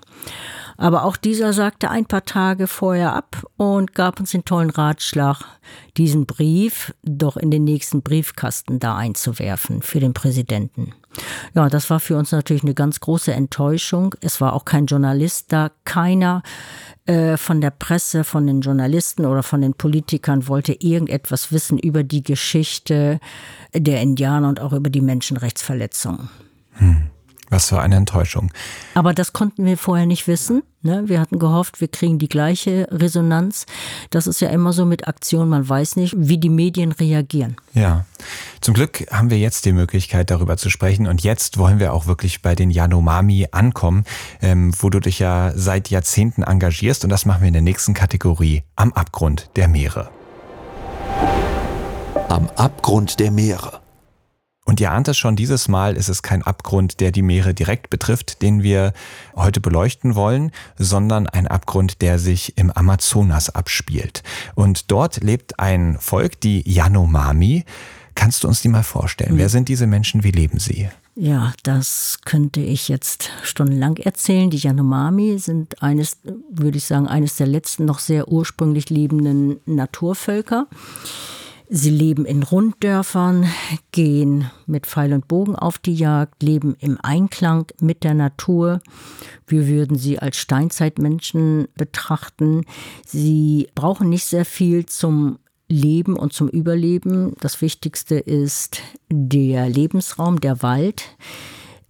Aber 0.80 1.04
auch 1.04 1.16
dieser 1.16 1.52
sagte 1.52 1.90
ein 1.90 2.06
paar 2.06 2.24
Tage 2.24 2.68
vorher 2.68 3.12
ab 3.12 3.44
und 3.56 3.96
gab 3.96 4.20
uns 4.20 4.30
den 4.30 4.44
tollen 4.44 4.70
Ratschlag, 4.70 5.42
diesen 5.96 6.24
Brief 6.24 6.94
doch 7.02 7.36
in 7.36 7.50
den 7.50 7.64
nächsten 7.64 8.00
Briefkasten 8.00 8.78
da 8.78 8.96
einzuwerfen 8.96 9.82
für 9.82 9.98
den 9.98 10.14
Präsidenten. 10.14 10.94
Ja, 11.52 11.68
das 11.68 11.90
war 11.90 11.98
für 11.98 12.16
uns 12.16 12.30
natürlich 12.30 12.62
eine 12.62 12.74
ganz 12.74 13.00
große 13.00 13.32
Enttäuschung. 13.32 14.14
Es 14.20 14.40
war 14.40 14.52
auch 14.52 14.64
kein 14.64 14.86
Journalist 14.86 15.52
da, 15.52 15.72
keiner 15.84 16.44
äh, 17.06 17.36
von 17.36 17.60
der 17.60 17.70
Presse, 17.70 18.22
von 18.22 18.46
den 18.46 18.60
Journalisten 18.60 19.26
oder 19.26 19.42
von 19.42 19.60
den 19.60 19.74
Politikern 19.74 20.46
wollte 20.46 20.74
irgendetwas 20.74 21.50
wissen 21.50 21.76
über 21.78 22.04
die 22.04 22.22
Geschichte 22.22 23.18
der 23.74 24.00
Indianer 24.00 24.48
und 24.48 24.60
auch 24.60 24.72
über 24.72 24.90
die 24.90 25.00
Menschenrechtsverletzungen. 25.00 26.28
Was 27.50 27.68
für 27.68 27.80
eine 27.80 27.96
Enttäuschung. 27.96 28.50
Aber 28.94 29.14
das 29.14 29.32
konnten 29.32 29.64
wir 29.64 29.78
vorher 29.78 30.06
nicht 30.06 30.26
wissen. 30.28 30.62
Ne? 30.82 31.04
Wir 31.06 31.18
hatten 31.18 31.38
gehofft, 31.38 31.80
wir 31.80 31.88
kriegen 31.88 32.18
die 32.18 32.28
gleiche 32.28 32.86
Resonanz. 32.90 33.66
Das 34.10 34.26
ist 34.26 34.40
ja 34.40 34.48
immer 34.48 34.72
so 34.72 34.84
mit 34.84 35.08
Aktionen, 35.08 35.48
man 35.48 35.68
weiß 35.68 35.96
nicht, 35.96 36.14
wie 36.16 36.38
die 36.38 36.50
Medien 36.50 36.92
reagieren. 36.92 37.56
Ja, 37.74 38.04
zum 38.60 38.74
Glück 38.74 39.06
haben 39.10 39.30
wir 39.30 39.38
jetzt 39.38 39.64
die 39.64 39.72
Möglichkeit, 39.72 40.30
darüber 40.30 40.56
zu 40.56 40.70
sprechen. 40.70 41.06
Und 41.06 41.22
jetzt 41.22 41.58
wollen 41.58 41.80
wir 41.80 41.92
auch 41.92 42.06
wirklich 42.06 42.42
bei 42.42 42.54
den 42.54 42.70
Yanomami 42.70 43.48
ankommen, 43.50 44.04
ähm, 44.40 44.72
wo 44.78 44.90
du 44.90 45.00
dich 45.00 45.18
ja 45.18 45.52
seit 45.56 45.90
Jahrzehnten 45.90 46.42
engagierst. 46.42 47.02
Und 47.02 47.10
das 47.10 47.26
machen 47.26 47.40
wir 47.40 47.48
in 47.48 47.54
der 47.54 47.62
nächsten 47.62 47.94
Kategorie, 47.94 48.62
am 48.76 48.92
Abgrund 48.92 49.50
der 49.56 49.68
Meere. 49.68 50.10
Am 52.28 52.48
Abgrund 52.56 53.18
der 53.18 53.30
Meere. 53.30 53.80
Und 54.68 54.80
ihr 54.80 54.92
ahnt 54.92 55.08
es 55.08 55.16
schon, 55.16 55.34
dieses 55.34 55.66
Mal 55.66 55.96
ist 55.96 56.10
es 56.10 56.20
kein 56.20 56.42
Abgrund, 56.42 57.00
der 57.00 57.10
die 57.10 57.22
Meere 57.22 57.54
direkt 57.54 57.88
betrifft, 57.88 58.42
den 58.42 58.62
wir 58.62 58.92
heute 59.34 59.62
beleuchten 59.62 60.14
wollen, 60.14 60.52
sondern 60.76 61.26
ein 61.26 61.46
Abgrund, 61.46 62.02
der 62.02 62.18
sich 62.18 62.58
im 62.58 62.70
Amazonas 62.70 63.48
abspielt. 63.48 64.22
Und 64.56 64.90
dort 64.90 65.24
lebt 65.24 65.58
ein 65.58 65.96
Volk, 65.98 66.38
die 66.42 66.70
Yanomami. 66.70 67.64
Kannst 68.14 68.44
du 68.44 68.48
uns 68.48 68.60
die 68.60 68.68
mal 68.68 68.82
vorstellen? 68.82 69.36
Mhm. 69.36 69.38
Wer 69.38 69.48
sind 69.48 69.70
diese 69.70 69.86
Menschen? 69.86 70.22
Wie 70.22 70.32
leben 70.32 70.58
sie? 70.58 70.90
Ja, 71.14 71.54
das 71.62 72.18
könnte 72.26 72.60
ich 72.60 72.88
jetzt 72.88 73.30
stundenlang 73.42 73.96
erzählen. 73.96 74.50
Die 74.50 74.58
Yanomami 74.58 75.38
sind 75.38 75.82
eines, 75.82 76.18
würde 76.52 76.76
ich 76.76 76.84
sagen, 76.84 77.08
eines 77.08 77.36
der 77.36 77.46
letzten 77.46 77.86
noch 77.86 78.00
sehr 78.00 78.28
ursprünglich 78.28 78.90
lebenden 78.90 79.60
Naturvölker. 79.64 80.66
Sie 81.70 81.90
leben 81.90 82.24
in 82.24 82.42
Runddörfern, 82.42 83.46
gehen 83.92 84.50
mit 84.66 84.86
Pfeil 84.86 85.12
und 85.12 85.28
Bogen 85.28 85.54
auf 85.54 85.76
die 85.76 85.94
Jagd, 85.94 86.42
leben 86.42 86.74
im 86.80 86.98
Einklang 87.02 87.66
mit 87.78 88.04
der 88.04 88.14
Natur. 88.14 88.80
Wir 89.46 89.66
würden 89.66 89.98
sie 89.98 90.18
als 90.18 90.38
Steinzeitmenschen 90.38 91.68
betrachten. 91.74 92.64
Sie 93.06 93.68
brauchen 93.74 94.08
nicht 94.08 94.24
sehr 94.24 94.46
viel 94.46 94.86
zum 94.86 95.38
Leben 95.68 96.16
und 96.16 96.32
zum 96.32 96.48
Überleben. 96.48 97.34
Das 97.40 97.60
Wichtigste 97.60 98.14
ist 98.14 98.80
der 99.10 99.68
Lebensraum, 99.68 100.40
der 100.40 100.62
Wald. 100.62 101.04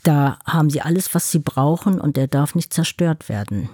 Da 0.03 0.39
haben 0.45 0.69
sie 0.69 0.81
alles, 0.81 1.15
was 1.15 1.31
sie 1.31 1.39
brauchen 1.39 2.01
und 2.01 2.17
der 2.17 2.27
darf 2.27 2.53
nicht 2.53 2.73
zerstört 2.73 3.29
werden. 3.29 3.69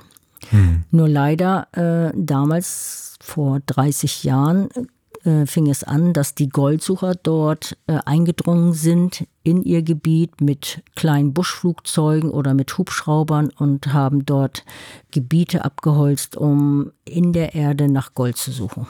Hm. 0.49 0.83
Nur 0.91 1.09
leider 1.09 1.67
äh, 1.71 2.13
damals 2.15 3.17
vor 3.21 3.61
30 3.65 4.23
Jahren 4.23 4.69
äh, 5.25 5.45
fing 5.45 5.67
es 5.67 5.83
an, 5.83 6.13
dass 6.13 6.35
die 6.35 6.49
Goldsucher 6.49 7.15
dort 7.15 7.77
äh, 7.87 7.99
eingedrungen 8.05 8.73
sind 8.73 9.27
in 9.43 9.63
ihr 9.63 9.81
Gebiet 9.81 10.41
mit 10.41 10.83
kleinen 10.95 11.33
Buschflugzeugen 11.33 12.31
oder 12.31 12.53
mit 12.53 12.77
Hubschraubern 12.77 13.49
und 13.57 13.93
haben 13.93 14.25
dort 14.25 14.63
Gebiete 15.11 15.65
abgeholzt, 15.65 16.37
um 16.37 16.91
in 17.05 17.33
der 17.33 17.55
Erde 17.55 17.87
nach 17.87 18.13
Gold 18.13 18.37
zu 18.37 18.51
suchen. 18.51 18.87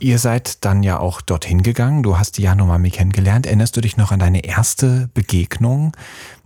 Ihr 0.00 0.18
seid 0.18 0.64
dann 0.64 0.84
ja 0.84 1.00
auch 1.00 1.20
dorthin 1.20 1.62
gegangen. 1.62 2.04
Du 2.04 2.18
hast 2.18 2.38
die 2.38 2.42
Yanomami 2.42 2.90
kennengelernt. 2.90 3.46
Erinnerst 3.46 3.76
du 3.76 3.80
dich 3.80 3.96
noch 3.96 4.12
an 4.12 4.20
deine 4.20 4.44
erste 4.44 5.10
Begegnung? 5.12 5.92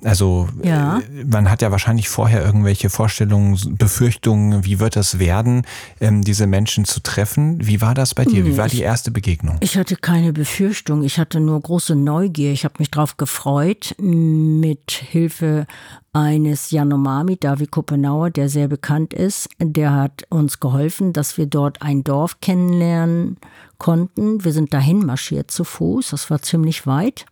Also 0.05 0.49
ja. 0.63 0.99
Äh, 0.99 1.25
man 1.25 1.51
hat 1.51 1.63
ja 1.63 1.71
wahrscheinlich 1.71 2.09
vorher 2.09 2.45
irgendwelche 2.45 2.91
Vorstellungen, 2.91 3.77
Befürchtungen, 3.77 4.65
wie 4.65 4.81
wird 4.81 4.97
das 4.97 5.19
werden, 5.19 5.63
ähm, 6.01 6.23
diese 6.23 6.47
Menschen 6.47 6.85
zu 6.85 7.01
treffen. 7.01 7.67
Wie 7.67 7.81
war 7.81 7.95
das 7.95 8.15
bei 8.15 8.25
dir? 8.25 8.45
Wie 8.45 8.57
war 8.57 8.69
die 8.69 8.83
erste 8.83 9.11
Begegnung? 9.11 9.59
Ich 9.61 9.77
hatte 9.77 9.97
keine 9.97 10.33
Befürchtung. 10.33 11.03
Ich 11.03 11.19
hatte 11.19 11.41
nur 11.41 11.61
große 11.61 11.95
Neugier. 11.95 12.53
Ich 12.53 12.65
habe 12.65 12.75
mich 12.79 12.91
darauf 12.91 13.17
gefreut, 13.17 13.95
mit 13.99 14.91
Hilfe 14.91 15.67
eines 16.13 16.71
Yanomami, 16.71 17.39
David 17.39 17.71
Kopenauer, 17.71 18.31
der 18.31 18.49
sehr 18.49 18.69
bekannt 18.69 19.15
ist. 19.15 19.49
Der 19.59 19.93
hat 19.93 20.25
uns 20.29 20.61
geholfen, 20.61 21.13
dass 21.13 21.39
wir 21.39 21.47
dort 21.47 21.81
ein 21.81 22.05
Dorf 22.05 22.41
kennenlernen 22.41 23.39
konnten. 23.83 24.45
Wir 24.45 24.53
sind 24.53 24.73
dahin 24.73 25.05
marschiert 25.05 25.51
zu 25.51 25.65
Fuß. 25.65 26.11
Das 26.11 26.31
war 26.31 26.41
ziemlich 26.41 26.87
weit. 26.87 27.27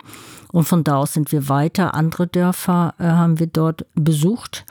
Und 0.50 0.64
von 0.64 0.82
da 0.82 0.96
aus 0.96 1.12
sind 1.12 1.30
wir 1.30 1.48
weiter. 1.48 1.94
Andere 1.94 2.26
Dörfer 2.26 2.94
äh, 2.98 3.04
haben 3.04 3.38
wir 3.38 3.46
dort 3.46 3.86
besucht. 3.94 4.64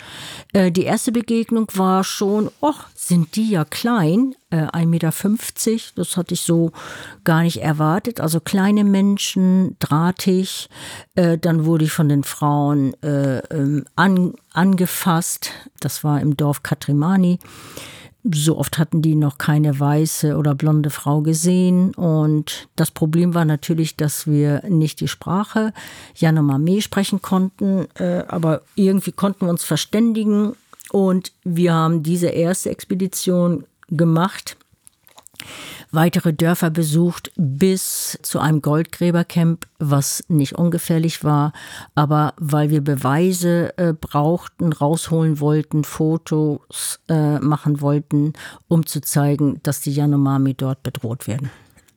Äh, 0.52 0.74
die 0.74 0.84
erste 0.84 1.14
Begegnung 1.14 1.68
war 1.76 2.04
schon, 2.04 2.52
oh, 2.60 2.74
sind 2.96 3.38
die 3.38 3.50
ja 3.52 3.64
klein, 3.64 4.36
äh, 4.50 4.66
1,50 4.66 4.88
Meter. 4.88 5.12
Das 5.96 6.18
hatte 6.18 6.34
ich 6.34 6.42
so 6.42 6.74
gar 7.24 7.44
nicht 7.44 7.62
erwartet. 7.62 8.20
Also 8.20 8.42
kleine 8.42 8.84
Menschen, 8.84 9.78
drahtig. 9.80 10.70
Äh, 11.16 11.38
dann 11.38 11.64
wurde 11.64 11.86
ich 11.86 11.94
von 11.94 12.10
den 12.10 12.26
Frauen 12.26 12.94
äh, 13.02 13.38
ähm, 13.54 13.86
an, 13.96 14.34
angefasst. 14.52 15.52
Das 15.80 16.04
war 16.04 16.20
im 16.20 16.36
Dorf 16.36 16.62
Katrimani 16.62 17.40
so 18.24 18.58
oft 18.58 18.78
hatten 18.78 19.02
die 19.02 19.16
noch 19.16 19.38
keine 19.38 19.80
weiße 19.80 20.36
oder 20.36 20.54
blonde 20.54 20.90
Frau 20.90 21.22
gesehen. 21.22 21.94
Und 21.94 22.68
das 22.76 22.92
Problem 22.92 23.34
war 23.34 23.46
natürlich, 23.46 23.96
dass 23.96 24.28
wir 24.28 24.64
nicht 24.68 25.00
die 25.00 25.08
Sprache 25.08 25.74
Yanomami 26.16 26.82
sprechen 26.82 27.22
konnten, 27.22 27.88
äh, 27.96 28.24
aber 28.28 28.62
irgendwie 28.76 29.12
konnten 29.12 29.46
wir 29.46 29.50
uns 29.50 29.64
verständigen. 29.64 30.54
Und 30.92 31.32
wir 31.44 31.74
haben 31.74 32.04
diese 32.04 32.28
erste 32.28 32.70
Expedition 32.70 33.64
gemacht 33.90 34.58
weitere 35.92 36.34
Dörfer 36.34 36.70
besucht 36.70 37.32
bis 37.36 38.20
zu 38.22 38.40
einem 38.40 38.62
Goldgräbercamp, 38.62 39.66
was 39.80 40.24
nicht 40.28 40.54
ungefährlich 40.56 41.24
war, 41.24 41.54
aber 41.96 42.34
weil 42.38 42.70
wir 42.70 42.82
Beweise 42.82 43.78
äh, 43.78 43.94
brauchten, 43.94 44.74
rausholen 44.74 45.40
wollten, 45.40 45.84
Fotos 45.84 47.00
äh, 47.08 47.40
machen 47.40 47.82
wollten, 47.82 48.34
um 48.68 48.86
zu 48.86 49.02
zeigen, 49.02 49.60
dass 49.64 49.82
die 49.82 49.92
Yanomami 49.92 50.54
dort 50.54 50.84
bedroht 50.84 51.28
werden. 51.28 51.50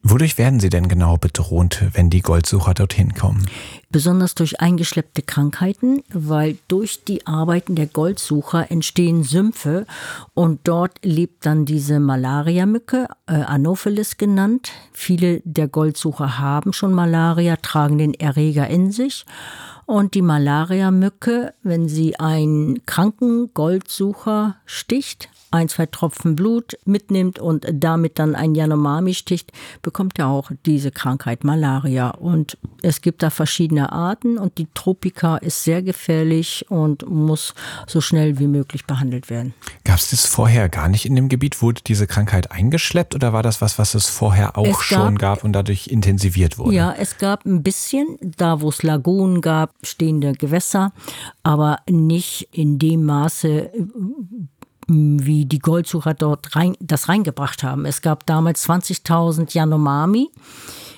Wodurch 0.05 0.37
werden 0.37 0.59
sie 0.59 0.69
denn 0.69 0.89
genau 0.89 1.17
bedroht, 1.17 1.85
wenn 1.93 2.11
die 2.11 2.23
Goldsucher 2.23 2.75
dorthin 2.75 3.15
kommen? 3.15 3.47
Besonders 3.93 4.35
durch 4.35 4.61
eingeschleppte 4.61 5.21
Krankheiten, 5.21 6.03
weil 6.11 6.57
durch 6.67 7.05
die 7.05 7.27
Arbeiten 7.27 7.75
der 7.75 7.87
Goldsucher 7.87 8.71
entstehen 8.71 9.23
Sümpfe 9.23 9.87
und 10.33 10.61
dort 10.65 10.99
lebt 11.03 11.45
dann 11.45 11.67
diese 11.67 12.01
Malariamücke, 12.01 13.07
äh, 13.27 13.35
Anopheles 13.35 14.17
genannt. 14.17 14.73
Viele 14.95 15.43
der 15.45 15.69
Goldsucher 15.69 16.39
haben 16.39 16.73
schon 16.73 16.95
Malaria, 16.95 17.57
tragen 17.57 17.99
den 17.99 18.15
Erreger 18.15 18.67
in 18.67 18.93
sich. 18.93 19.27
Und 19.85 20.15
die 20.15 20.23
Malariamücke, 20.23 21.53
wenn 21.63 21.87
sie 21.87 22.19
einen 22.19 22.87
kranken 22.87 23.53
Goldsucher 23.53 24.57
sticht, 24.65 25.29
ein, 25.53 25.69
zwei 25.69 25.87
Tropfen 25.87 26.35
Blut 26.35 26.79
mitnimmt 26.85 27.39
und 27.39 27.67
damit 27.73 28.19
dann 28.19 28.35
ein 28.35 28.55
Yanomami 28.55 29.15
sticht, 29.15 29.53
bekommt 29.83 30.19
er 30.19 30.29
auch 30.29 30.51
diese 30.67 30.91
Krankheit 30.91 31.45
Malaria. 31.45 32.11
Und 32.11 32.59
es 32.83 33.01
gibt 33.01 33.23
da 33.23 33.31
verschiedene 33.31 33.93
Arten 33.93 34.39
und 34.39 34.59
die 34.59 34.67
Tropika 34.75 35.37
ist 35.37 35.65
sehr 35.65 35.83
gefährlich 35.83 36.67
und 36.69 37.09
muss 37.09 37.55
so 37.87 38.01
schnell 38.01 38.39
wie 38.39 38.47
möglich 38.47 38.87
behandelt 38.87 39.31
werden. 39.31 39.55
Gab 39.85 39.99
es 39.99 40.11
das 40.11 40.27
vorher 40.27 40.69
gar 40.69 40.89
nicht 40.89 41.05
in 41.05 41.15
dem 41.15 41.29
Gebiet? 41.29 41.63
Wurde 41.63 41.83
diese 41.87 42.07
Krankheit 42.07 42.51
eingeschleppt 42.51 43.15
oder 43.15 43.33
war 43.33 43.43
das 43.43 43.61
was, 43.61 43.79
was 43.79 43.95
es 43.95 44.09
vorher 44.09 44.57
auch 44.57 44.67
es 44.67 44.83
schon 44.83 45.19
gab 45.19 45.45
und 45.45 45.53
dadurch 45.53 45.89
intensiviert 45.89 46.59
wurde? 46.59 46.75
Ja, 46.75 46.95
es 46.99 47.19
gab 47.19 47.45
ein 47.45 47.63
bisschen, 47.63 48.19
da 48.21 48.61
wo 48.61 48.71
es 48.71 48.83
Lagunen 48.83 49.41
gab, 49.41 49.75
stehende 49.83 50.33
Gewässer, 50.33 50.93
aber 51.43 51.79
nicht 51.89 52.49
in 52.53 52.79
dem 52.79 53.05
Maße, 53.05 53.71
wie 54.89 55.47
die 55.47 55.59
Goldsucher 55.59 56.15
dort 56.15 56.57
rein, 56.57 56.77
das 56.81 57.09
reingebracht 57.09 57.63
haben. 57.63 57.85
Es 57.85 58.03
gab 58.03 58.27
damals 58.27 58.69
20.000 58.69 59.55
Yanomami 59.55 60.31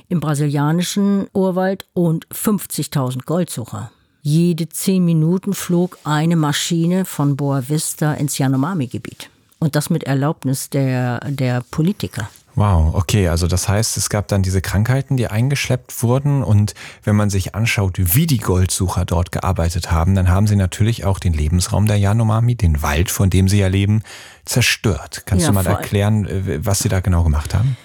im 0.09 0.21
brasilianischen 0.21 1.29
Urwald 1.33 1.87
und 1.93 2.27
50.000 2.29 3.25
Goldsucher. 3.25 3.91
Jede 4.23 4.69
zehn 4.69 5.05
Minuten 5.05 5.53
flog 5.53 5.99
eine 6.05 6.37
Maschine 6.37 7.05
von 7.05 7.37
Boa 7.37 7.69
Vista 7.69 8.15
ins 8.15 8.39
Yanomami-Gebiet. 8.39 9.29
Und 9.59 9.77
das 9.77 9.91
mit 9.91 10.05
Erlaubnis 10.05 10.71
der, 10.71 11.21
der 11.21 11.63
Politiker. 11.71 12.29
Wow, 12.57 12.95
okay, 12.95 13.29
also 13.29 13.49
das 13.49 13.69
heißt, 13.69 13.97
es 13.97 14.09
gab 14.09 14.29
dann 14.29 14.43
diese 14.43 14.61
Krankheiten, 14.61 15.17
die 15.17 15.27
eingeschleppt 15.27 16.03
wurden 16.03 16.45
und 16.45 16.75
wenn 17.03 17.17
man 17.17 17.29
sich 17.29 17.55
anschaut, 17.55 17.97
wie 17.99 18.27
die 18.27 18.39
Goldsucher 18.39 19.05
dort 19.05 19.33
gearbeitet 19.33 19.91
haben, 19.91 20.15
dann 20.15 20.29
haben 20.29 20.47
sie 20.47 20.55
natürlich 20.55 21.05
auch 21.05 21.19
den 21.19 21.33
Lebensraum 21.33 21.87
der 21.87 21.97
Yanomami, 21.97 22.55
den 22.55 22.81
Wald, 22.81 23.11
von 23.11 23.29
dem 23.29 23.49
sie 23.49 23.59
ja 23.59 23.67
leben, 23.67 24.03
zerstört. 24.45 25.25
Kannst 25.27 25.43
ja, 25.43 25.49
du 25.49 25.55
mal 25.55 25.67
erklären, 25.67 26.27
äh, 26.27 26.65
was 26.65 26.79
sie 26.79 26.89
da 26.89 27.01
genau 27.01 27.25
gemacht 27.25 27.55
haben? 27.55 27.77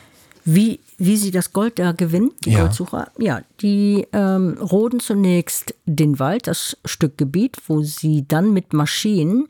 Wie, 0.46 0.80
wie 0.98 1.18
sie 1.18 1.32
das 1.32 1.52
Gold 1.52 1.80
da 1.80 1.92
gewinnen, 1.92 2.32
die 2.46 2.52
ja. 2.52 2.62
Goldsucher? 2.62 3.08
Ja, 3.18 3.42
die 3.62 4.08
ähm, 4.14 4.58
roden 4.60 5.00
zunächst 5.00 5.74
den 5.86 6.20
Wald, 6.20 6.48
das 6.48 6.78
Stück 6.86 7.18
Gebiet, 7.18 7.58
wo 7.68 7.82
sie 7.82 8.26
dann 8.28 8.54
mit 8.54 8.74
Maschinen 8.74 9.48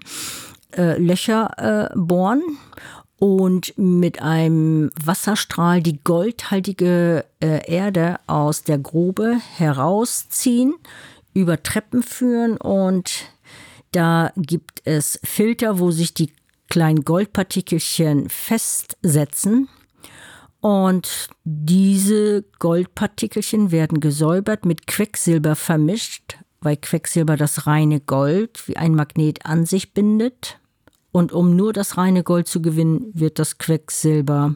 äh, 0.77 0.97
Löcher 0.97 1.89
äh, 1.93 1.97
bohren 1.97 2.41
und 3.19 3.77
mit 3.77 4.21
einem 4.21 4.91
Wasserstrahl 5.03 5.81
die 5.81 5.99
goldhaltige 6.03 7.25
äh, 7.41 7.69
Erde 7.69 8.19
aus 8.27 8.63
der 8.63 8.77
Grube 8.77 9.37
herausziehen, 9.57 10.73
über 11.33 11.61
Treppen 11.61 12.01
führen 12.01 12.57
und 12.57 13.25
da 13.91 14.31
gibt 14.35 14.81
es 14.85 15.19
Filter, 15.23 15.79
wo 15.79 15.91
sich 15.91 16.13
die 16.13 16.31
kleinen 16.69 17.03
Goldpartikelchen 17.03 18.29
festsetzen. 18.29 19.67
Und 20.61 21.29
diese 21.43 22.43
Goldpartikelchen 22.59 23.71
werden 23.71 23.99
gesäubert, 24.01 24.65
mit 24.65 24.87
Quecksilber 24.87 25.55
vermischt, 25.55 26.37
weil 26.61 26.77
Quecksilber 26.77 27.37
das 27.37 27.65
reine 27.65 28.01
Gold 28.01 28.67
wie 28.67 28.77
ein 28.77 28.93
Magnet 28.93 29.45
an 29.45 29.65
sich 29.65 29.93
bindet. 29.93 30.59
Und 31.11 31.31
um 31.31 31.55
nur 31.55 31.73
das 31.73 31.97
reine 31.97 32.23
Gold 32.23 32.47
zu 32.47 32.61
gewinnen, 32.61 33.11
wird 33.13 33.39
das 33.39 33.57
Quecksilber 33.57 34.55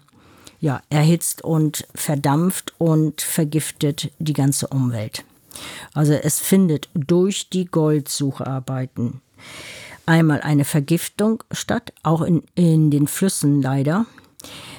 ja, 0.60 0.82
erhitzt 0.90 1.44
und 1.44 1.86
verdampft 1.94 2.74
und 2.78 3.22
vergiftet 3.22 4.12
die 4.20 4.34
ganze 4.34 4.68
Umwelt. 4.68 5.26
Also 5.94 6.14
es 6.14 6.40
findet 6.40 6.90
durch 6.94 7.50
die 7.50 7.66
Goldsucharbeiten 7.66 9.22
einmal 10.06 10.42
eine 10.42 10.66
Vergiftung 10.66 11.44
statt, 11.52 11.94
auch 12.04 12.22
in, 12.22 12.44
in 12.56 12.92
den 12.92 13.08
Flüssen 13.08 13.62
leider. 13.62 14.06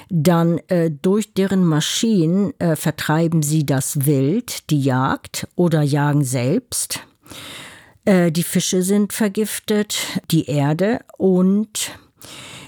Dann 0.09 0.59
äh, 0.67 0.91
durch 0.91 1.33
deren 1.33 1.65
Maschinen 1.65 2.53
äh, 2.59 2.75
vertreiben 2.75 3.41
sie 3.41 3.65
das 3.65 4.05
Wild, 4.05 4.69
die 4.69 4.81
Jagd 4.81 5.47
oder 5.55 5.81
jagen 5.81 6.23
selbst. 6.23 6.99
Äh, 8.05 8.31
die 8.31 8.43
Fische 8.43 8.83
sind 8.83 9.13
vergiftet, 9.13 9.97
die 10.31 10.45
Erde 10.45 11.01
und 11.17 11.91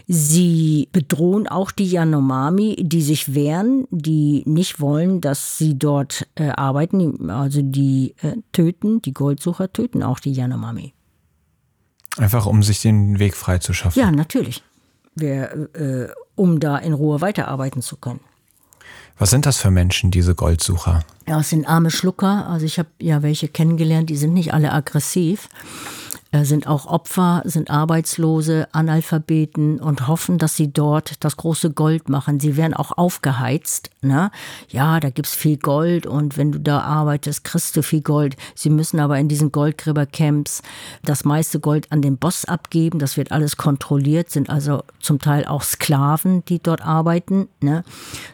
Sie 0.10 0.88
bedrohen 0.94 1.50
auch 1.50 1.70
die 1.70 1.86
Yanomami, 1.86 2.78
die 2.80 3.02
sich 3.02 3.36
wehren, 3.36 3.88
die 3.92 4.42
nicht 4.46 4.80
wollen, 4.80 5.20
dass 5.20 5.58
sie 5.58 5.78
dort 5.78 6.26
äh, 6.36 6.48
arbeiten. 6.48 7.30
Also 7.30 7.62
die 7.62 8.16
äh, 8.22 8.38
töten, 8.54 9.02
die 9.02 9.14
Goldsucher 9.14 9.74
töten 9.74 10.04
auch 10.04 10.22
die 10.22 10.32
Yanomami. 10.32 10.94
Einfach 12.16 12.46
um 12.46 12.64
sich 12.64 12.82
den 12.82 13.20
Weg 13.20 13.36
frei 13.36 13.58
zu 13.58 13.74
schaffen. 13.74 14.00
Ja, 14.00 14.10
natürlich. 14.10 14.64
Wir, 15.14 15.70
äh, 15.76 16.08
um 16.36 16.62
da 16.62 16.78
in 16.78 16.94
Ruhe 16.94 17.20
weiterarbeiten 17.20 17.82
zu 17.82 17.98
können. 17.98 18.22
Was 19.20 19.32
sind 19.32 19.46
das 19.46 19.58
für 19.58 19.72
Menschen, 19.72 20.12
diese 20.12 20.36
Goldsucher? 20.36 21.04
Ja, 21.28 21.40
es 21.40 21.50
sind 21.50 21.68
arme 21.68 21.92
Schlucker. 21.92 22.48
Also 22.48 22.66
ich 22.66 22.78
habe 22.78 22.90
ja 23.00 23.24
welche 23.24 23.48
kennengelernt, 23.48 24.10
die 24.10 24.18
sind 24.18 24.34
nicht 24.34 24.54
alle 24.54 24.72
aggressiv. 24.72 25.50
Sind 26.46 26.68
auch 26.68 26.86
Opfer, 26.86 27.42
sind 27.46 27.70
Arbeitslose, 27.70 28.68
Analphabeten 28.72 29.80
und 29.80 30.08
hoffen, 30.08 30.38
dass 30.38 30.56
sie 30.56 30.72
dort 30.72 31.24
das 31.24 31.38
große 31.38 31.72
Gold 31.72 32.10
machen. 32.10 32.40
Sie 32.40 32.58
werden 32.58 32.74
auch 32.74 32.98
aufgeheizt. 32.98 33.90
Ne? 34.02 34.32
Ja, 34.70 35.00
da 35.00 35.10
gibt's 35.10 35.36
viel 35.36 35.58
Gold 35.58 36.06
und 36.06 36.38
wenn 36.38 36.52
du 36.52 36.60
da 36.60 36.82
arbeitest, 36.82 37.44
kriegst 37.44 37.76
du 37.76 37.84
viel 37.84 38.02
Gold. 38.02 38.36
Sie 38.56 38.70
müssen 38.70 39.00
aber 39.00 39.18
in 39.20 39.28
diesen 39.28 39.52
Goldgräbercamps 39.52 40.62
das 41.04 41.26
meiste 41.26 41.60
Gold 41.60 41.92
an 41.92 42.02
den 42.02 42.18
Boss 42.18 42.46
abgeben. 42.46 43.00
Das 43.00 43.18
wird 43.18 43.32
alles 43.32 43.58
kontrolliert, 43.58 44.30
sind 44.30 44.50
also 44.50 44.84
zum 45.00 45.20
Teil 45.20 45.46
auch 45.46 45.64
Sklaven, 45.64 46.44
die 46.46 46.60
dort 46.60 46.82
arbeiten. 46.82 47.48
Ne? 47.62 47.84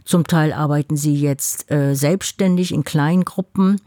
Zum 0.06 0.26
Teil 0.26 0.54
arbeiten 0.54 0.98
sie 0.98 1.16
jetzt 1.16 1.72
äh, 1.72 1.96
selbstständig 1.96 2.74
in 2.74 2.84
kleinen 2.84 3.26
Gruppen. 3.26 3.82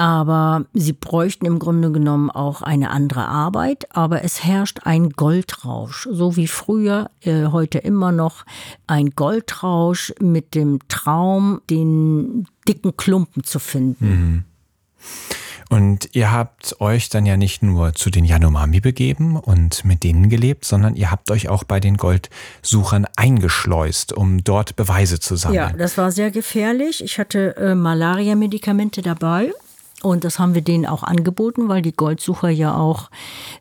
Aber 0.00 0.64
sie 0.72 0.94
bräuchten 0.94 1.44
im 1.44 1.58
Grunde 1.58 1.92
genommen 1.92 2.30
auch 2.30 2.62
eine 2.62 2.88
andere 2.88 3.28
Arbeit. 3.28 3.94
Aber 3.94 4.24
es 4.24 4.42
herrscht 4.42 4.78
ein 4.84 5.10
Goldrausch, 5.10 6.08
so 6.10 6.36
wie 6.36 6.46
früher, 6.46 7.10
äh, 7.20 7.48
heute 7.48 7.76
immer 7.76 8.10
noch 8.10 8.46
ein 8.86 9.10
Goldrausch 9.10 10.14
mit 10.18 10.54
dem 10.54 10.78
Traum, 10.88 11.60
den 11.68 12.46
dicken 12.66 12.96
Klumpen 12.96 13.44
zu 13.44 13.58
finden. 13.58 14.08
Mhm. 14.08 14.44
Und 15.68 16.08
ihr 16.14 16.32
habt 16.32 16.80
euch 16.80 17.10
dann 17.10 17.26
ja 17.26 17.36
nicht 17.36 17.62
nur 17.62 17.92
zu 17.92 18.08
den 18.08 18.24
Yanomami 18.24 18.80
begeben 18.80 19.36
und 19.36 19.84
mit 19.84 20.02
denen 20.02 20.30
gelebt, 20.30 20.64
sondern 20.64 20.96
ihr 20.96 21.10
habt 21.10 21.30
euch 21.30 21.50
auch 21.50 21.62
bei 21.62 21.78
den 21.78 21.98
Goldsuchern 21.98 23.06
eingeschleust, 23.16 24.14
um 24.14 24.42
dort 24.44 24.76
Beweise 24.76 25.20
zu 25.20 25.36
sammeln. 25.36 25.56
Ja, 25.56 25.72
das 25.74 25.98
war 25.98 26.10
sehr 26.10 26.30
gefährlich. 26.30 27.04
Ich 27.04 27.18
hatte 27.18 27.54
äh, 27.58 27.74
Malaria-Medikamente 27.74 29.02
dabei 29.02 29.52
und 30.02 30.24
das 30.24 30.38
haben 30.38 30.54
wir 30.54 30.62
denen 30.62 30.86
auch 30.86 31.02
angeboten, 31.02 31.68
weil 31.68 31.82
die 31.82 31.92
Goldsucher 31.92 32.48
ja 32.48 32.74
auch 32.74 33.10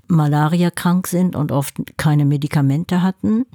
malariakrank 0.08 1.08
sind 1.08 1.36
und 1.36 1.52
oft 1.52 1.76
keine 1.98 2.24
Medikamente 2.24 3.02
hatten. 3.02 3.46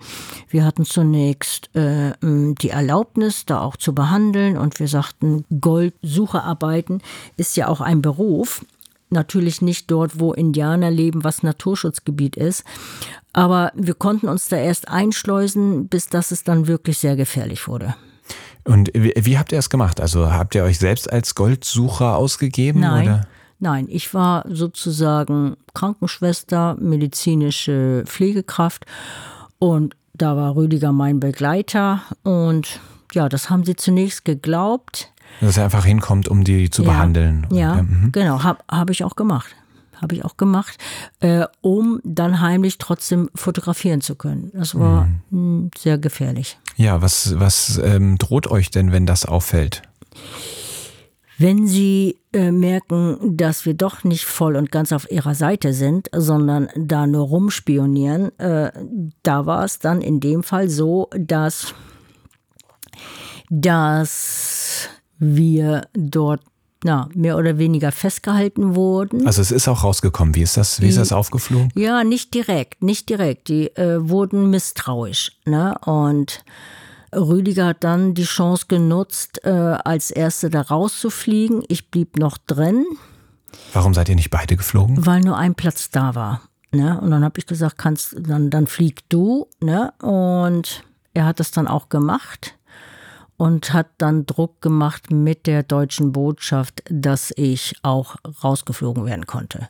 Wir 0.49 0.65
hatten 0.65 0.85
zunächst 0.85 1.75
äh, 1.75 2.13
die 2.23 2.69
Erlaubnis, 2.69 3.47
da 3.47 3.61
auch 3.63 3.77
zu 3.77 3.95
behandeln. 3.95 4.59
Und 4.59 4.79
wir 4.81 4.89
sagten, 4.89 5.45
Goldsucherarbeiten 5.61 7.03
ist 7.39 7.57
ja 7.57 7.69
auch 7.69 7.81
ein 7.81 8.03
Beruf. 8.03 8.65
Natürlich 9.09 9.63
nicht 9.63 9.91
dort, 9.91 10.21
wo 10.21 10.33
Indianer 10.33 10.91
leben, 10.91 11.25
was 11.25 11.43
Naturschutzgebiet 11.43 12.37
ist. 12.37 12.65
Aber 13.33 13.73
wir 13.75 13.95
konnten 13.95 14.29
uns 14.29 14.49
da 14.49 14.57
erst 14.57 14.89
einschleusen, 14.89 15.89
bis 15.89 16.09
das 16.09 16.33
es 16.33 16.45
dann 16.45 16.67
wirklich 16.67 16.99
sehr 16.99 17.17
gefährlich 17.17 17.67
wurde. 17.67 17.95
Und 18.65 18.91
wie, 18.95 19.39
habt 19.39 19.53
ihr 19.53 19.59
es 19.59 19.69
gemacht? 19.69 20.01
Also 20.01 20.33
habt 20.33 20.55
ihr 20.55 20.65
euch 20.65 20.79
selbst 20.79 21.13
als 21.13 21.35
Goldsucher 21.35 22.17
ausgegeben? 22.17 22.81
Nein. 22.81 23.09
Oder? 23.09 23.27
Nein, 23.61 23.87
ich 23.89 24.13
war 24.15 24.45
sozusagen 24.49 25.57
Krankenschwester, 25.75 26.77
medizinische 26.81 28.05
Pflegekraft 28.07 28.85
Und 29.59 29.97
da 30.15 30.37
war 30.37 30.55
Rüdiger 30.55 30.93
mein 30.93 31.21
Begleiter 31.21 32.03
und 32.23 32.81
ja, 33.13 33.29
das 33.29 33.51
haben 33.51 33.65
sie 33.65 33.77
zunächst 33.77 34.25
geglaubt. 34.25 35.11
Dass 35.41 35.57
er 35.57 35.65
einfach 35.65 35.85
hinkommt, 35.85 36.29
um 36.29 36.45
die 36.45 36.71
zu 36.71 36.83
ja, 36.83 36.91
behandeln. 36.91 37.47
Ja, 37.51 37.83
mhm. 37.83 38.13
genau, 38.13 38.43
habe 38.43 38.61
hab 38.71 38.91
ich 38.91 39.03
auch 39.03 39.17
gemacht. 39.17 39.55
Habe 40.01 40.15
ich 40.15 40.25
auch 40.25 40.37
gemacht, 40.37 40.79
äh, 41.21 41.47
um 41.61 42.01
dann 42.05 42.41
heimlich 42.41 42.79
trotzdem 42.79 43.31
fotografieren 43.35 44.01
zu 44.01 44.15
können. 44.15 44.51
Das 44.55 44.79
war 44.79 45.09
mhm. 45.31 45.71
sehr 45.77 45.99
gefährlich. 45.99 46.59
Ja, 46.77 47.03
was, 47.03 47.39
was 47.39 47.79
ähm, 47.79 48.19
droht 48.19 48.47
euch 48.51 48.71
denn, 48.71 48.93
wenn 48.93 49.07
das 49.07 49.25
auffällt? 49.25 49.83
Wenn 51.37 51.67
Sie 51.67 52.17
äh, 52.33 52.53
merken, 52.53 53.37
dass 53.37 53.67
wir 53.67 53.75
doch 53.75 54.05
nicht 54.05 54.25
voll 54.25 54.55
und 54.55 54.71
ganz 54.71 54.93
auf 54.93 55.11
Ihrer 55.11 55.35
Seite 55.35 55.73
sind, 55.73 56.09
sondern 56.13 56.69
da 56.77 57.07
nur 57.07 57.27
rumspionieren, 57.27 58.39
äh, 58.39 58.71
da 59.23 59.47
war 59.47 59.65
es 59.65 59.81
dann 59.81 60.01
in 60.01 60.21
dem 60.21 60.45
Fall 60.45 60.69
so, 60.69 61.11
dass, 61.19 61.75
dass 63.51 64.89
wir 65.19 65.89
dort 65.93 66.41
na, 66.85 67.09
mehr 67.15 67.39
oder 67.39 67.57
weniger 67.57 67.91
festgehalten 67.93 68.77
wurden. 68.77 69.27
Also 69.27 69.41
es 69.41 69.51
ist 69.51 69.69
auch 69.69 69.85
rausgekommen. 69.85 70.35
Wie 70.35 70.43
ist 70.43 70.59
das, 70.59 70.81
wie 70.83 70.89
ist 70.89 70.99
das 70.99 71.13
aufgeflogen? 71.13 71.71
Ja, 71.75 72.05
nicht 72.05 72.35
direkt, 72.35 72.83
nicht 72.83 73.09
direkt. 73.09 73.49
Die 73.49 73.75
äh, 73.77 74.09
wurden 74.09 74.51
misstrauisch. 74.51 75.33
Ne? 75.47 75.77
Und 75.87 76.45
Rüdiger 77.15 77.67
hat 77.69 77.85
dann 77.85 78.13
die 78.13 78.25
Chance 78.25 78.67
genutzt, 78.69 79.41
äh, 79.45 79.49
als 79.51 80.11
Erste 80.11 80.51
da 80.51 80.61
rauszufliegen. 80.61 81.65
Ich 81.69 81.91
blieb 81.91 82.19
noch 82.19 82.37
drin. 82.37 82.85
Warum 83.73 83.95
seid 83.95 84.11
ihr 84.11 84.17
nicht 84.17 84.31
beide 84.31 84.57
geflogen? 84.57 85.07
Weil 85.07 85.21
nur 85.21 85.39
ein 85.39 85.55
Platz 85.55 85.91
da 85.91 86.15
war. 86.15 86.43
Ne? 86.71 87.01
Und 87.01 87.11
dann 87.11 87.25
habe 87.25 87.39
ich 87.39 87.47
gesagt, 87.47 87.79
kannst, 87.79 88.15
dann, 88.19 88.51
dann 88.51 88.67
flieg 88.67 89.09
du. 89.09 89.49
Ne? 89.61 89.93
Und 90.03 90.85
er 91.15 91.25
hat 91.25 91.41
das 91.41 91.51
dann 91.51 91.67
auch 91.67 91.89
gemacht 91.89 92.57
und 93.37 93.73
hat 93.73 93.89
dann 93.99 94.27
Druck 94.27 94.61
gemacht 94.61 95.11
mit 95.11 95.47
der 95.47 95.63
deutschen 95.63 96.13
Botschaft, 96.13 96.83
dass 96.89 97.33
ich 97.37 97.75
auch 97.83 98.17
rausgeflogen 98.43 99.07
werden 99.07 99.27
konnte. 99.27 99.69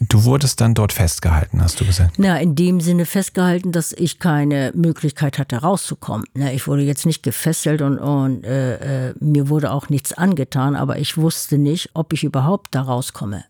Du 0.00 0.22
wurdest 0.24 0.60
dann 0.60 0.74
dort 0.74 0.92
festgehalten, 0.92 1.60
hast 1.60 1.80
du 1.80 1.84
gesagt? 1.84 2.14
Na, 2.18 2.38
in 2.38 2.54
dem 2.54 2.80
Sinne 2.80 3.04
festgehalten, 3.04 3.72
dass 3.72 3.92
ich 3.92 4.20
keine 4.20 4.72
Möglichkeit 4.74 5.38
hatte, 5.38 5.56
rauszukommen. 5.56 6.24
Na, 6.34 6.52
ich 6.52 6.68
wurde 6.68 6.82
jetzt 6.82 7.04
nicht 7.04 7.24
gefesselt 7.24 7.82
und, 7.82 7.98
und 7.98 8.44
äh, 8.44 9.08
äh, 9.08 9.14
mir 9.18 9.48
wurde 9.48 9.72
auch 9.72 9.88
nichts 9.88 10.12
angetan, 10.12 10.76
aber 10.76 10.98
ich 11.00 11.16
wusste 11.16 11.58
nicht, 11.58 11.90
ob 11.94 12.12
ich 12.12 12.22
überhaupt 12.22 12.76
da 12.76 12.82
rauskomme. 12.82 13.44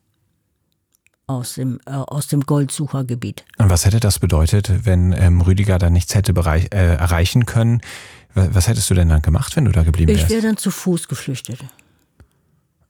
Aus 1.26 1.56
dem, 1.56 1.80
äh, 1.84 1.90
aus 1.90 2.28
dem 2.28 2.40
Goldsuchergebiet. 2.40 3.44
Und 3.58 3.68
was 3.68 3.84
hätte 3.84 4.00
das 4.00 4.18
bedeutet, 4.18 4.86
wenn 4.86 5.12
ähm, 5.12 5.42
Rüdiger 5.42 5.78
da 5.78 5.90
nichts 5.90 6.14
hätte 6.14 6.32
äh, 6.32 6.94
erreichen 6.94 7.44
können? 7.44 7.82
Was 8.34 8.68
hättest 8.68 8.88
du 8.90 8.94
denn 8.94 9.08
dann 9.08 9.22
gemacht, 9.22 9.56
wenn 9.56 9.64
du 9.64 9.72
da 9.72 9.82
geblieben 9.82 10.12
wärst? 10.12 10.24
Ich 10.24 10.30
wäre 10.30 10.42
dann 10.42 10.56
zu 10.56 10.70
Fuß 10.70 11.08
geflüchtet. 11.08 11.58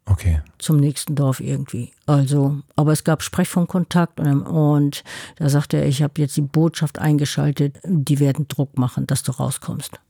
Okay. 0.04 0.40
Zum 0.58 0.78
nächsten 0.78 1.14
Dorf 1.14 1.40
irgendwie. 1.40 1.92
Also, 2.06 2.58
aber 2.76 2.92
es 2.92 3.04
gab 3.04 3.22
Sprechfunkkontakt 3.22 4.20
und, 4.20 4.42
und 4.42 5.04
da 5.36 5.48
sagte 5.48 5.76
er, 5.76 5.86
ich 5.86 6.02
habe 6.02 6.14
jetzt 6.16 6.36
die 6.36 6.42
Botschaft 6.42 6.98
eingeschaltet, 6.98 7.78
die 7.84 8.18
werden 8.18 8.48
Druck 8.48 8.78
machen, 8.78 9.06
dass 9.06 9.22
du 9.22 9.32
rauskommst. 9.32 10.00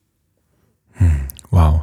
Hm, 0.93 1.21
wow. 1.51 1.83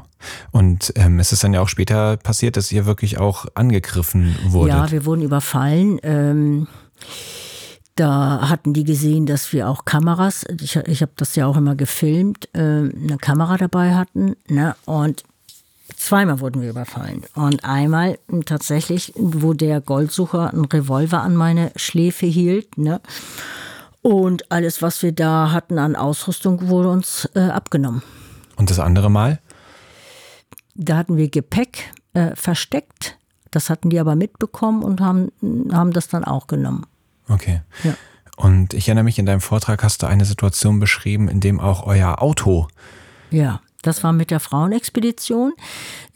Und 0.51 0.93
ähm, 0.95 1.19
es 1.19 1.31
ist 1.31 1.43
dann 1.43 1.53
ja 1.53 1.61
auch 1.61 1.67
später 1.67 2.17
passiert, 2.17 2.57
dass 2.57 2.71
ihr 2.71 2.85
wirklich 2.85 3.17
auch 3.17 3.45
angegriffen 3.53 4.35
wurdet. 4.45 4.75
Ja, 4.75 4.91
wir 4.91 5.05
wurden 5.05 5.21
überfallen. 5.21 5.99
Ähm, 6.03 6.67
da 7.95 8.49
hatten 8.49 8.73
die 8.73 8.83
gesehen, 8.83 9.25
dass 9.25 9.53
wir 9.53 9.69
auch 9.69 9.85
Kameras, 9.85 10.45
ich, 10.61 10.75
ich 10.75 11.01
habe 11.01 11.13
das 11.15 11.35
ja 11.35 11.47
auch 11.47 11.57
immer 11.57 11.75
gefilmt, 11.75 12.49
äh, 12.53 12.59
eine 12.59 13.17
Kamera 13.19 13.57
dabei 13.57 13.95
hatten. 13.95 14.35
Ne? 14.47 14.75
Und 14.85 15.23
Zweimal 15.95 16.39
wurden 16.39 16.61
wir 16.61 16.69
überfallen. 16.69 17.23
Und 17.35 17.63
einmal 17.63 18.17
tatsächlich, 18.45 19.13
wo 19.15 19.53
der 19.53 19.81
Goldsucher 19.81 20.51
einen 20.51 20.65
Revolver 20.65 21.21
an 21.21 21.35
meine 21.35 21.71
Schläfe 21.75 22.25
hielt. 22.25 22.77
Ne? 22.77 23.01
Und 24.01 24.51
alles, 24.51 24.81
was 24.81 25.01
wir 25.03 25.11
da 25.11 25.51
hatten 25.51 25.77
an 25.77 25.95
Ausrüstung, 25.95 26.67
wurde 26.67 26.89
uns 26.89 27.29
äh, 27.35 27.39
abgenommen. 27.39 28.01
Und 28.55 28.69
das 28.69 28.79
andere 28.79 29.09
Mal? 29.09 29.39
Da 30.73 30.97
hatten 30.97 31.17
wir 31.17 31.29
Gepäck 31.29 31.93
äh, 32.13 32.35
versteckt. 32.35 33.17
Das 33.51 33.69
hatten 33.69 33.89
die 33.89 33.99
aber 33.99 34.15
mitbekommen 34.15 34.83
und 34.83 35.01
haben, 35.01 35.31
haben 35.71 35.93
das 35.93 36.07
dann 36.07 36.23
auch 36.23 36.47
genommen. 36.47 36.85
Okay. 37.29 37.61
Ja. 37.83 37.95
Und 38.37 38.73
ich 38.73 38.87
erinnere 38.87 39.05
mich, 39.05 39.17
in 39.17 39.25
deinem 39.25 39.41
Vortrag 39.41 39.83
hast 39.83 40.03
du 40.03 40.07
eine 40.07 40.25
Situation 40.25 40.79
beschrieben, 40.79 41.29
in 41.29 41.39
dem 41.39 41.59
auch 41.59 41.85
euer 41.87 42.21
Auto 42.21 42.67
ja. 43.35 43.61
Das 43.81 44.03
war 44.03 44.13
mit 44.13 44.31
der 44.31 44.39
Frauenexpedition. 44.39 45.53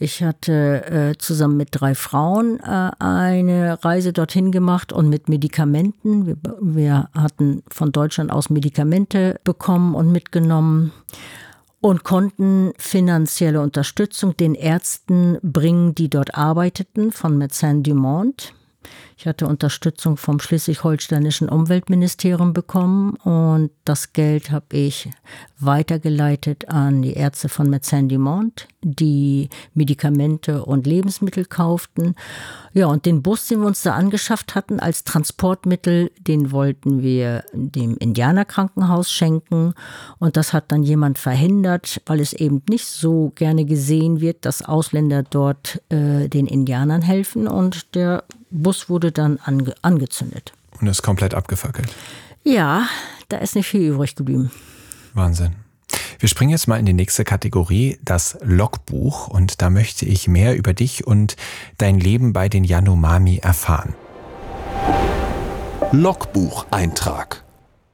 Ich 0.00 0.24
hatte 0.24 1.12
äh, 1.12 1.18
zusammen 1.18 1.56
mit 1.56 1.68
drei 1.70 1.94
Frauen 1.94 2.58
äh, 2.58 2.90
eine 2.98 3.78
Reise 3.84 4.12
dorthin 4.12 4.50
gemacht 4.50 4.92
und 4.92 5.08
mit 5.08 5.28
Medikamenten. 5.28 6.26
Wir, 6.26 6.36
wir 6.60 7.08
hatten 7.14 7.62
von 7.70 7.92
Deutschland 7.92 8.32
aus 8.32 8.50
Medikamente 8.50 9.38
bekommen 9.44 9.94
und 9.94 10.10
mitgenommen 10.10 10.90
und 11.80 12.02
konnten 12.02 12.72
finanzielle 12.76 13.60
Unterstützung 13.60 14.36
den 14.36 14.56
Ärzten 14.56 15.38
bringen, 15.40 15.94
die 15.94 16.10
dort 16.10 16.34
arbeiteten, 16.34 17.12
von 17.12 17.40
Médecins 17.40 17.84
du 17.84 17.94
Monde. 17.94 18.46
Ich 19.20 19.26
hatte 19.26 19.46
Unterstützung 19.46 20.16
vom 20.16 20.40
schleswig-holsteinischen 20.40 21.50
Umweltministerium 21.50 22.54
bekommen 22.54 23.16
und 23.16 23.70
das 23.84 24.14
Geld 24.14 24.50
habe 24.50 24.74
ich 24.74 25.10
weitergeleitet 25.60 26.68
an 26.68 27.02
die 27.02 27.14
Ärzte 27.14 27.48
von 27.48 27.68
Médecins 27.68 28.08
du 28.08 28.18
Monde, 28.18 28.62
die 28.82 29.48
Medikamente 29.74 30.64
und 30.64 30.86
Lebensmittel 30.86 31.44
kauften. 31.44 32.14
Ja, 32.72 32.86
und 32.86 33.06
den 33.06 33.22
Bus, 33.22 33.46
den 33.48 33.60
wir 33.60 33.66
uns 33.66 33.82
da 33.82 33.94
angeschafft 33.94 34.54
hatten 34.54 34.80
als 34.80 35.04
Transportmittel, 35.04 36.10
den 36.18 36.50
wollten 36.52 37.02
wir 37.02 37.44
dem 37.52 37.96
Indianerkrankenhaus 37.96 39.10
schenken 39.10 39.74
und 40.18 40.36
das 40.36 40.52
hat 40.52 40.72
dann 40.72 40.82
jemand 40.82 41.18
verhindert, 41.18 42.00
weil 42.06 42.20
es 42.20 42.32
eben 42.32 42.62
nicht 42.68 42.86
so 42.86 43.32
gerne 43.34 43.64
gesehen 43.64 44.20
wird, 44.20 44.44
dass 44.44 44.62
Ausländer 44.62 45.22
dort 45.22 45.82
äh, 45.90 46.28
den 46.28 46.46
Indianern 46.46 47.02
helfen 47.02 47.46
und 47.46 47.94
der 47.94 48.24
Bus 48.50 48.88
wurde 48.88 49.12
dann 49.12 49.38
ange 49.44 49.74
angezündet. 49.82 50.52
Und 50.80 50.86
ist 50.86 51.02
komplett 51.02 51.34
abgefackelt. 51.34 51.88
Ja, 52.42 52.86
da 53.28 53.38
ist 53.38 53.54
nicht 53.54 53.66
viel 53.66 53.90
übrig 53.90 54.16
geblieben. 54.16 54.50
Wahnsinn. 55.14 55.54
Wir 56.18 56.28
springen 56.28 56.50
jetzt 56.50 56.68
mal 56.68 56.78
in 56.78 56.86
die 56.86 56.92
nächste 56.92 57.24
Kategorie, 57.24 57.98
das 58.04 58.36
Logbuch. 58.42 59.28
Und 59.28 59.62
da 59.62 59.70
möchte 59.70 60.04
ich 60.04 60.28
mehr 60.28 60.54
über 60.54 60.74
dich 60.74 61.06
und 61.06 61.36
dein 61.78 61.98
Leben 61.98 62.32
bei 62.32 62.48
den 62.48 62.62
Yanomami 62.62 63.38
erfahren. 63.38 63.94
Logbucheintrag. 65.92 67.42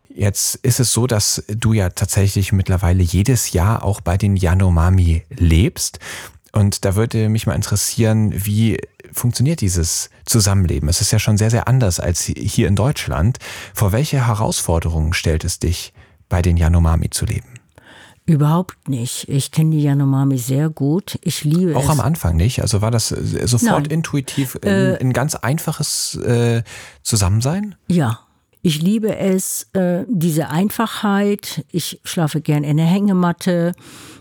Jetzt 0.09 0.57
ist 0.57 0.81
es 0.81 0.93
so, 0.93 1.07
dass 1.07 1.45
du 1.49 1.73
ja 1.73 1.91
tatsächlich 1.91 2.53
mittlerweile 2.53 3.03
jedes 3.03 3.53
Jahr 3.53 3.85
auch 3.85 4.01
bei 4.01 4.17
den 4.17 4.37
Yanomami 4.37 5.23
lebst. 5.31 6.01
Und 6.53 6.85
da 6.85 6.97
würde 6.97 7.29
mich 7.29 7.47
mal 7.47 7.55
interessieren, 7.55 8.33
wie 8.35 8.79
funktioniert 9.13 9.61
dieses 9.61 10.11
Zusammenleben? 10.25 10.89
Es 10.89 11.01
ist 11.01 11.13
ja 11.13 11.19
schon 11.19 11.37
sehr, 11.37 11.51
sehr 11.51 11.69
anders 11.69 12.01
als 12.01 12.23
hier 12.23 12.67
in 12.67 12.77
Deutschland. 12.77 13.39
Vor 13.75 13.93
welche 13.93 14.27
Herausforderungen 14.27 15.13
stellt 15.13 15.45
es 15.45 15.59
dich, 15.59 15.93
bei 16.29 16.43
den 16.43 16.57
Yanomami 16.57 17.11
zu 17.11 17.25
leben? 17.25 17.49
Überhaupt 18.27 18.89
nicht. 18.89 19.29
Ich 19.29 19.53
kenne 19.53 19.71
die 19.71 19.83
Yanomami 19.83 20.37
sehr 20.37 20.69
gut. 20.69 21.17
Ich 21.23 21.45
liebe 21.45 21.77
Auch 21.77 21.85
es. 21.85 21.91
am 21.91 22.01
Anfang 22.01 22.37
nicht? 22.37 22.61
Also 22.61 22.83
war 22.83 22.91
das 22.91 23.09
sofort 23.09 23.83
Nein. 23.83 23.91
intuitiv 23.99 24.59
ein, 24.63 24.69
äh, 24.69 24.99
ein, 25.01 25.13
ganz 25.13 25.37
einfaches 25.37 26.17
äh, 26.17 26.65
Zusammensein? 27.03 27.77
Ja, 27.87 28.27
ich 28.63 28.83
liebe 28.83 29.17
es, 29.17 29.69
äh, 29.75 30.05
diese 30.09 30.49
Einfachheit. 30.49 31.65
Ich 31.71 32.01
schlafe 32.03 32.41
gern 32.41 32.65
in 32.65 32.79
der 32.79 32.87
Hängematte. 32.87 33.75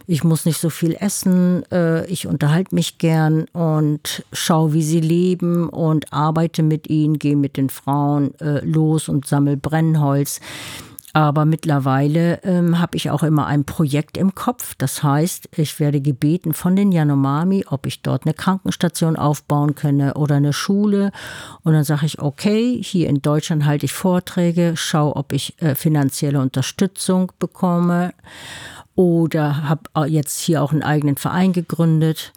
Ich 0.05 0.23
muss 0.23 0.45
nicht 0.45 0.59
so 0.59 0.69
viel 0.69 0.95
essen. 0.99 1.63
Äh, 1.71 2.05
ich 2.05 2.27
unterhalte 2.27 2.75
mich 2.75 2.99
gern 2.99 3.45
und 3.53 4.23
schaue, 4.31 4.73
wie 4.73 4.83
sie 4.83 4.99
leben 4.99 5.67
und 5.67 6.13
arbeite 6.13 6.61
mit 6.61 6.91
ihnen, 6.91 7.17
gehe 7.17 7.35
mit 7.35 7.57
den 7.57 7.71
Frauen 7.71 8.39
äh, 8.39 8.63
los 8.63 9.09
und 9.09 9.25
sammle 9.25 9.57
Brennholz. 9.57 10.41
Aber 11.15 11.45
mittlerweile 11.45 12.43
ähm, 12.43 12.77
habe 12.77 12.97
ich 12.97 13.09
auch 13.09 13.23
immer 13.23 13.45
ein 13.45 13.63
Projekt 13.63 14.17
im 14.17 14.35
Kopf. 14.35 14.75
Das 14.77 15.01
heißt, 15.01 15.47
ich 15.55 15.79
werde 15.79 16.01
gebeten 16.01 16.53
von 16.53 16.75
den 16.75 16.91
Yanomami, 16.91 17.63
ob 17.69 17.85
ich 17.85 18.01
dort 18.01 18.25
eine 18.25 18.33
Krankenstation 18.33 19.15
aufbauen 19.15 19.75
könne 19.75 20.15
oder 20.15 20.35
eine 20.35 20.51
Schule. 20.51 21.13
Und 21.63 21.71
dann 21.71 21.85
sage 21.85 22.05
ich, 22.05 22.19
okay, 22.19 22.83
hier 22.83 23.07
in 23.07 23.21
Deutschland 23.21 23.63
halte 23.63 23.85
ich 23.85 23.93
Vorträge, 23.93 24.73
schaue, 24.75 25.15
ob 25.15 25.31
ich 25.31 25.55
äh, 25.61 25.73
finanzielle 25.73 26.41
Unterstützung 26.41 27.31
bekomme. 27.39 28.13
Oder 28.95 29.69
habe 29.69 30.09
jetzt 30.09 30.41
hier 30.41 30.61
auch 30.61 30.73
einen 30.73 30.83
eigenen 30.83 31.15
Verein 31.15 31.53
gegründet. 31.53 32.33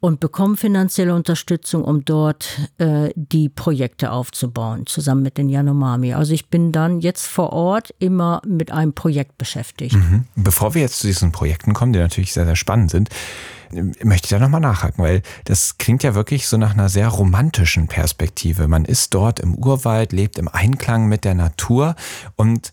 Und 0.00 0.18
bekommen 0.18 0.56
finanzielle 0.56 1.14
Unterstützung, 1.14 1.84
um 1.84 2.04
dort 2.04 2.70
äh, 2.78 3.10
die 3.14 3.50
Projekte 3.50 4.12
aufzubauen, 4.12 4.86
zusammen 4.86 5.22
mit 5.22 5.36
den 5.36 5.50
Yanomami. 5.50 6.14
Also 6.14 6.32
ich 6.32 6.48
bin 6.48 6.72
dann 6.72 7.00
jetzt 7.00 7.26
vor 7.26 7.52
Ort 7.52 7.94
immer 7.98 8.40
mit 8.46 8.72
einem 8.72 8.94
Projekt 8.94 9.36
beschäftigt. 9.36 9.94
Mhm. 9.94 10.24
Bevor 10.36 10.74
wir 10.74 10.80
jetzt 10.80 11.00
zu 11.00 11.06
diesen 11.06 11.32
Projekten 11.32 11.74
kommen, 11.74 11.92
die 11.92 11.98
natürlich 11.98 12.32
sehr, 12.32 12.46
sehr 12.46 12.56
spannend 12.56 12.90
sind, 12.90 13.10
möchte 14.02 14.26
ich 14.26 14.30
da 14.30 14.38
nochmal 14.38 14.60
nachhaken, 14.60 15.04
weil 15.04 15.22
das 15.44 15.78
klingt 15.78 16.02
ja 16.02 16.14
wirklich 16.14 16.48
so 16.48 16.56
nach 16.56 16.72
einer 16.72 16.88
sehr 16.88 17.08
romantischen 17.08 17.86
Perspektive. 17.86 18.68
Man 18.68 18.84
ist 18.84 19.14
dort 19.14 19.38
im 19.38 19.54
Urwald, 19.54 20.12
lebt 20.12 20.38
im 20.38 20.48
Einklang 20.48 21.06
mit 21.06 21.24
der 21.24 21.34
Natur 21.34 21.94
und 22.36 22.72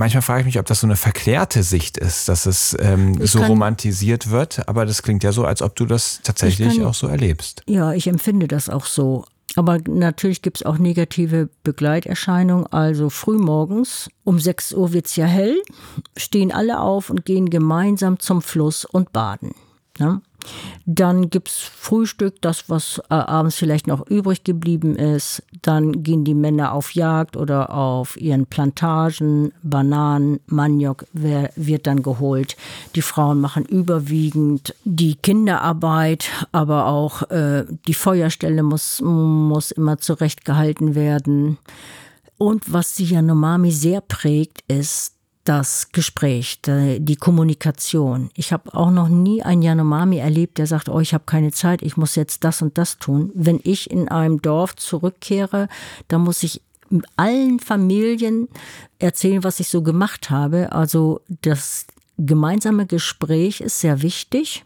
Manchmal 0.00 0.22
frage 0.22 0.40
ich 0.40 0.46
mich, 0.46 0.58
ob 0.58 0.64
das 0.64 0.80
so 0.80 0.86
eine 0.86 0.96
verklärte 0.96 1.62
Sicht 1.62 1.98
ist, 1.98 2.30
dass 2.30 2.46
es 2.46 2.74
ähm, 2.80 3.18
so 3.26 3.40
kann, 3.40 3.48
romantisiert 3.48 4.30
wird, 4.30 4.66
aber 4.66 4.86
das 4.86 5.02
klingt 5.02 5.22
ja 5.22 5.30
so, 5.30 5.44
als 5.44 5.60
ob 5.60 5.76
du 5.76 5.84
das 5.84 6.20
tatsächlich 6.22 6.78
kann, 6.78 6.86
auch 6.86 6.94
so 6.94 7.06
erlebst. 7.06 7.62
Ja, 7.66 7.92
ich 7.92 8.06
empfinde 8.06 8.48
das 8.48 8.70
auch 8.70 8.86
so. 8.86 9.26
Aber 9.56 9.76
natürlich 9.86 10.40
gibt 10.40 10.56
es 10.56 10.62
auch 10.64 10.78
negative 10.78 11.50
Begleiterscheinungen. 11.64 12.66
Also 12.68 13.10
frühmorgens 13.10 14.08
um 14.24 14.38
6 14.38 14.72
Uhr 14.72 14.94
wird 14.94 15.04
es 15.04 15.16
ja 15.16 15.26
hell, 15.26 15.60
stehen 16.16 16.50
alle 16.50 16.80
auf 16.80 17.10
und 17.10 17.26
gehen 17.26 17.50
gemeinsam 17.50 18.18
zum 18.18 18.40
Fluss 18.40 18.86
und 18.86 19.12
baden. 19.12 19.50
Ne? 20.00 20.20
Dann 20.86 21.30
gibt 21.30 21.48
es 21.48 21.58
Frühstück, 21.58 22.40
das, 22.40 22.68
was 22.68 23.00
äh, 23.10 23.14
abends 23.14 23.56
vielleicht 23.56 23.86
noch 23.86 24.06
übrig 24.08 24.42
geblieben 24.42 24.96
ist. 24.96 25.42
Dann 25.62 26.02
gehen 26.02 26.24
die 26.24 26.34
Männer 26.34 26.72
auf 26.72 26.92
Jagd 26.92 27.36
oder 27.36 27.72
auf 27.72 28.20
ihren 28.20 28.46
Plantagen. 28.46 29.52
Bananen, 29.62 30.40
Maniok 30.46 31.04
wer, 31.12 31.50
wird 31.56 31.86
dann 31.86 32.02
geholt. 32.02 32.56
Die 32.94 33.02
Frauen 33.02 33.40
machen 33.40 33.64
überwiegend 33.64 34.74
die 34.84 35.14
Kinderarbeit, 35.16 36.28
aber 36.52 36.86
auch 36.86 37.30
äh, 37.30 37.66
die 37.86 37.94
Feuerstelle 37.94 38.62
muss, 38.62 39.00
muss 39.02 39.70
immer 39.70 39.98
zurechtgehalten 39.98 40.94
werden. 40.94 41.58
Und 42.38 42.72
was 42.72 42.94
die 42.94 43.04
Yanomami 43.04 43.70
sehr 43.70 44.00
prägt, 44.00 44.64
ist, 44.66 45.12
das 45.50 45.90
Gespräch, 45.90 46.60
die 46.64 47.16
Kommunikation. 47.16 48.30
Ich 48.36 48.52
habe 48.52 48.72
auch 48.72 48.92
noch 48.92 49.08
nie 49.08 49.42
einen 49.42 49.62
Yanomami 49.62 50.18
erlebt, 50.18 50.58
der 50.58 50.68
sagt, 50.68 50.88
oh, 50.88 51.00
ich 51.00 51.12
habe 51.12 51.24
keine 51.26 51.50
Zeit, 51.50 51.82
ich 51.82 51.96
muss 51.96 52.14
jetzt 52.14 52.44
das 52.44 52.62
und 52.62 52.78
das 52.78 52.98
tun. 52.98 53.32
Wenn 53.34 53.58
ich 53.64 53.90
in 53.90 54.08
einem 54.08 54.40
Dorf 54.40 54.76
zurückkehre, 54.76 55.66
dann 56.06 56.20
muss 56.20 56.44
ich 56.44 56.62
allen 57.16 57.58
Familien 57.58 58.46
erzählen, 59.00 59.42
was 59.42 59.58
ich 59.58 59.68
so 59.68 59.82
gemacht 59.82 60.30
habe. 60.30 60.70
Also 60.70 61.20
das 61.42 61.88
gemeinsame 62.16 62.86
Gespräch 62.86 63.60
ist 63.60 63.80
sehr 63.80 64.02
wichtig. 64.02 64.62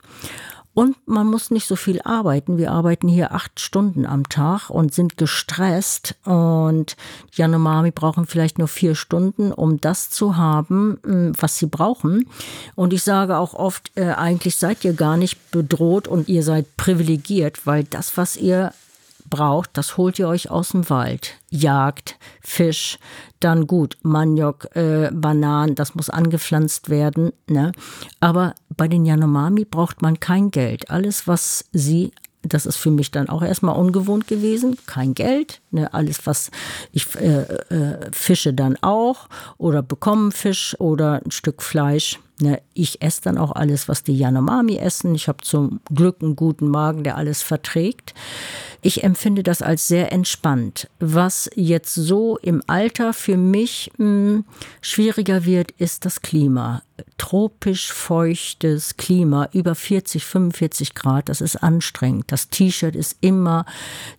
Und 0.75 0.97
man 1.07 1.29
muss 1.29 1.53
nicht 1.53 1.69
so 1.69 1.77
viel 1.77 2.01
arbeiten. 2.03 2.59
Wir 2.59 2.73
arbeiten 2.73 3.07
hier 3.07 3.33
acht 3.33 3.61
Stunden 3.61 4.05
am 4.05 4.29
Tag 4.29 4.71
und 4.71 4.93
sind 4.93 5.17
gestresst. 5.17 6.17
Und 6.25 6.97
Yanomami 7.33 7.93
brauchen 7.93 8.27
vielleicht 8.27 8.59
nur 8.59 8.67
vier 8.67 8.97
Stunden, 8.97 9.53
um 9.53 9.81
das 9.81 10.11
zu 10.11 10.37
haben, 10.37 10.99
hm, 11.05 11.33
was 11.39 11.59
sie 11.59 11.67
brauchen. 11.67 12.29
Und 12.75 12.93
ich 12.93 13.05
sage 13.05 13.39
auch 13.39 13.55
oft, 13.55 13.93
äh, 13.95 14.13
eigentlich 14.13 14.57
seid 14.57 14.85
ihr 14.85 14.95
gar 14.95 15.17
nicht 15.17 15.53
bedroht 15.53 16.09
und 16.09 16.29
ihr 16.29 16.43
seid 16.43 16.77
privilegiert, 16.77 17.67
weil 17.67 17.85
das, 17.85 18.17
was 18.17 18.37
ihr 18.37 18.73
braucht, 19.31 19.71
das 19.75 19.97
holt 19.97 20.19
ihr 20.19 20.29
euch 20.29 20.51
aus 20.51 20.71
dem 20.71 20.89
Wald. 20.91 21.35
Jagd, 21.51 22.19
Fisch, 22.41 22.99
dann 23.41 23.67
gut, 23.67 23.97
Maniok, 24.03 24.75
äh, 24.77 25.11
Bananen, 25.13 25.75
das 25.75 25.95
muss 25.95 26.11
angepflanzt 26.11 26.89
werden. 26.89 27.33
Ne? 27.49 27.73
Aber 28.21 28.55
bei 28.77 28.89
den 28.89 29.05
Yanomami 29.05 29.65
braucht 29.65 30.03
man 30.03 30.21
kein 30.21 30.51
Geld. 30.51 30.91
Alles, 30.91 31.27
was 31.27 31.65
sie 31.73 32.13
das 32.47 32.67
ist 32.67 32.77
für 32.77 32.91
mich 32.91 33.11
dann 33.11 33.29
auch 33.29 33.43
erstmal 33.43 33.77
ungewohnt 33.77 34.27
gewesen. 34.27 34.77
Kein 34.87 35.15
Geld, 35.15 35.61
ne, 35.71 35.93
alles 35.95 36.27
was 36.27 36.51
ich 36.93 37.15
äh, 37.17 37.43
äh, 37.43 38.11
fische 38.13 38.53
dann 38.53 38.77
auch 38.83 39.29
oder 39.59 39.83
bekomme 39.83 40.31
Fisch 40.31 40.79
oder 40.79 41.23
ein 41.25 41.31
Stück 41.31 41.63
Fleisch. 41.63 42.21
Ne, 42.41 42.61
ich 42.73 43.01
esse 43.01 43.21
dann 43.23 43.39
auch 43.39 43.53
alles, 43.53 43.89
was 43.89 44.03
die 44.03 44.17
Yanomami 44.17 44.77
essen. 44.77 45.15
Ich 45.15 45.29
habe 45.29 45.45
zum 45.45 45.81
Glück 45.95 46.17
einen 46.21 46.35
guten 46.35 46.67
Magen, 46.67 47.05
der 47.05 47.17
alles 47.17 47.43
verträgt. 47.43 48.13
Ich 48.83 49.05
empfinde 49.05 49.45
das 49.45 49.63
als 49.63 49.87
sehr 49.87 50.11
entspannt. 50.13 50.91
Was 50.99 51.49
jetzt 51.55 51.95
so 51.95 52.37
im 52.39 52.61
Alter 52.67 53.13
für 53.13 53.37
mich 53.37 53.93
mh, 53.99 54.05
hm, 54.07 54.45
schwieriger 54.81 55.45
wird, 55.45 55.71
ist 55.79 56.05
das 56.05 56.23
Klima. 56.23 56.83
Tropisch 57.19 57.93
feuchtes 57.93 58.97
Klima, 58.97 59.49
über 59.53 59.75
40, 59.75 60.25
45 60.25 60.95
Grad, 60.95 61.29
das 61.29 61.41
ist 61.41 61.57
anstrengend. 61.57 62.25
Das 62.29 62.51
T-Shirt 62.51 62.95
ist 62.95 63.17
immer 63.21 63.65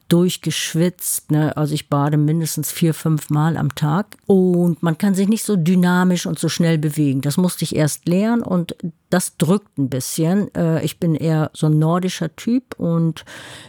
durchgeschwitzt. 0.07 1.31
Ne? 1.31 1.55
Also 1.55 1.73
ich 1.73 1.89
bade 1.89 2.17
mindestens 2.17 2.71
vier, 2.71 2.93
fünf 2.93 3.29
Mal 3.29 3.57
am 3.57 3.75
Tag. 3.75 4.17
Und 4.25 4.83
man 4.83 4.97
kann 4.97 5.15
sich 5.15 5.27
nicht 5.27 5.43
so 5.43 5.55
dynamisch 5.55 6.25
und 6.25 6.39
so 6.39 6.49
schnell 6.49 6.77
bewegen. 6.77 7.21
Das 7.21 7.37
musste 7.37 7.63
ich 7.63 7.75
erst 7.75 8.04
lernen 8.05 8.43
und 8.43 8.75
das 9.09 9.37
drückt 9.37 9.77
ein 9.77 9.89
bisschen. 9.89 10.53
Äh, 10.55 10.83
ich 10.83 10.99
bin 10.99 11.15
eher 11.15 11.51
so 11.53 11.67
ein 11.67 11.79
nordischer 11.79 12.35
Typ 12.35 12.75
und 12.77 13.25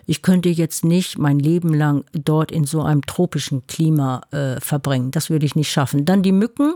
ich 0.06 0.22
könnte 0.22 0.48
jetzt 0.48 0.84
nicht 0.84 1.18
mein 1.18 1.38
Leben 1.38 1.74
lang 1.74 2.04
dort 2.12 2.50
in 2.50 2.64
so 2.64 2.82
einem 2.82 3.02
tropischen 3.02 3.66
Klima 3.66 4.22
äh, 4.30 4.60
verbringen. 4.60 5.10
Das 5.10 5.30
würde 5.30 5.46
ich 5.46 5.56
nicht 5.56 5.70
schaffen. 5.70 6.04
Dann 6.04 6.22
die 6.22 6.32
Mücken. 6.32 6.74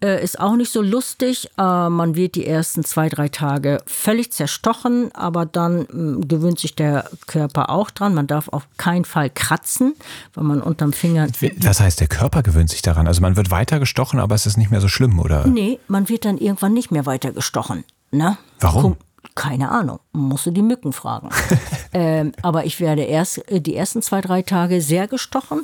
Äh, 0.00 0.22
ist 0.22 0.38
auch 0.38 0.54
nicht 0.54 0.72
so 0.72 0.80
lustig. 0.80 1.48
Man 1.56 2.14
wird 2.14 2.36
die 2.36 2.46
ersten 2.46 2.84
zwei, 2.84 3.08
drei 3.08 3.28
Tage 3.28 3.82
völlig 3.86 4.32
zerstochen, 4.32 5.10
aber 5.14 5.46
dann 5.46 5.82
äh, 5.82 6.26
gewöhnt 6.26 6.60
sich 6.60 6.76
der 6.76 7.10
Körper 7.26 7.70
auch 7.70 7.90
dran. 7.90 8.14
Man 8.14 8.28
darf 8.28 8.48
auf 8.48 8.68
keinen 8.76 9.04
Fall 9.04 9.30
kratzen, 9.30 9.94
weil 10.34 10.44
man 10.44 10.62
unterm 10.62 10.92
Finger. 10.92 11.26
Das 11.58 11.80
heißt, 11.80 12.00
der 12.00 12.08
Körper 12.08 12.42
gewöhnt 12.42 12.70
sich 12.70 12.82
daran. 12.82 13.06
Also 13.06 13.20
man 13.20 13.36
wird 13.36 13.50
weiter 13.50 13.80
gestochen, 13.80 14.20
aber 14.20 14.34
es 14.34 14.46
ist 14.46 14.56
nicht 14.56 14.70
mehr 14.70 14.80
so 14.80 14.88
schlimm, 14.88 15.18
oder? 15.18 15.46
Nee, 15.46 15.78
man 15.88 16.08
wird 16.08 16.24
dann 16.24 16.38
irgendwann 16.38 16.72
nicht 16.72 16.90
mehr 16.90 17.06
weiter 17.06 17.32
gestochen. 17.32 17.81
Ne? 18.12 18.36
Warum? 18.60 18.96
Keine 19.34 19.70
Ahnung, 19.70 20.00
musst 20.12 20.44
du 20.44 20.50
die 20.50 20.62
Mücken 20.62 20.92
fragen. 20.92 21.30
ähm, 21.94 22.32
aber 22.42 22.66
ich 22.66 22.80
werde 22.80 23.02
erst 23.02 23.50
äh, 23.50 23.60
die 23.60 23.74
ersten 23.74 24.02
zwei, 24.02 24.20
drei 24.20 24.42
Tage 24.42 24.82
sehr 24.82 25.08
gestochen. 25.08 25.62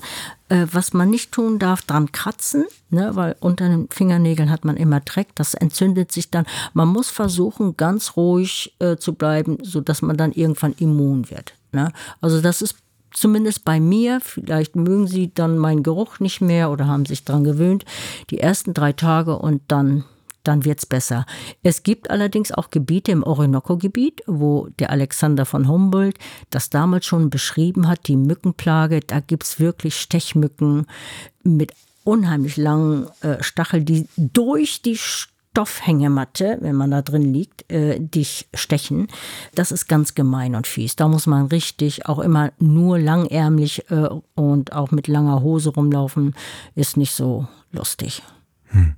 Äh, 0.49 0.66
was 0.72 0.94
man 0.94 1.11
nicht 1.11 1.32
tun 1.32 1.59
darf, 1.59 1.82
dran 1.82 2.11
kratzen, 2.11 2.64
ne, 2.88 3.11
weil 3.14 3.36
unter 3.40 3.68
den 3.68 3.88
Fingernägeln 3.90 4.51
hat 4.51 4.64
man 4.64 4.78
immer 4.78 5.01
Dreck, 5.01 5.28
das 5.34 5.53
entzündet 5.53 6.12
sich 6.12 6.30
dann. 6.30 6.46
Man 6.72 6.88
muss 6.88 7.11
versuchen, 7.11 7.76
ganz 7.76 8.16
ruhig 8.16 8.74
äh, 8.78 8.96
zu 8.96 9.12
bleiben, 9.12 9.59
sodass 9.62 10.01
man 10.01 10.16
dann 10.16 10.32
irgendwann 10.32 10.72
immun 10.78 11.28
wird. 11.28 11.53
Ne? 11.72 11.92
Also 12.22 12.40
das 12.40 12.62
ist 12.62 12.76
zumindest 13.12 13.64
bei 13.64 13.80
mir, 13.80 14.20
vielleicht 14.22 14.76
mögen 14.76 15.07
sie 15.07 15.32
dann 15.34 15.59
meinen 15.59 15.82
Geruch 15.82 16.20
nicht 16.20 16.40
mehr 16.40 16.70
oder 16.70 16.86
haben 16.86 17.05
sich 17.05 17.24
daran 17.24 17.44
gewöhnt, 17.44 17.84
die 18.30 18.40
ersten 18.40 18.72
drei 18.72 18.92
Tage 18.92 19.38
und 19.38 19.61
dann 19.68 20.05
dann 20.49 20.64
wird 20.64 20.78
es 20.78 20.86
besser. 20.86 21.26
Es 21.62 21.82
gibt 21.82 22.11
allerdings 22.11 22.53
auch 22.53 22.70
Gebiete 22.70 23.12
im 23.12 23.22
Orinoco-Gebiet, 23.22 24.22
wo 24.26 24.68
der 24.78 24.90
Alexander 24.90 25.44
von 25.44 25.68
Humboldt 25.68 26.18
das 26.49 26.70
damals 26.70 27.05
schon 27.05 27.28
beschrieben 27.28 27.86
hat, 27.86 28.09
die 28.09 28.16
Mückenplage. 28.16 29.01
Da 29.01 29.20
gibt 29.20 29.44
es 29.44 29.61
wirklich 29.61 30.01
Stechmücken 30.01 30.86
mit 31.42 31.72
unheimlich 32.03 32.57
langen 32.57 33.09
äh, 33.20 33.42
Stacheln, 33.42 33.84
die 33.84 34.09
durch 34.16 34.80
die 34.80 34.96
Stoffhängematte, 34.96 36.57
wenn 36.62 36.76
man 36.76 36.92
da 36.92 37.03
drin 37.03 37.34
liegt, 37.34 37.70
äh, 37.70 38.01
dich 38.01 38.49
stechen. 38.55 39.09
Das 39.55 39.70
ist 39.70 39.86
ganz 39.86 40.14
gemein 40.14 40.55
und 40.55 40.66
fies. 40.66 40.96
Da 40.96 41.09
muss 41.09 41.26
man 41.26 41.46
richtig 41.46 42.07
auch 42.07 42.20
immer 42.20 42.53
nur 42.59 42.99
langärmlich 42.99 43.90
äh, 43.90 44.09
und 44.34 44.72
auch 44.72 44.92
mit 44.92 45.09
langer 45.09 45.42
Hose 45.42 45.68
rumlaufen. 45.74 46.34
Ist 46.74 46.96
nicht 46.96 47.12
so 47.12 47.46
lustig. 47.70 48.22
Hm. 48.71 48.95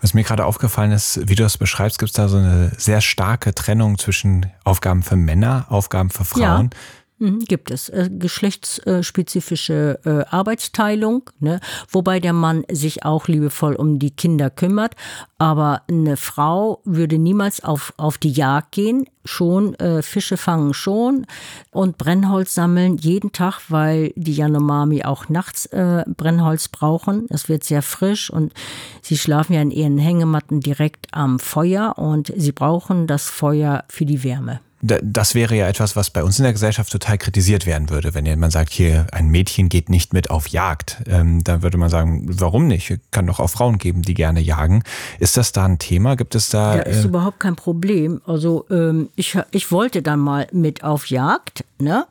Was 0.00 0.12
mir 0.14 0.24
gerade 0.24 0.44
aufgefallen 0.44 0.92
ist, 0.92 1.28
wie 1.28 1.34
du 1.34 1.42
das 1.42 1.56
beschreibst, 1.56 1.98
gibt 1.98 2.10
es 2.10 2.14
da 2.14 2.28
so 2.28 2.36
eine 2.36 2.70
sehr 2.76 3.00
starke 3.00 3.54
Trennung 3.54 3.98
zwischen 3.98 4.46
Aufgaben 4.62 5.02
für 5.02 5.16
Männer, 5.16 5.66
Aufgaben 5.68 6.10
für 6.10 6.24
Frauen. 6.24 6.70
Ja. 6.72 6.78
Mhm, 7.18 7.40
gibt 7.40 7.70
es 7.70 7.88
äh, 7.88 8.10
geschlechtsspezifische 8.12 10.00
äh, 10.04 10.24
Arbeitsteilung, 10.28 11.30
ne? 11.40 11.60
wobei 11.90 12.20
der 12.20 12.34
Mann 12.34 12.64
sich 12.70 13.06
auch 13.06 13.26
liebevoll 13.26 13.74
um 13.74 13.98
die 13.98 14.10
Kinder 14.10 14.50
kümmert. 14.50 14.94
Aber 15.38 15.80
eine 15.88 16.18
Frau 16.18 16.82
würde 16.84 17.16
niemals 17.16 17.64
auf, 17.64 17.94
auf 17.96 18.18
die 18.18 18.32
Jagd 18.32 18.72
gehen, 18.72 19.06
schon 19.24 19.74
äh, 19.76 20.02
Fische 20.02 20.36
fangen 20.36 20.74
schon 20.74 21.26
und 21.70 21.96
Brennholz 21.96 22.54
sammeln 22.54 22.98
jeden 22.98 23.32
Tag, 23.32 23.60
weil 23.70 24.12
die 24.14 24.34
Yanomami 24.34 25.04
auch 25.04 25.30
nachts 25.30 25.64
äh, 25.66 26.04
Brennholz 26.06 26.68
brauchen. 26.68 27.26
Es 27.30 27.48
wird 27.48 27.64
sehr 27.64 27.80
frisch 27.82 28.28
und 28.28 28.52
sie 29.00 29.16
schlafen 29.16 29.54
ja 29.54 29.62
in 29.62 29.70
ihren 29.70 29.96
Hängematten 29.96 30.60
direkt 30.60 31.08
am 31.12 31.38
Feuer 31.38 31.94
und 31.96 32.30
sie 32.36 32.52
brauchen 32.52 33.06
das 33.06 33.30
Feuer 33.30 33.84
für 33.88 34.04
die 34.04 34.22
Wärme. 34.22 34.60
Das 34.86 35.34
wäre 35.34 35.56
ja 35.56 35.68
etwas, 35.68 35.96
was 35.96 36.10
bei 36.10 36.22
uns 36.22 36.38
in 36.38 36.44
der 36.44 36.52
Gesellschaft 36.52 36.90
total 36.90 37.18
kritisiert 37.18 37.66
werden 37.66 37.90
würde, 37.90 38.14
wenn 38.14 38.26
jemand 38.26 38.52
sagt, 38.52 38.72
hier 38.72 39.06
ein 39.12 39.28
Mädchen 39.28 39.68
geht 39.68 39.88
nicht 39.88 40.12
mit 40.12 40.30
auf 40.30 40.48
Jagd. 40.48 41.02
Ähm, 41.06 41.42
dann 41.44 41.62
würde 41.62 41.78
man 41.78 41.88
sagen, 41.88 42.26
warum 42.28 42.66
nicht? 42.66 42.98
Kann 43.10 43.26
doch 43.26 43.40
auch 43.40 43.50
Frauen 43.50 43.78
geben, 43.78 44.02
die 44.02 44.14
gerne 44.14 44.40
jagen. 44.40 44.82
Ist 45.18 45.36
das 45.36 45.52
da 45.52 45.64
ein 45.64 45.78
Thema? 45.78 46.16
Gibt 46.16 46.34
es 46.34 46.50
da? 46.50 46.76
Ja, 46.76 46.82
ist 46.82 47.04
äh, 47.04 47.08
überhaupt 47.08 47.40
kein 47.40 47.56
Problem. 47.56 48.20
Also 48.26 48.66
ähm, 48.70 49.10
ich, 49.16 49.38
ich 49.50 49.72
wollte 49.72 50.02
dann 50.02 50.20
mal 50.20 50.46
mit 50.52 50.84
auf 50.84 51.06
Jagd, 51.06 51.64
ne? 51.78 52.06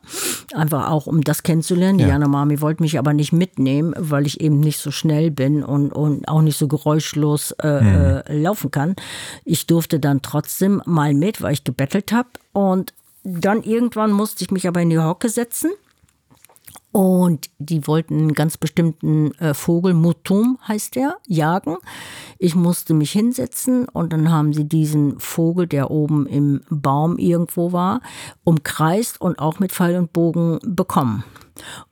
Einfach 0.54 0.90
auch, 0.90 1.06
um 1.06 1.22
das 1.22 1.42
kennenzulernen. 1.42 1.98
Ja. 1.98 2.06
Die 2.06 2.10
Jana 2.12 2.28
Mami 2.28 2.60
wollte 2.60 2.82
mich 2.82 2.98
aber 2.98 3.12
nicht 3.12 3.32
mitnehmen, 3.32 3.94
weil 3.96 4.26
ich 4.26 4.40
eben 4.40 4.60
nicht 4.60 4.78
so 4.78 4.90
schnell 4.90 5.30
bin 5.30 5.62
und, 5.62 5.92
und 5.92 6.28
auch 6.28 6.42
nicht 6.42 6.56
so 6.56 6.68
geräuschlos 6.68 7.52
äh, 7.52 7.80
hm. 7.80 8.22
äh, 8.26 8.38
laufen 8.38 8.70
kann. 8.70 8.96
Ich 9.44 9.66
durfte 9.66 10.00
dann 10.00 10.22
trotzdem 10.22 10.82
mal 10.86 11.14
mit, 11.14 11.42
weil 11.42 11.52
ich 11.52 11.64
gebettelt 11.64 12.12
habe. 12.12 12.28
Und 12.56 12.94
dann 13.22 13.62
irgendwann 13.64 14.12
musste 14.12 14.42
ich 14.42 14.50
mich 14.50 14.66
aber 14.66 14.80
in 14.80 14.88
die 14.88 14.98
Hocke 14.98 15.28
setzen. 15.28 15.72
Und 16.90 17.50
die 17.58 17.86
wollten 17.86 18.16
einen 18.16 18.32
ganz 18.32 18.56
bestimmten 18.56 19.32
äh, 19.32 19.52
Vogel, 19.52 19.92
Mutum 19.92 20.58
heißt 20.66 20.94
der, 20.94 21.18
jagen. 21.26 21.76
Ich 22.38 22.54
musste 22.54 22.94
mich 22.94 23.12
hinsetzen 23.12 23.86
und 23.90 24.14
dann 24.14 24.30
haben 24.30 24.54
sie 24.54 24.64
diesen 24.64 25.20
Vogel, 25.20 25.66
der 25.66 25.90
oben 25.90 26.26
im 26.26 26.62
Baum 26.70 27.18
irgendwo 27.18 27.72
war, 27.72 28.00
umkreist 28.44 29.20
und 29.20 29.38
auch 29.38 29.58
mit 29.58 29.72
Pfeil 29.72 29.98
und 29.98 30.14
Bogen 30.14 30.58
bekommen. 30.62 31.24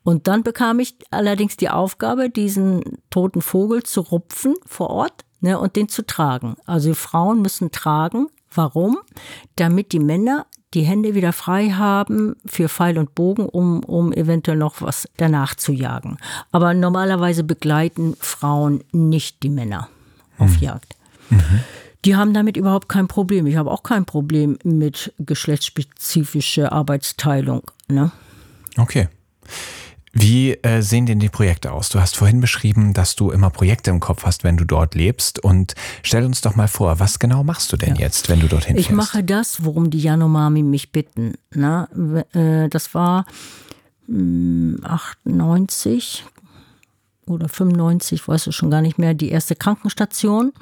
Und 0.02 0.28
dann 0.28 0.44
bekam 0.44 0.80
ich 0.80 0.96
allerdings 1.10 1.58
die 1.58 1.68
Aufgabe, 1.68 2.30
diesen 2.30 3.02
toten 3.10 3.42
Vogel 3.42 3.82
zu 3.82 4.00
rupfen 4.00 4.54
vor 4.64 4.88
Ort 4.88 5.26
ne, 5.40 5.58
und 5.58 5.76
den 5.76 5.90
zu 5.90 6.06
tragen. 6.06 6.56
Also 6.64 6.94
Frauen 6.94 7.42
müssen 7.42 7.70
tragen. 7.70 8.28
Warum? 8.54 8.98
Damit 9.56 9.92
die 9.92 9.98
Männer 9.98 10.46
die 10.74 10.82
Hände 10.82 11.14
wieder 11.14 11.32
frei 11.32 11.70
haben 11.70 12.36
für 12.46 12.68
Pfeil 12.68 12.98
und 12.98 13.14
Bogen, 13.14 13.46
um, 13.46 13.82
um 13.84 14.12
eventuell 14.12 14.56
noch 14.56 14.82
was 14.82 15.08
danach 15.16 15.54
zu 15.54 15.72
jagen. 15.72 16.18
Aber 16.52 16.74
normalerweise 16.74 17.44
begleiten 17.44 18.16
Frauen 18.20 18.82
nicht 18.92 19.42
die 19.42 19.50
Männer 19.50 19.88
auf 20.38 20.56
mhm. 20.56 20.62
Jagd. 20.62 20.96
Mhm. 21.30 21.60
Die 22.04 22.16
haben 22.16 22.34
damit 22.34 22.56
überhaupt 22.56 22.88
kein 22.88 23.08
Problem. 23.08 23.46
Ich 23.46 23.56
habe 23.56 23.70
auch 23.70 23.82
kein 23.82 24.04
Problem 24.04 24.58
mit 24.62 25.12
geschlechtsspezifischer 25.18 26.72
Arbeitsteilung. 26.72 27.62
Ne? 27.88 28.10
Okay. 28.76 29.08
Wie 30.14 30.52
äh, 30.52 30.80
sehen 30.80 31.06
denn 31.06 31.18
die 31.18 31.28
Projekte 31.28 31.72
aus? 31.72 31.88
Du 31.88 32.00
hast 32.00 32.16
vorhin 32.16 32.40
beschrieben, 32.40 32.94
dass 32.94 33.16
du 33.16 33.32
immer 33.32 33.50
Projekte 33.50 33.90
im 33.90 33.98
Kopf 33.98 34.24
hast, 34.24 34.44
wenn 34.44 34.56
du 34.56 34.64
dort 34.64 34.94
lebst. 34.94 35.40
Und 35.40 35.74
stell 36.04 36.24
uns 36.24 36.40
doch 36.40 36.54
mal 36.54 36.68
vor, 36.68 37.00
was 37.00 37.18
genau 37.18 37.42
machst 37.42 37.72
du 37.72 37.76
denn 37.76 37.96
ja. 37.96 38.02
jetzt, 38.02 38.28
wenn 38.28 38.38
du 38.38 38.46
dorthin 38.46 38.76
ich 38.76 38.86
fährst? 38.86 38.90
Ich 38.90 38.96
mache 38.96 39.24
das, 39.24 39.64
worum 39.64 39.90
die 39.90 39.98
Janomami 39.98 40.62
mich 40.62 40.92
bitten. 40.92 41.34
Na, 41.50 41.88
äh, 42.32 42.68
das 42.68 42.94
war 42.94 43.26
mh, 44.06 44.78
hm, 44.78 44.80
98 44.84 46.24
oder 47.26 47.48
95, 47.48 48.28
weißt 48.28 48.46
du 48.46 48.52
schon 48.52 48.70
gar 48.70 48.82
nicht 48.82 48.98
mehr, 48.98 49.14
die 49.14 49.30
erste 49.30 49.56
Krankenstation 49.56 50.52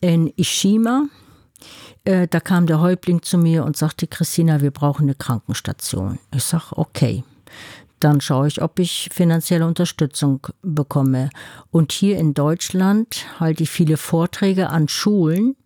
in 0.00 0.32
Ishima. 0.36 1.06
Äh, 2.04 2.28
da 2.28 2.38
kam 2.38 2.68
der 2.68 2.80
Häuptling 2.80 3.22
zu 3.22 3.36
mir 3.36 3.64
und 3.64 3.76
sagte, 3.76 4.06
Christina, 4.06 4.60
wir 4.60 4.70
brauchen 4.70 5.02
eine 5.02 5.16
Krankenstation. 5.16 6.20
Ich 6.32 6.44
sage, 6.44 6.76
okay 6.76 7.24
dann 8.04 8.20
schaue 8.20 8.48
ich, 8.48 8.62
ob 8.62 8.78
ich 8.78 9.08
finanzielle 9.12 9.66
Unterstützung 9.66 10.46
bekomme. 10.62 11.30
Und 11.70 11.92
hier 11.92 12.18
in 12.18 12.34
Deutschland 12.34 13.26
halte 13.38 13.62
ich 13.62 13.70
viele 13.70 13.96
Vorträge 13.96 14.70
an 14.70 14.88
Schulen, 14.88 15.56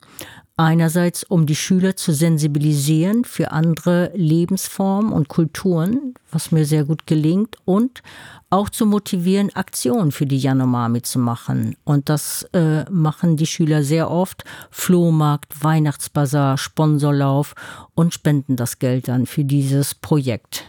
einerseits 0.56 1.22
um 1.22 1.44
die 1.44 1.54
Schüler 1.54 1.96
zu 1.96 2.12
sensibilisieren 2.12 3.24
für 3.24 3.52
andere 3.52 4.10
Lebensformen 4.14 5.12
und 5.12 5.28
Kulturen, 5.28 6.14
was 6.30 6.50
mir 6.50 6.64
sehr 6.64 6.84
gut 6.84 7.06
gelingt, 7.06 7.56
und 7.64 8.02
auch 8.48 8.70
zu 8.70 8.86
motivieren, 8.86 9.54
Aktionen 9.54 10.12
für 10.12 10.24
die 10.24 10.38
Yanomami 10.38 11.02
zu 11.02 11.18
machen. 11.18 11.76
Und 11.84 12.08
das 12.08 12.44
äh, 12.52 12.88
machen 12.90 13.36
die 13.36 13.46
Schüler 13.46 13.82
sehr 13.82 14.10
oft. 14.10 14.44
Flohmarkt, 14.70 15.62
Weihnachtsbazar, 15.62 16.56
Sponsorlauf 16.56 17.54
und 17.94 18.14
spenden 18.14 18.56
das 18.56 18.78
Geld 18.78 19.08
dann 19.08 19.26
für 19.26 19.44
dieses 19.44 19.94
Projekt. 19.94 20.64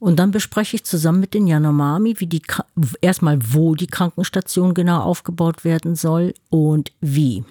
Und 0.00 0.16
dann 0.18 0.30
bespreche 0.30 0.76
ich 0.76 0.84
zusammen 0.84 1.20
mit 1.20 1.34
den 1.34 1.46
Yanomami, 1.46 2.14
wie 2.18 2.26
die 2.26 2.42
erstmal 3.02 3.38
wo 3.52 3.74
die 3.74 3.86
Krankenstation 3.86 4.72
genau 4.72 5.02
aufgebaut 5.02 5.62
werden 5.62 5.94
soll 5.94 6.32
und 6.48 6.90
wie. 7.02 7.44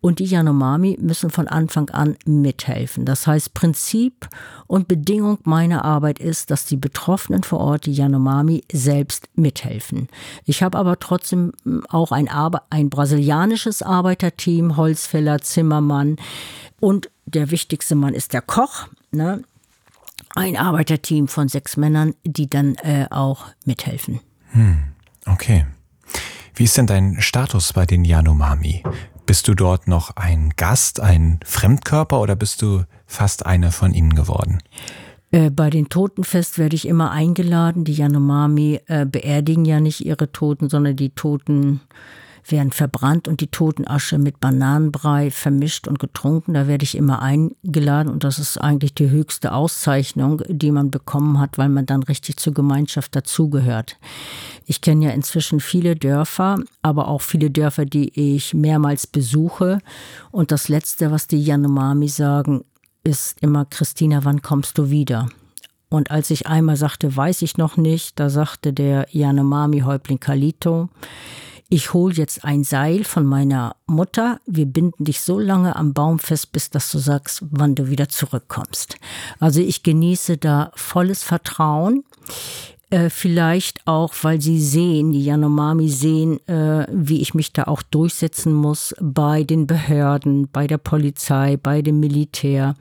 Und 0.00 0.18
die 0.18 0.24
Yanomami 0.24 0.98
müssen 1.00 1.30
von 1.30 1.46
Anfang 1.46 1.90
an 1.90 2.16
mithelfen. 2.24 3.04
Das 3.04 3.26
heißt, 3.26 3.52
Prinzip 3.52 4.28
und 4.66 4.88
Bedingung 4.88 5.38
meiner 5.44 5.84
Arbeit 5.84 6.18
ist, 6.18 6.50
dass 6.50 6.64
die 6.64 6.78
Betroffenen 6.78 7.44
vor 7.44 7.60
Ort, 7.60 7.84
die 7.84 7.92
Yanomami, 7.92 8.64
selbst 8.72 9.28
mithelfen. 9.34 10.08
Ich 10.46 10.62
habe 10.62 10.78
aber 10.78 10.98
trotzdem 10.98 11.52
hm, 11.64 11.84
auch 11.88 12.10
ein, 12.10 12.28
ein 12.70 12.88
brasilianisches 12.88 13.82
Arbeiterteam, 13.82 14.78
Holzfäller, 14.78 15.42
Zimmermann 15.42 16.16
und 16.80 17.10
der 17.26 17.50
wichtigste 17.50 17.94
Mann 17.94 18.14
ist 18.14 18.32
der 18.32 18.42
Koch. 18.42 18.88
Ne? 19.12 19.44
Ein 20.34 20.56
Arbeiterteam 20.56 21.28
von 21.28 21.48
sechs 21.48 21.76
Männern, 21.76 22.14
die 22.24 22.48
dann 22.48 22.74
äh, 22.76 23.06
auch 23.10 23.46
mithelfen. 23.64 24.20
Hm, 24.52 24.84
okay. 25.26 25.66
Wie 26.54 26.64
ist 26.64 26.76
denn 26.76 26.86
dein 26.86 27.20
Status 27.20 27.72
bei 27.72 27.86
den 27.86 28.04
Yanomami? 28.04 28.82
Bist 29.24 29.48
du 29.48 29.54
dort 29.54 29.88
noch 29.88 30.16
ein 30.16 30.52
Gast, 30.56 31.00
ein 31.00 31.40
Fremdkörper 31.44 32.20
oder 32.20 32.36
bist 32.36 32.60
du 32.60 32.84
fast 33.06 33.46
eine 33.46 33.72
von 33.72 33.94
ihnen 33.94 34.14
geworden? 34.14 34.58
Äh, 35.30 35.50
bei 35.50 35.70
den 35.70 35.88
Totenfest 35.88 36.58
werde 36.58 36.76
ich 36.76 36.86
immer 36.86 37.10
eingeladen. 37.10 37.84
Die 37.84 37.94
Yanomami 37.94 38.80
äh, 38.86 39.06
beerdigen 39.06 39.64
ja 39.64 39.80
nicht 39.80 40.04
ihre 40.04 40.30
Toten, 40.30 40.68
sondern 40.68 40.96
die 40.96 41.10
Toten 41.10 41.80
werden 42.46 42.72
verbrannt 42.72 43.28
und 43.28 43.40
die 43.40 43.46
Totenasche 43.46 44.18
mit 44.18 44.40
Bananenbrei 44.40 45.30
vermischt 45.30 45.86
und 45.86 45.98
getrunken. 45.98 46.54
Da 46.54 46.66
werde 46.66 46.84
ich 46.84 46.96
immer 46.96 47.22
eingeladen 47.22 48.08
und 48.08 48.24
das 48.24 48.38
ist 48.38 48.58
eigentlich 48.58 48.94
die 48.94 49.10
höchste 49.10 49.52
Auszeichnung, 49.52 50.42
die 50.48 50.72
man 50.72 50.90
bekommen 50.90 51.38
hat, 51.38 51.58
weil 51.58 51.68
man 51.68 51.86
dann 51.86 52.02
richtig 52.02 52.36
zur 52.38 52.54
Gemeinschaft 52.54 53.14
dazugehört. 53.14 53.98
Ich 54.66 54.80
kenne 54.80 55.06
ja 55.06 55.10
inzwischen 55.12 55.60
viele 55.60 55.94
Dörfer, 55.96 56.58
aber 56.82 57.08
auch 57.08 57.22
viele 57.22 57.50
Dörfer, 57.50 57.84
die 57.84 58.34
ich 58.34 58.54
mehrmals 58.54 59.06
besuche. 59.06 59.78
Und 60.30 60.50
das 60.50 60.68
Letzte, 60.68 61.10
was 61.10 61.26
die 61.26 61.42
Yanomami 61.42 62.08
sagen, 62.08 62.64
ist 63.04 63.40
immer, 63.40 63.64
Christina, 63.64 64.24
wann 64.24 64.42
kommst 64.42 64.78
du 64.78 64.90
wieder? 64.90 65.28
Und 65.88 66.10
als 66.10 66.30
ich 66.30 66.46
einmal 66.46 66.76
sagte, 66.76 67.14
weiß 67.14 67.42
ich 67.42 67.58
noch 67.58 67.76
nicht, 67.76 68.18
da 68.18 68.30
sagte 68.30 68.72
der 68.72 69.06
Yanomami-Häuptling 69.10 70.20
Kalito, 70.20 70.88
ich 71.72 71.94
hole 71.94 72.12
jetzt 72.12 72.44
ein 72.44 72.64
Seil 72.64 73.02
von 73.02 73.24
meiner 73.24 73.76
Mutter, 73.86 74.40
wir 74.44 74.66
binden 74.66 75.04
dich 75.04 75.22
so 75.22 75.38
lange 75.38 75.74
am 75.74 75.94
Baum 75.94 76.18
fest, 76.18 76.52
bis 76.52 76.68
dass 76.68 76.92
du 76.92 76.98
sagst, 76.98 77.42
wann 77.50 77.74
du 77.74 77.88
wieder 77.88 78.10
zurückkommst. 78.10 78.98
Also 79.40 79.60
ich 79.60 79.82
genieße 79.82 80.36
da 80.36 80.70
volles 80.74 81.22
Vertrauen. 81.22 82.04
Äh, 82.90 83.08
vielleicht 83.08 83.86
auch, 83.86 84.12
weil 84.20 84.38
sie 84.42 84.60
sehen, 84.60 85.12
die 85.12 85.24
Yanomami 85.24 85.88
sehen, 85.88 86.46
äh, 86.46 86.86
wie 86.92 87.22
ich 87.22 87.32
mich 87.32 87.54
da 87.54 87.64
auch 87.64 87.80
durchsetzen 87.80 88.52
muss 88.52 88.94
bei 89.00 89.42
den 89.42 89.66
Behörden, 89.66 90.48
bei 90.52 90.66
der 90.66 90.76
Polizei, 90.76 91.56
bei 91.56 91.80
dem 91.80 92.00
Militär. 92.00 92.74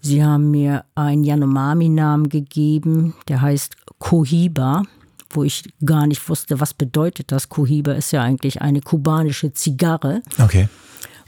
Sie 0.00 0.22
haben 0.22 0.52
mir 0.52 0.84
einen 0.94 1.24
Yanomami-Namen 1.24 2.28
gegeben, 2.28 3.14
der 3.26 3.40
heißt 3.40 3.74
Kohiba 3.98 4.84
wo 5.30 5.44
ich 5.44 5.72
gar 5.84 6.06
nicht 6.06 6.28
wusste, 6.28 6.60
was 6.60 6.74
bedeutet 6.74 7.32
das. 7.32 7.48
Cohiba 7.48 7.92
ist 7.92 8.12
ja 8.12 8.22
eigentlich 8.22 8.60
eine 8.60 8.80
kubanische 8.80 9.52
Zigarre. 9.52 10.22
Okay. 10.38 10.68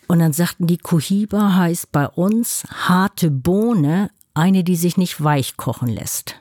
Und 0.09 0.19
dann 0.19 0.33
sagten 0.33 0.67
die, 0.67 0.79
Cohiba 0.79 1.55
heißt 1.55 1.93
bei 1.93 2.09
uns 2.09 2.65
harte 2.71 3.31
Bohne, 3.31 4.11
eine, 4.35 4.65
die 4.65 4.77
sich 4.77 4.97
nicht 4.97 5.23
weich 5.23 5.57
kochen 5.57 5.89
lässt. 5.89 6.37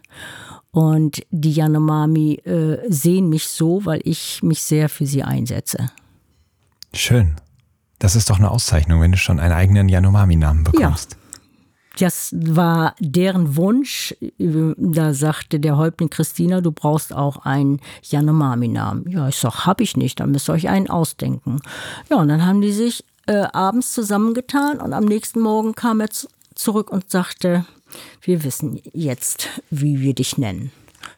Und 0.72 1.22
die 1.32 1.52
Yanomami 1.52 2.36
äh, 2.46 2.80
sehen 2.90 3.30
mich 3.30 3.48
so, 3.48 3.86
weil 3.86 4.02
ich 4.04 4.42
mich 4.42 4.62
sehr 4.64 4.90
für 4.90 5.06
sie 5.06 5.24
einsetze. 5.24 5.92
Schön. 6.94 7.36
Das 8.00 8.16
ist 8.16 8.30
doch 8.30 8.40
eine 8.40 8.50
Auszeichnung, 8.50 9.02
wenn 9.02 9.12
du 9.12 9.18
schon 9.18 9.40
einen 9.40 9.54
eigenen 9.54 9.90
Yanomami-Namen 9.90 10.64
bekommst. 10.64 11.12
Ja. 11.12 11.18
Das 12.00 12.34
war 12.38 12.96
deren 13.00 13.56
Wunsch. 13.58 14.16
Da 14.38 15.14
sagte 15.14 15.60
der 15.60 15.78
Häuptling 15.78 16.10
Christina, 16.10 16.62
du 16.62 16.72
brauchst 16.72 17.14
auch 17.14 17.46
einen 17.46 17.82
Yanomami-Namen. 18.04 19.10
Ja, 19.10 19.28
ich 19.28 19.36
sag, 19.36 19.66
hab 19.66 19.82
ich 19.82 19.98
nicht, 19.98 20.20
dann 20.20 20.32
müsst 20.32 20.50
ihr 20.50 20.54
euch 20.54 20.70
einen 20.70 20.90
ausdenken. 20.90 21.60
Ja, 22.10 22.18
und 22.18 22.30
dann 22.30 22.46
haben 22.46 22.62
die 22.62 22.72
sich 22.72 23.04
äh, 23.28 23.44
abends 23.54 23.94
zusammengetan 23.94 24.80
und 24.80 24.94
am 24.94 25.06
nächsten 25.06 25.42
Morgen 25.42 25.76
kam 25.76 26.00
er 26.00 26.10
zurück 26.56 26.92
und 26.92 27.10
sagte, 27.10 27.66
wir 28.22 28.44
wissen 28.44 28.80
jetzt, 28.94 29.50
wie 29.70 30.00
wir 30.00 30.14
dich 30.14 30.38
nennen. 30.38 30.72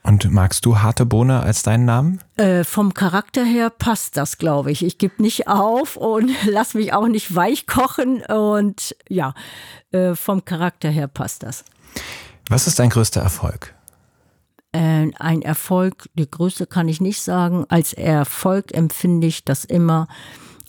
Und 0.05 0.29
magst 0.31 0.65
du 0.65 0.79
harte 0.79 1.05
Bohne 1.05 1.39
als 1.41 1.63
deinen 1.63 1.85
Namen? 1.85 2.19
Äh, 2.35 2.65
vom 2.65 2.93
Charakter 2.93 3.45
her 3.45 3.69
passt 3.69 4.17
das, 4.17 4.37
glaube 4.37 4.69
ich. 4.69 4.83
Ich 4.83 4.97
gebe 4.97 5.21
nicht 5.21 5.47
auf 5.47 5.95
und 5.95 6.29
lass 6.45 6.73
mich 6.73 6.93
auch 6.93 7.07
nicht 7.07 7.33
weich 7.33 7.67
kochen. 7.67 8.21
Und 8.23 8.95
ja, 9.07 9.33
äh, 9.91 10.13
vom 10.15 10.43
Charakter 10.43 10.89
her 10.89 11.07
passt 11.07 11.43
das. 11.43 11.63
Was 12.49 12.67
ist 12.67 12.79
dein 12.79 12.89
größter 12.89 13.21
Erfolg? 13.21 13.73
Äh, 14.73 15.11
ein 15.17 15.41
Erfolg, 15.41 16.09
die 16.15 16.29
größte 16.29 16.67
kann 16.67 16.89
ich 16.89 16.99
nicht 16.99 17.21
sagen. 17.21 17.65
Als 17.69 17.93
Erfolg 17.93 18.73
empfinde 18.73 19.27
ich 19.27 19.45
das 19.45 19.63
immer, 19.63 20.09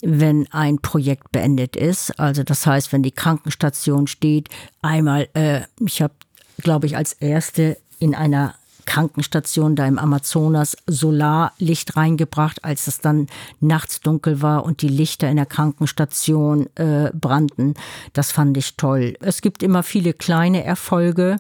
wenn 0.00 0.46
ein 0.52 0.78
Projekt 0.78 1.32
beendet 1.32 1.74
ist. 1.74 2.20
Also 2.20 2.44
das 2.44 2.66
heißt, 2.66 2.92
wenn 2.92 3.02
die 3.02 3.12
Krankenstation 3.12 4.06
steht, 4.06 4.48
einmal, 4.80 5.28
äh, 5.34 5.62
ich 5.80 6.02
habe, 6.02 6.14
glaube 6.58 6.86
ich, 6.86 6.96
als 6.96 7.14
erste 7.14 7.78
in 7.98 8.14
einer 8.14 8.54
Krankenstation 8.86 9.76
da 9.76 9.86
im 9.86 9.98
Amazonas 9.98 10.76
Solarlicht 10.86 11.96
reingebracht, 11.96 12.64
als 12.64 12.86
es 12.86 13.00
dann 13.00 13.26
nachts 13.60 14.00
dunkel 14.00 14.42
war 14.42 14.64
und 14.64 14.82
die 14.82 14.88
Lichter 14.88 15.28
in 15.28 15.36
der 15.36 15.46
Krankenstation 15.46 16.68
äh, 16.76 17.10
brannten. 17.12 17.74
Das 18.12 18.32
fand 18.32 18.56
ich 18.56 18.76
toll. 18.76 19.16
Es 19.20 19.42
gibt 19.42 19.62
immer 19.62 19.82
viele 19.82 20.12
kleine 20.12 20.64
Erfolge. 20.64 21.36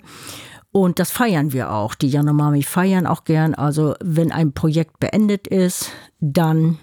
Und 0.72 0.98
das 0.98 1.12
feiern 1.12 1.52
wir 1.52 1.70
auch. 1.70 1.94
Die 1.94 2.08
Yanomami 2.08 2.64
feiern 2.64 3.06
auch 3.06 3.22
gern. 3.22 3.54
Also 3.54 3.94
wenn 4.02 4.32
ein 4.32 4.52
Projekt 4.52 4.98
beendet 4.98 5.46
ist, 5.46 5.92
dann 6.18 6.78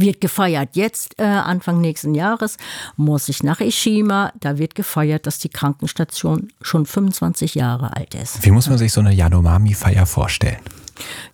wird 0.00 0.20
gefeiert. 0.20 0.70
Jetzt, 0.72 1.18
äh, 1.18 1.24
Anfang 1.24 1.80
nächsten 1.80 2.14
Jahres, 2.14 2.56
muss 2.96 3.28
ich 3.28 3.42
nach 3.42 3.60
Ishima. 3.60 4.32
Da 4.40 4.58
wird 4.58 4.74
gefeiert, 4.74 5.26
dass 5.26 5.38
die 5.38 5.48
Krankenstation 5.48 6.48
schon 6.60 6.86
25 6.86 7.54
Jahre 7.54 7.96
alt 7.96 8.14
ist. 8.14 8.44
Wie 8.44 8.50
muss 8.50 8.68
man 8.68 8.78
sich 8.78 8.92
so 8.92 9.00
eine 9.00 9.12
Yanomami-Feier 9.12 10.06
vorstellen? 10.06 10.60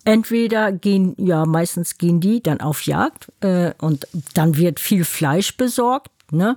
Entweder 0.03 0.71
gehen, 0.71 1.15
ja, 1.17 1.45
meistens 1.45 1.97
gehen 1.97 2.19
die 2.19 2.43
dann 2.43 2.59
auf 2.59 2.85
Jagd 2.85 3.31
äh, 3.41 3.71
und 3.79 4.07
dann 4.33 4.57
wird 4.57 4.79
viel 4.79 5.05
Fleisch 5.05 5.55
besorgt. 5.55 6.09
Ne? 6.33 6.55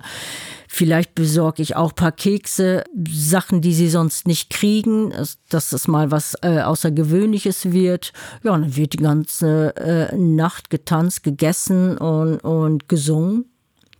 Vielleicht 0.67 1.15
besorge 1.15 1.61
ich 1.61 1.75
auch 1.75 1.91
ein 1.91 1.95
paar 1.95 2.11
Kekse, 2.11 2.83
Sachen, 3.09 3.61
die 3.61 3.73
sie 3.73 3.89
sonst 3.89 4.27
nicht 4.27 4.49
kriegen, 4.49 5.13
dass 5.49 5.69
das 5.69 5.87
mal 5.87 6.11
was 6.11 6.35
äh, 6.41 6.61
Außergewöhnliches 6.61 7.71
wird. 7.71 8.13
Ja, 8.43 8.51
dann 8.51 8.75
wird 8.75 8.93
die 8.93 8.97
ganze 8.97 9.75
äh, 9.77 10.15
Nacht 10.15 10.69
getanzt, 10.69 11.23
gegessen 11.23 11.97
und, 11.97 12.39
und 12.39 12.89
gesungen. 12.89 13.45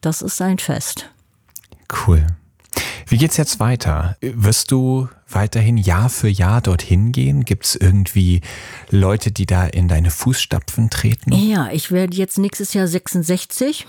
Das 0.01 0.21
ist 0.21 0.41
ein 0.41 0.59
Fest. 0.59 1.09
Cool. 2.05 2.28
Wie 3.09 3.17
geht's 3.17 3.38
jetzt 3.38 3.61
weiter? 3.61 4.17
Wirst 4.21 4.71
du 4.71 5.07
weiterhin 5.30 5.78
Jahr 5.78 6.09
für 6.09 6.28
Jahr 6.28 6.61
dorthin 6.61 7.13
gehen? 7.13 7.45
Gibt 7.45 7.65
es 7.65 7.75
irgendwie 7.75 8.41
Leute, 8.89 9.32
die 9.32 9.45
da 9.45 9.65
in 9.65 9.88
deine 9.88 10.11
Fußstapfen 10.11 10.89
treten? 10.89 11.32
Ja, 11.34 11.69
ich 11.71 11.91
werde 11.91 12.17
jetzt 12.17 12.38
nächstes 12.38 12.73
Jahr 12.73 12.88
66. 12.88 13.88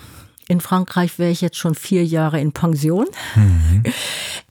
In 0.48 0.60
Frankreich 0.60 1.18
wäre 1.18 1.30
ich 1.30 1.42
jetzt 1.42 1.58
schon 1.58 1.74
vier 1.74 2.04
Jahre 2.04 2.40
in 2.40 2.52
Pension. 2.52 3.06
Mhm. 3.34 3.82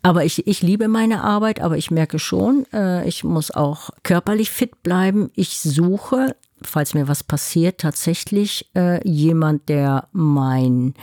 Aber 0.03 0.23
ich, 0.23 0.47
ich 0.47 0.61
liebe 0.61 0.87
meine 0.87 1.23
Arbeit, 1.23 1.59
aber 1.59 1.77
ich 1.77 1.91
merke 1.91 2.19
schon, 2.19 2.65
äh, 2.71 3.07
ich 3.07 3.23
muss 3.23 3.51
auch 3.51 3.89
körperlich 4.03 4.51
fit 4.51 4.83
bleiben. 4.83 5.31
Ich 5.33 5.59
suche, 5.59 6.35
falls 6.61 6.93
mir 6.93 7.07
was 7.07 7.23
passiert, 7.23 7.79
tatsächlich 7.79 8.69
äh, 8.75 9.05
jemand, 9.07 9.69
der 9.69 10.07
mein, 10.11 10.93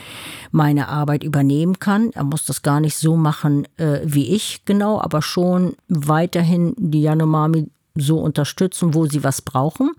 meine 0.52 0.88
Arbeit 0.88 1.24
übernehmen 1.24 1.80
kann. 1.80 2.10
Er 2.12 2.24
muss 2.24 2.44
das 2.44 2.62
gar 2.62 2.80
nicht 2.80 2.96
so 2.96 3.16
machen 3.16 3.66
äh, 3.76 4.00
wie 4.04 4.34
ich, 4.34 4.64
genau, 4.64 5.00
aber 5.00 5.22
schon 5.22 5.74
weiterhin 5.88 6.74
die 6.78 7.02
Yanomami 7.02 7.68
so 7.96 8.18
unterstützen, 8.18 8.94
wo 8.94 9.06
sie 9.06 9.22
was 9.22 9.42
brauchen. 9.42 9.92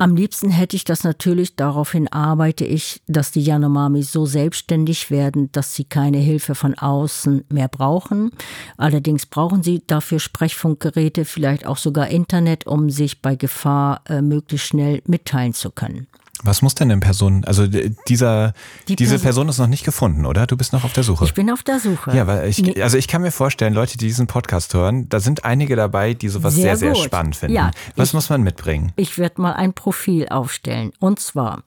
Am 0.00 0.16
liebsten 0.16 0.48
hätte 0.48 0.76
ich 0.76 0.84
das 0.84 1.04
natürlich, 1.04 1.56
daraufhin 1.56 2.10
arbeite 2.10 2.64
ich, 2.64 3.02
dass 3.06 3.32
die 3.32 3.42
Yanomami 3.42 4.02
so 4.02 4.24
selbstständig 4.24 5.10
werden, 5.10 5.52
dass 5.52 5.74
sie 5.74 5.84
keine 5.84 6.16
Hilfe 6.16 6.54
von 6.54 6.72
außen 6.72 7.44
mehr 7.50 7.68
brauchen. 7.68 8.30
Allerdings 8.78 9.26
brauchen 9.26 9.62
sie 9.62 9.82
dafür 9.86 10.18
Sprechfunkgeräte, 10.18 11.26
vielleicht 11.26 11.66
auch 11.66 11.76
sogar 11.76 12.08
Internet, 12.08 12.66
um 12.66 12.88
sich 12.88 13.20
bei 13.20 13.36
Gefahr 13.36 14.00
äh, 14.08 14.22
möglichst 14.22 14.68
schnell 14.68 15.02
mitteilen 15.06 15.52
zu 15.52 15.70
können. 15.70 16.06
Was 16.42 16.62
muss 16.62 16.74
denn 16.74 16.90
eine 16.90 17.00
Person, 17.00 17.44
also 17.44 17.66
dieser, 17.66 18.54
Die 18.88 18.96
diese 18.96 19.12
Person, 19.12 19.22
Person 19.22 19.48
ist 19.50 19.58
noch 19.58 19.66
nicht 19.66 19.84
gefunden, 19.84 20.24
oder? 20.24 20.46
Du 20.46 20.56
bist 20.56 20.72
noch 20.72 20.84
auf 20.84 20.92
der 20.92 21.02
Suche. 21.02 21.24
Ich 21.24 21.34
bin 21.34 21.50
auf 21.50 21.62
der 21.62 21.80
Suche. 21.80 22.16
Ja, 22.16 22.26
weil 22.26 22.48
ich, 22.48 22.82
also 22.82 22.96
ich 22.96 23.08
kann 23.08 23.22
mir 23.22 23.30
vorstellen, 23.30 23.74
Leute, 23.74 23.98
die 23.98 24.06
diesen 24.06 24.26
Podcast 24.26 24.72
hören, 24.74 25.08
da 25.08 25.20
sind 25.20 25.44
einige 25.44 25.76
dabei, 25.76 26.14
die 26.14 26.28
sowas 26.28 26.54
sehr, 26.54 26.76
sehr, 26.76 26.94
sehr 26.94 27.04
spannend 27.04 27.36
finden. 27.36 27.56
Ja, 27.56 27.70
Was 27.96 28.08
ich, 28.08 28.14
muss 28.14 28.30
man 28.30 28.42
mitbringen? 28.42 28.92
Ich 28.96 29.18
werde 29.18 29.40
mal 29.42 29.52
ein 29.52 29.72
Profil 29.74 30.28
aufstellen. 30.28 30.92
Und 30.98 31.20
zwar 31.20 31.62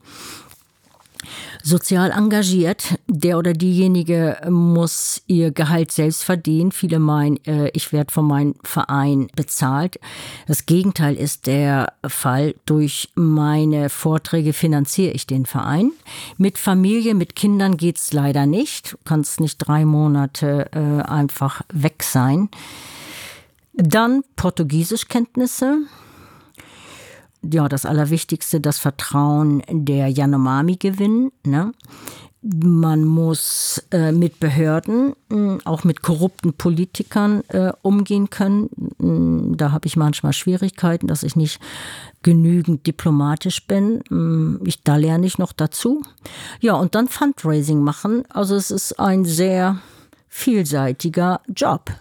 sozial 1.62 2.12
engagiert. 2.12 2.96
Der 3.08 3.38
oder 3.38 3.54
diejenige 3.54 4.38
muss 4.50 5.22
ihr 5.28 5.52
Gehalt 5.52 5.92
selbst 5.92 6.24
verdienen. 6.24 6.72
Viele 6.72 7.00
meinen, 7.00 7.38
äh, 7.46 7.70
ich 7.74 7.92
werde 7.92 8.12
von 8.12 8.26
meinem 8.26 8.56
Verein 8.64 9.28
bezahlt. 9.36 10.00
Das 10.48 10.66
Gegenteil 10.66 11.16
ist 11.16 11.48
der 11.48 11.94
Fall. 12.06 12.56
Durch 12.66 13.10
meine 13.16 13.90
Vorträge 13.90 14.54
finanziere 14.54 15.12
ich 15.12 15.28
den 15.28 15.46
Verein. 15.46 15.92
Mit 16.38 16.58
Familie, 16.58 17.16
mit 17.16 17.36
Kindern 17.36 17.78
geht 17.78 17.98
es 17.98 18.14
leider 18.14 18.46
nicht. 18.46 18.94
Du 18.94 18.98
kannst 19.06 19.40
nicht 19.40 19.58
drei 19.58 19.86
Monate 19.86 20.70
äh, 20.72 21.02
einfach 21.10 21.62
weg 21.72 22.04
sein. 22.04 22.50
Dann 23.74 24.24
Portugiesischkenntnisse 24.36 25.80
ja, 27.44 27.68
das 27.68 27.86
Allerwichtigste, 27.86 28.60
das 28.60 28.80
Vertrauen 28.80 29.62
der 29.70 30.08
Yanomami 30.08 30.78
gewinnen. 30.78 31.32
Ne? 31.46 31.74
Man 32.42 33.06
muss 33.06 33.82
äh, 33.92 34.12
mit 34.12 34.42
Behörden, 34.42 35.14
äh, 35.32 35.58
auch 35.64 35.86
mit 35.86 36.02
korrupten 36.02 36.54
Politikern 36.54 37.42
äh, 37.48 37.72
umgehen 37.82 38.30
können. 38.30 38.70
Mm, 38.98 39.56
da 39.56 39.72
habe 39.72 39.88
ich 39.88 39.96
manchmal 39.96 40.34
Schwierigkeiten, 40.34 41.08
dass 41.08 41.24
ich 41.24 41.38
nicht 41.38 41.62
genügend 42.22 42.86
diplomatisch 42.86 43.66
bin. 43.66 44.04
Mm, 44.10 44.58
ich, 44.66 44.84
da 44.84 44.98
lerne 44.98 45.26
ich 45.26 45.38
noch 45.38 45.54
dazu. 45.54 46.02
Ja, 46.60 46.74
und 46.74 46.96
dann 46.96 47.08
Fundraising 47.08 47.82
machen. 47.82 48.24
Also 48.30 48.56
es 48.56 48.72
ist 48.72 49.00
ein 49.00 49.24
sehr 49.24 49.78
vielseitiger 50.28 51.40
Job. 51.48 51.92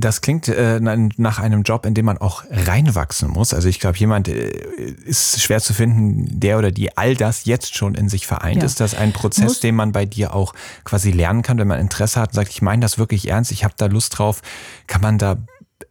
Das 0.00 0.20
klingt 0.20 0.46
äh, 0.46 0.78
nach 0.80 1.40
einem 1.40 1.62
Job, 1.62 1.84
in 1.84 1.94
dem 1.94 2.04
man 2.04 2.18
auch 2.18 2.44
reinwachsen 2.50 3.28
muss. 3.28 3.52
Also 3.52 3.68
ich 3.68 3.80
glaube, 3.80 3.98
jemand 3.98 4.28
äh, 4.28 4.50
ist 5.04 5.42
schwer 5.42 5.60
zu 5.60 5.74
finden, 5.74 6.38
der 6.38 6.58
oder 6.58 6.70
die 6.70 6.96
all 6.96 7.16
das 7.16 7.46
jetzt 7.46 7.74
schon 7.74 7.96
in 7.96 8.08
sich 8.08 8.24
vereint. 8.24 8.58
Ja. 8.58 8.64
Ist 8.64 8.78
das 8.78 8.94
ein 8.94 9.12
Prozess, 9.12 9.44
muss 9.44 9.60
den 9.60 9.74
man 9.74 9.90
bei 9.90 10.06
dir 10.06 10.34
auch 10.34 10.54
quasi 10.84 11.10
lernen 11.10 11.42
kann, 11.42 11.58
wenn 11.58 11.66
man 11.66 11.80
Interesse 11.80 12.20
hat 12.20 12.30
und 12.30 12.34
sagt, 12.34 12.50
ich 12.50 12.62
meine 12.62 12.80
das 12.80 12.98
wirklich 12.98 13.28
ernst, 13.28 13.50
ich 13.50 13.64
habe 13.64 13.74
da 13.76 13.86
Lust 13.86 14.18
drauf? 14.18 14.40
Kann 14.86 15.00
man 15.00 15.18
da 15.18 15.36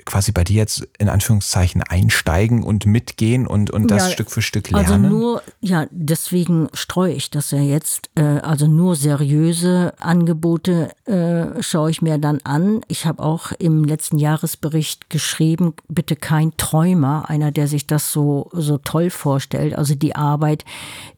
quasi 0.07 0.31
bei 0.31 0.43
dir 0.43 0.55
jetzt 0.55 0.87
in 0.97 1.09
Anführungszeichen 1.09 1.83
einsteigen 1.83 2.63
und 2.63 2.85
mitgehen 2.85 3.45
und, 3.45 3.69
und 3.69 3.91
das 3.91 4.07
ja, 4.07 4.13
Stück 4.13 4.31
für 4.31 4.41
Stück 4.41 4.73
also 4.73 4.91
lernen? 4.91 5.05
Also 5.05 5.17
nur, 5.17 5.43
ja, 5.59 5.85
deswegen 5.91 6.69
streue 6.73 7.13
ich 7.13 7.29
das 7.29 7.51
ja 7.51 7.59
jetzt. 7.59 8.09
Äh, 8.15 8.21
also 8.23 8.67
nur 8.67 8.95
seriöse 8.95 9.93
Angebote 9.99 10.89
äh, 11.05 11.61
schaue 11.61 11.91
ich 11.91 12.01
mir 12.01 12.17
dann 12.17 12.39
an. 12.43 12.81
Ich 12.87 13.05
habe 13.05 13.21
auch 13.21 13.51
im 13.59 13.83
letzten 13.83 14.17
Jahresbericht 14.17 15.09
geschrieben, 15.09 15.73
bitte 15.89 16.15
kein 16.15 16.55
Träumer, 16.55 17.29
einer, 17.29 17.51
der 17.51 17.67
sich 17.67 17.85
das 17.85 18.11
so, 18.11 18.49
so 18.53 18.77
toll 18.77 19.09
vorstellt. 19.09 19.75
Also 19.75 19.93
die 19.93 20.15
Arbeit 20.15 20.63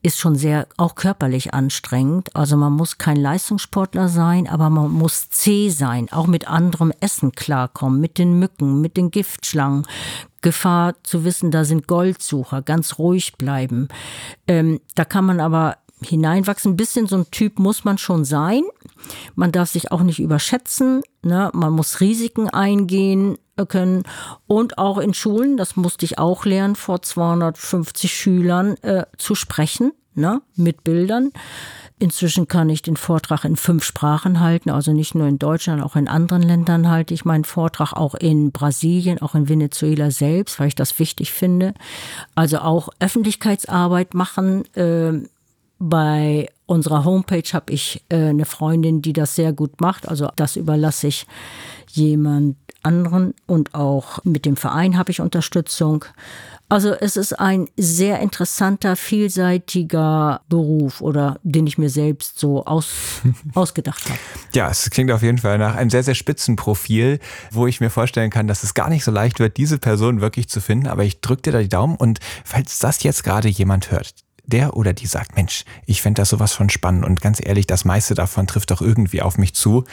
ist 0.01 0.17
schon 0.17 0.35
sehr, 0.35 0.67
auch 0.77 0.95
körperlich 0.95 1.53
anstrengend. 1.53 2.35
Also 2.35 2.57
man 2.57 2.73
muss 2.73 2.97
kein 2.97 3.17
Leistungssportler 3.17 4.09
sein, 4.09 4.47
aber 4.47 4.69
man 4.71 4.91
muss 4.91 5.29
zäh 5.29 5.69
sein, 5.69 6.11
auch 6.11 6.25
mit 6.25 6.47
anderem 6.47 6.91
Essen 6.99 7.33
klarkommen, 7.33 8.01
mit 8.01 8.17
den 8.17 8.39
Mücken, 8.39 8.78
mit 8.82 8.97
den 8.97 9.11
Giftschlangen. 9.11 9.86
Gefahr 10.41 10.95
zu 11.03 11.25
wissen, 11.25 11.51
da 11.51 11.65
sind 11.65 11.88
Goldsucher, 11.88 12.61
ganz 12.61 12.97
ruhig 12.97 13.38
bleiben. 13.38 13.89
Ähm, 14.47 14.80
da 14.95 15.05
kann 15.05 15.25
man 15.25 15.39
aber 15.39 15.77
hineinwachsen. 16.01 16.73
Ein 16.73 16.77
bisschen 16.77 17.07
so 17.07 17.17
ein 17.17 17.32
Typ 17.32 17.59
muss 17.59 17.84
man 17.84 17.97
schon 17.97 18.25
sein. 18.25 18.63
Man 19.36 19.51
darf 19.51 19.69
sich 19.69 19.91
auch 19.91 20.01
nicht 20.01 20.19
überschätzen. 20.19 21.01
Ne? 21.21 21.49
Man 21.53 21.73
muss 21.73 21.99
Risiken 21.99 22.49
eingehen 22.49 23.38
können. 23.67 24.03
Und 24.47 24.77
auch 24.77 24.97
in 24.97 25.13
Schulen, 25.13 25.57
das 25.57 25.75
musste 25.75 26.05
ich 26.05 26.17
auch 26.17 26.45
lernen, 26.45 26.75
vor 26.75 27.01
250 27.01 28.13
Schülern 28.13 28.77
äh, 28.77 29.05
zu 29.17 29.36
sprechen, 29.36 29.91
ne? 30.13 30.41
mit 30.55 30.84
Bildern. 30.84 31.32
Inzwischen 32.02 32.47
kann 32.47 32.70
ich 32.70 32.82
den 32.82 32.95
Vortrag 32.95 33.43
in 33.43 33.58
fünf 33.58 33.84
Sprachen 33.84 34.39
halten, 34.39 34.70
also 34.70 34.93
nicht 34.93 35.16
nur 35.16 35.28
in 35.28 35.38
Deutschland, 35.38 35.84
auch 35.84 35.97
in 35.97 36.08
anderen 36.08 36.43
Ländern 36.43 36.89
halte 36.89 37.14
ich 37.14 37.26
meinen 37.26 37.43
Vortrag, 37.43 37.91
auch 37.91 38.16
in 38.16 38.52
Brasilien, 38.54 39.22
auch 39.22 39.36
in 39.36 39.50
Venezuela 39.50 40.10
selbst, 40.10 40.60
weil 40.60 40.70
ich 40.70 40.76
das 40.76 40.97
wichtig 40.97 41.34
finde. 41.34 41.74
Also 42.36 42.60
auch 42.60 42.88
Öffentlichkeitsarbeit 43.00 44.14
machen. 44.14 44.64
Äh, 44.76 45.28
bei 45.80 46.50
unserer 46.66 47.04
Homepage 47.04 47.52
habe 47.52 47.74
ich 47.74 48.02
äh, 48.10 48.30
eine 48.30 48.45
Freundin, 48.45 49.02
die 49.02 49.14
das 49.14 49.36
sehr 49.36 49.52
gut 49.52 49.82
macht. 49.82 50.08
Also 50.08 50.30
das 50.38 50.56
überlasse 50.56 51.08
ich 51.08 51.28
jemand 51.89 52.56
anderen 52.82 53.34
und 53.45 53.76
auch 53.76 54.24
mit 54.24 54.45
dem 54.45 54.56
Verein 54.56 54.97
habe 54.97 55.12
ich 55.12 55.20
Unterstützung. 55.20 56.06
Also 56.70 56.93
es 56.93 57.17
ist 57.17 57.34
ein 57.34 57.67
sehr 57.78 58.20
interessanter, 58.20 58.95
vielseitiger 58.95 60.41
Beruf 60.49 61.01
oder 61.01 61.39
den 61.41 61.65
ich 61.65 61.80
mir 61.80 61.89
selbst 61.89 62.38
so 62.38 62.63
aus, 62.65 63.22
ausgedacht 63.55 64.05
habe. 64.05 64.20
Ja, 64.53 64.70
es 64.70 64.88
klingt 64.91 65.11
auf 65.11 65.24
jeden 65.24 65.39
Fall 65.39 65.57
nach 65.57 65.76
einem 65.76 65.89
sehr, 65.89 66.03
sehr 66.03 66.13
spitzen 66.13 66.55
Profil, 66.55 67.20
wo 67.49 67.65
ich 67.65 67.82
mir 67.82 67.89
vorstellen 67.89 68.30
kann, 68.30 68.47
dass 68.47 68.61
es 68.61 68.76
gar 68.76 68.89
nicht 68.89 69.03
so 69.03 69.09
leicht 69.09 69.39
wird, 69.39 69.57
diese 69.57 69.80
Person 69.80 70.22
wirklich 70.22 70.47
zu 70.47 70.61
finden. 70.61 70.88
Aber 70.88 71.03
ich 71.03 71.22
drücke 71.22 71.41
dir 71.41 71.51
da 71.53 71.59
die 71.59 71.70
Daumen 71.70 71.95
und 71.95 72.20
falls 72.45 72.78
das 72.78 73.01
jetzt 73.01 73.24
gerade 73.24 73.47
jemand 73.47 73.89
hört, 73.89 74.13
der 74.50 74.76
oder 74.76 74.93
die 74.93 75.06
sagt, 75.06 75.36
Mensch, 75.36 75.64
ich 75.86 76.02
fände 76.02 76.22
das 76.22 76.30
sowas 76.30 76.54
von 76.54 76.70
spannend 76.70 77.06
und 77.06 77.22
ganz 77.22 77.39
ehrlich, 77.43 77.68
das 77.68 77.86
meiste 77.86 78.16
davon 78.16 78.47
trifft 78.47 78.72
doch 78.72 78.82
irgendwie 78.82 79.22
auf 79.22 79.38
mich 79.38 79.54
zu, 79.54 79.84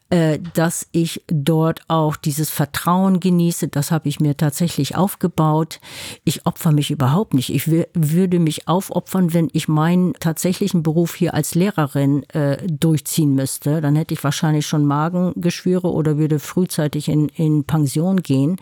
äh, 0.09 0.39
dass 0.53 0.87
ich 0.91 1.23
dort 1.27 1.81
auch 1.87 2.15
dieses 2.15 2.49
Vertrauen 2.49 3.19
genieße. 3.19 3.67
Das 3.69 3.89
habe 3.91 4.09
ich 4.09 4.19
mir 4.19 4.37
tatsächlich 4.37 4.95
aufgebaut. 4.95 5.79
Ich 6.23 6.45
opfer 6.45 6.71
mich 6.71 6.91
überhaupt 6.91 7.33
nicht. 7.33 7.49
Ich 7.49 7.67
würde 7.67 8.39
mich 8.39 8.67
aufopfern, 8.67 9.33
wenn 9.33 9.49
ich 9.53 9.67
meinen 9.67 10.13
tatsächlichen 10.13 10.83
Beruf 10.83 11.15
hier 11.15 11.33
als 11.33 11.55
Lehrerin 11.55 12.23
äh, 12.29 12.57
durchziehen 12.67 13.33
müsste. 13.33 13.81
Dann 13.81 13.95
hätte 13.95 14.13
ich 14.13 14.23
wahrscheinlich 14.23 14.67
schon 14.67 14.85
Magengeschwüre 14.85 15.91
oder 15.91 16.17
würde 16.17 16.39
frühzeitig 16.39 17.09
in, 17.09 17.29
in 17.29 17.63
Pension 17.63 18.21
gehen. 18.21 18.57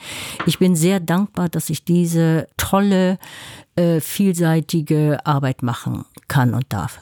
Ich 0.46 0.60
bin 0.60 0.76
sehr 0.76 1.00
dankbar, 1.00 1.50
dass 1.50 1.70
ich 1.70 1.84
diese 1.84 2.48
tolle, 2.62 3.18
äh, 3.76 4.00
vielseitige 4.00 5.26
Arbeit 5.26 5.64
machen 5.64 6.06
kann 6.28 6.54
und 6.54 6.66
darf. 6.70 7.00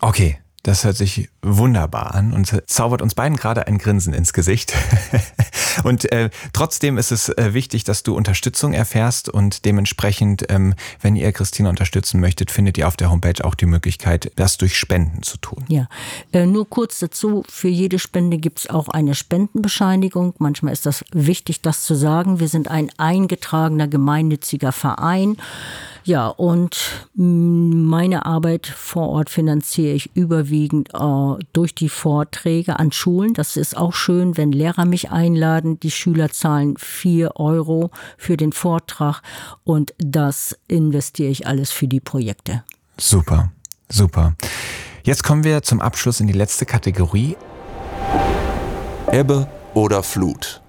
Okay, 0.00 0.38
das 0.62 0.84
hört 0.84 0.96
sich 0.96 1.28
wunderbar 1.42 2.14
an 2.14 2.32
und 2.32 2.62
zaubert 2.66 3.02
uns 3.02 3.16
beiden 3.16 3.36
gerade 3.36 3.66
ein 3.66 3.78
Grinsen 3.78 4.14
ins 4.14 4.32
Gesicht. 4.32 4.72
und 5.84 6.10
äh, 6.12 6.30
trotzdem 6.52 6.98
ist 6.98 7.10
es 7.10 7.30
äh, 7.30 7.52
wichtig, 7.52 7.82
dass 7.82 8.04
du 8.04 8.14
Unterstützung 8.14 8.72
erfährst 8.72 9.28
und 9.28 9.64
dementsprechend, 9.64 10.46
ähm, 10.50 10.74
wenn 11.00 11.16
ihr 11.16 11.32
Christina 11.32 11.68
unterstützen 11.68 12.20
möchtet, 12.20 12.52
findet 12.52 12.78
ihr 12.78 12.86
auf 12.86 12.96
der 12.96 13.10
Homepage 13.10 13.44
auch 13.44 13.56
die 13.56 13.66
Möglichkeit, 13.66 14.30
das 14.36 14.56
durch 14.56 14.78
Spenden 14.78 15.22
zu 15.22 15.36
tun. 15.38 15.64
Ja, 15.66 15.88
äh, 16.32 16.46
nur 16.46 16.68
kurz 16.68 17.00
dazu, 17.00 17.42
für 17.48 17.68
jede 17.68 17.98
Spende 17.98 18.38
gibt 18.38 18.60
es 18.60 18.70
auch 18.70 18.88
eine 18.88 19.16
Spendenbescheinigung. 19.16 20.34
Manchmal 20.38 20.72
ist 20.72 20.86
das 20.86 21.04
wichtig, 21.12 21.62
das 21.62 21.82
zu 21.82 21.96
sagen. 21.96 22.38
Wir 22.38 22.48
sind 22.48 22.68
ein 22.68 22.88
eingetragener 22.98 23.88
gemeinnütziger 23.88 24.70
Verein. 24.70 25.36
Ja, 26.04 26.28
und 26.28 27.08
meine 27.14 28.26
Arbeit 28.26 28.66
vor 28.66 29.08
Ort 29.08 29.30
finanziere 29.30 29.94
ich 29.94 30.10
überwiegend 30.14 30.51
äh, 30.52 31.44
durch 31.52 31.74
die 31.74 31.88
Vorträge 31.88 32.78
an 32.78 32.92
Schulen. 32.92 33.34
Das 33.34 33.56
ist 33.56 33.76
auch 33.76 33.92
schön, 33.92 34.36
wenn 34.36 34.52
Lehrer 34.52 34.84
mich 34.84 35.10
einladen. 35.10 35.80
Die 35.80 35.90
Schüler 35.90 36.30
zahlen 36.30 36.76
vier 36.78 37.36
Euro 37.36 37.90
für 38.18 38.36
den 38.36 38.52
Vortrag 38.52 39.22
und 39.64 39.94
das 39.98 40.58
investiere 40.68 41.30
ich 41.30 41.46
alles 41.46 41.70
für 41.70 41.88
die 41.88 42.00
Projekte. 42.00 42.64
Super, 42.98 43.52
super. 43.88 44.34
Jetzt 45.04 45.24
kommen 45.24 45.44
wir 45.44 45.62
zum 45.62 45.80
Abschluss 45.80 46.20
in 46.20 46.26
die 46.26 46.32
letzte 46.32 46.66
Kategorie. 46.66 47.36
Ebbe 49.10 49.48
oder 49.74 50.02
Flut? 50.02 50.62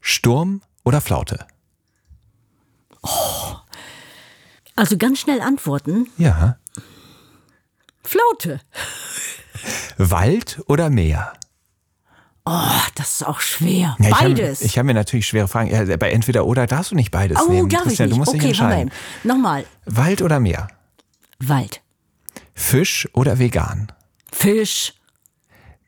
Sturm 0.00 0.62
oder 0.84 1.00
Flaute? 1.00 1.46
Oh, 3.02 3.56
also 4.76 4.96
ganz 4.96 5.20
schnell 5.20 5.40
antworten. 5.40 6.08
Ja. 6.18 6.56
Flaute. 8.04 8.60
Wald 9.96 10.62
oder 10.66 10.90
Meer? 10.90 11.32
Oh, 12.46 12.80
das 12.94 13.14
ist 13.14 13.26
auch 13.26 13.40
schwer. 13.40 13.96
Ja, 13.98 14.10
beides. 14.10 14.60
Ich 14.60 14.72
habe 14.72 14.80
hab 14.80 14.86
mir 14.86 14.94
natürlich 14.94 15.26
schwere 15.26 15.48
Fragen. 15.48 15.70
Ja, 15.70 15.96
bei 15.96 16.10
entweder 16.10 16.44
oder 16.44 16.66
darfst 16.66 16.90
du 16.90 16.94
nicht 16.94 17.10
beides 17.10 17.38
oh, 17.40 17.50
nehmen. 17.50 17.70
Darf 17.70 17.84
Christian, 17.84 18.10
ich 18.10 18.10
nicht. 18.10 18.12
du 18.12 18.18
musst 18.18 18.28
okay, 18.28 18.38
dich 18.38 18.48
entscheiden. 18.48 18.90
Nochmal. 19.22 19.64
Wald 19.86 20.20
oder 20.20 20.40
Meer? 20.40 20.68
Wald. 21.38 21.80
Fisch 22.52 23.08
oder 23.14 23.38
vegan? 23.38 23.90
Fisch. 24.30 24.92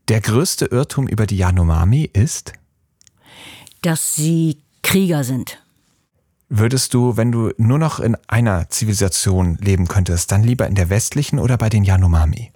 Der 0.08 0.20
größte 0.20 0.66
Irrtum 0.66 1.08
über 1.08 1.26
die 1.26 1.36
Yanomami 1.36 2.08
ist? 2.10 2.54
Dass 3.82 4.14
sie 4.14 4.62
Krieger 4.82 5.24
sind. 5.24 5.62
Würdest 6.48 6.94
du, 6.94 7.16
wenn 7.16 7.32
du 7.32 7.50
nur 7.56 7.78
noch 7.78 7.98
in 7.98 8.16
einer 8.28 8.70
Zivilisation 8.70 9.56
leben 9.56 9.88
könntest, 9.88 10.30
dann 10.30 10.44
lieber 10.44 10.66
in 10.68 10.76
der 10.76 10.90
westlichen 10.90 11.38
oder 11.40 11.58
bei 11.58 11.68
den 11.68 11.82
Yanomami? 11.82 12.52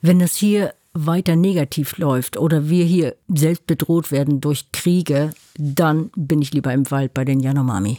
Wenn 0.00 0.20
es 0.20 0.36
hier 0.36 0.72
weiter 0.92 1.34
negativ 1.36 1.98
läuft 1.98 2.36
oder 2.36 2.68
wir 2.68 2.84
hier 2.84 3.16
selbst 3.28 3.66
bedroht 3.66 4.12
werden 4.12 4.40
durch 4.40 4.70
Kriege, 4.72 5.32
dann 5.58 6.10
bin 6.16 6.40
ich 6.40 6.52
lieber 6.52 6.72
im 6.72 6.90
Wald 6.90 7.12
bei 7.12 7.24
den 7.24 7.40
Yanomami. 7.40 7.98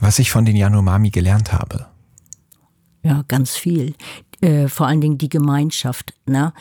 Was 0.00 0.18
ich 0.18 0.30
von 0.30 0.44
den 0.44 0.54
Yanomami 0.54 1.10
gelernt 1.10 1.52
habe. 1.52 1.86
Ja, 3.02 3.24
ganz 3.26 3.56
viel. 3.56 3.94
Äh, 4.40 4.68
vor 4.68 4.86
allen 4.86 5.00
Dingen 5.00 5.18
die 5.18 5.28
Gemeinschaft. 5.28 6.14
Ne? 6.26 6.52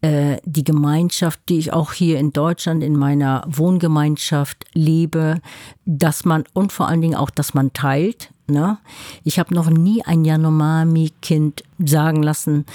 Äh, 0.00 0.38
die 0.44 0.64
Gemeinschaft, 0.64 1.40
die 1.48 1.58
ich 1.58 1.72
auch 1.72 1.92
hier 1.92 2.18
in 2.18 2.32
Deutschland 2.32 2.82
in 2.82 2.96
meiner 2.96 3.44
Wohngemeinschaft 3.46 4.64
lebe, 4.74 5.40
dass 5.84 6.24
man 6.24 6.44
und 6.52 6.72
vor 6.72 6.88
allen 6.88 7.00
Dingen 7.00 7.14
auch, 7.14 7.30
dass 7.30 7.54
man 7.54 7.72
teilt. 7.72 8.32
Ne? 8.48 8.78
Ich 9.22 9.38
habe 9.38 9.54
noch 9.54 9.70
nie 9.70 10.04
ein 10.04 10.24
Yanomami-Kind 10.24 11.62
sagen 11.78 12.24
lassen, 12.24 12.66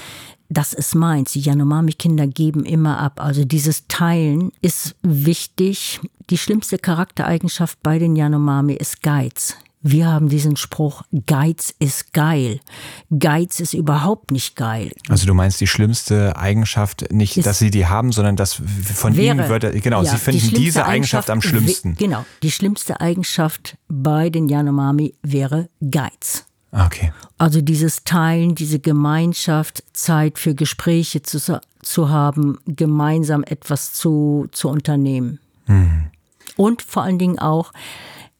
das 0.49 0.71
ist 0.71 0.95
meins. 0.95 1.33
Die 1.33 1.41
Yanomami-Kinder 1.41 2.25
geben 2.25 2.63
immer 2.63 2.99
ab. 2.99 3.19
Also 3.21 3.43
dieses 3.43 3.87
Teilen 3.89 4.53
ist 4.61 4.95
wichtig. 5.01 5.99
Die 6.29 6.37
schlimmste 6.37 6.77
Charaktereigenschaft 6.77 7.83
bei 7.83 7.99
den 7.99 8.15
Yanomami 8.15 8.73
ist 8.73 9.01
Geiz. 9.03 9.57
Wir 9.81 10.07
haben 10.07 10.27
diesen 10.27 10.57
Spruch, 10.57 11.03
Geiz 11.27 11.73
ist 11.79 12.11
geil. 12.11 12.59
Geiz 13.17 13.59
ist 13.59 13.73
überhaupt 13.73 14.31
nicht 14.31 14.55
geil. 14.55 14.91
Also 15.07 15.27
du 15.27 15.33
meinst 15.33 15.61
die 15.61 15.67
schlimmste 15.67 16.35
Eigenschaft, 16.35 17.11
nicht, 17.11 17.45
dass 17.45 17.59
sie 17.59 17.69
die 17.69 17.85
haben, 17.85 18.11
sondern 18.11 18.35
dass 18.35 18.61
von 18.95 19.15
wäre, 19.15 19.35
ihnen 19.35 19.49
würde, 19.49 19.71
genau, 19.79 20.01
ja, 20.01 20.11
sie 20.11 20.17
finden 20.17 20.49
die 20.49 20.55
diese 20.55 20.85
Eigenschaft, 20.85 21.29
Eigenschaft 21.29 21.29
am 21.29 21.41
schlimmsten. 21.41 21.95
Genau, 21.95 22.25
die 22.41 22.51
schlimmste 22.51 22.99
Eigenschaft 22.99 23.77
bei 23.87 24.29
den 24.29 24.49
Yanomami 24.49 25.13
wäre 25.21 25.69
Geiz. 25.91 26.45
Okay. 26.71 27.13
Also 27.37 27.61
dieses 27.61 28.03
Teilen, 28.03 28.55
diese 28.55 28.79
Gemeinschaft, 28.79 29.83
Zeit 29.93 30.37
für 30.37 30.53
Gespräche 30.53 31.21
zu, 31.21 31.61
zu 31.81 32.09
haben, 32.09 32.57
gemeinsam 32.65 33.43
etwas 33.43 33.93
zu, 33.93 34.47
zu 34.51 34.69
unternehmen. 34.69 35.39
Mhm. 35.67 36.07
Und 36.55 36.81
vor 36.81 37.03
allen 37.03 37.19
Dingen 37.19 37.39
auch, 37.39 37.71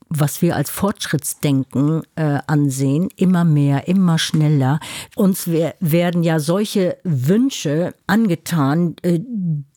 was 0.10 0.42
wir 0.42 0.56
als 0.56 0.70
Fortschrittsdenken 0.70 2.04
äh, 2.16 2.40
ansehen, 2.48 3.10
immer 3.16 3.44
mehr, 3.44 3.88
immer 3.88 4.18
schneller. 4.18 4.80
Uns 5.16 5.48
werden 5.48 6.24
ja 6.24 6.40
solche 6.40 6.98
Wünsche 7.04 7.94
angetan, 8.08 8.96
äh, 9.02 9.20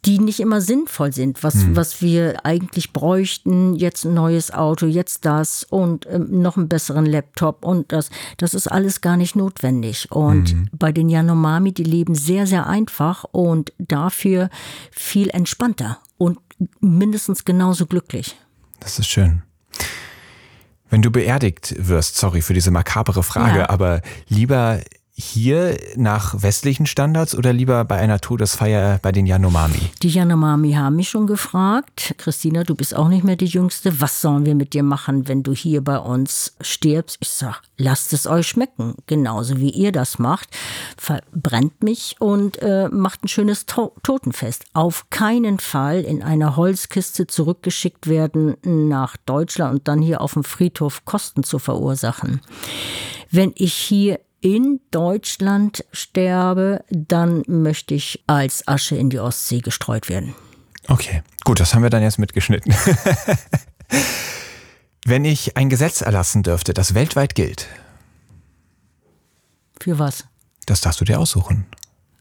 die 0.05 0.19
nicht 0.19 0.41
immer 0.41 0.61
sinnvoll 0.61 1.13
sind, 1.13 1.43
was, 1.43 1.55
hm. 1.55 1.77
was 1.77 2.01
wir 2.01 2.47
eigentlich 2.47 2.93
bräuchten, 2.93 3.75
jetzt 3.75 4.05
ein 4.05 4.15
neues 4.15 4.51
Auto, 4.51 4.87
jetzt 4.87 5.25
das 5.25 5.65
und 5.65 6.07
äh, 6.07 6.19
noch 6.19 6.57
einen 6.57 6.69
besseren 6.69 7.07
Laptop 7.07 7.65
und 7.65 7.93
das. 7.93 8.11
Das 8.39 8.55
ist 8.55 8.67
alles 8.67 9.01
gar 9.01 9.17
nicht 9.17 9.37
notwendig. 9.37 10.11
Und 10.11 10.51
hm. 10.51 10.69
bei 10.73 10.93
den 10.93 11.09
Yanomami, 11.09 11.73
die 11.73 11.85
leben 11.85 12.15
sehr, 12.15 12.47
sehr 12.47 12.67
einfach 12.67 13.25
und 13.25 13.73
dafür 13.79 14.49
viel 14.91 15.29
entspannter 15.31 15.99
und 16.17 16.39
mindestens 16.81 17.45
genauso 17.45 17.87
glücklich. 17.87 18.37
Das 18.81 18.99
ist 18.99 19.09
schön. 19.09 19.43
Wenn 20.91 21.03
du 21.03 21.11
beerdigt 21.11 21.75
wirst, 21.79 22.17
sorry 22.17 22.43
für 22.43 22.53
diese 22.55 22.71
makabere 22.71 23.23
Frage, 23.23 23.61
ja. 23.61 23.71
aber 23.71 24.03
lieber 24.29 24.81
hier 25.25 25.79
nach 25.97 26.43
westlichen 26.43 26.87
Standards 26.87 27.35
oder 27.35 27.53
lieber 27.53 27.85
bei 27.85 27.97
einer 27.97 28.21
Todesfeier 28.21 28.99
bei 29.03 29.13
den 29.13 29.27
Yanomami? 29.27 29.91
Die 30.03 30.09
Yanomami 30.09 30.73
haben 30.73 30.97
mich 30.97 31.09
schon 31.09 31.27
gefragt, 31.27 32.15
Christina, 32.19 32.65
du 32.65 32.75
bist 32.75 32.95
auch 32.97 33.09
nicht 33.09 33.25
mehr 33.25 33.37
die 33.37 33.47
Jüngste, 33.47 34.01
was 34.01 34.21
sollen 34.21 34.47
wir 34.47 34.55
mit 34.55 34.75
dir 34.75 34.83
machen, 34.83 35.29
wenn 35.29 35.43
du 35.43 35.53
hier 35.53 35.83
bei 35.83 35.99
uns 35.99 36.55
stirbst? 36.61 37.19
Ich 37.21 37.31
sag, 37.31 37.63
lasst 37.77 38.13
es 38.13 38.27
euch 38.27 38.47
schmecken, 38.47 38.95
genauso 39.07 39.59
wie 39.59 39.71
ihr 39.71 39.93
das 39.93 40.19
macht. 40.19 40.49
Verbrennt 40.97 41.83
mich 41.83 42.17
und 42.19 42.61
äh, 42.63 42.89
macht 42.89 43.25
ein 43.25 43.29
schönes 43.29 43.67
to 43.67 43.95
Totenfest. 44.03 44.65
Auf 44.73 45.11
keinen 45.11 45.59
Fall 45.59 46.01
in 46.01 46.23
einer 46.23 46.57
Holzkiste 46.57 47.27
zurückgeschickt 47.27 48.07
werden 48.07 48.57
nach 48.63 49.17
Deutschland 49.17 49.73
und 49.73 49.89
dann 49.89 50.03
hier 50.03 50.21
auf 50.21 50.35
dem 50.35 50.45
Friedhof 50.45 51.05
Kosten 51.05 51.43
zu 51.43 51.59
verursachen. 51.59 52.41
Wenn 53.31 53.53
ich 53.55 53.75
hier 53.75 54.21
in 54.41 54.81
Deutschland 54.91 55.85
sterbe, 55.93 56.85
dann 56.91 57.43
möchte 57.47 57.95
ich 57.95 58.23
als 58.27 58.67
Asche 58.67 58.97
in 58.97 59.11
die 59.11 59.19
Ostsee 59.19 59.61
gestreut 59.61 60.09
werden. 60.09 60.35
Okay, 60.89 61.23
gut, 61.45 61.61
das 61.61 61.75
haben 61.75 61.83
wir 61.83 61.91
dann 61.91 62.03
jetzt 62.03 62.19
mitgeschnitten. 62.19 62.75
Wenn 65.05 65.25
ich 65.25 65.57
ein 65.57 65.71
Gesetz 65.71 66.01
erlassen 66.01 66.43
dürfte, 66.43 66.75
das 66.75 66.95
weltweit 66.95 67.35
gilt. 67.35 67.69
Für 69.81 69.99
was? 69.99 70.25
Das 70.67 70.81
darfst 70.81 71.01
du 71.01 71.05
dir 71.05 71.19
aussuchen. 71.19 71.67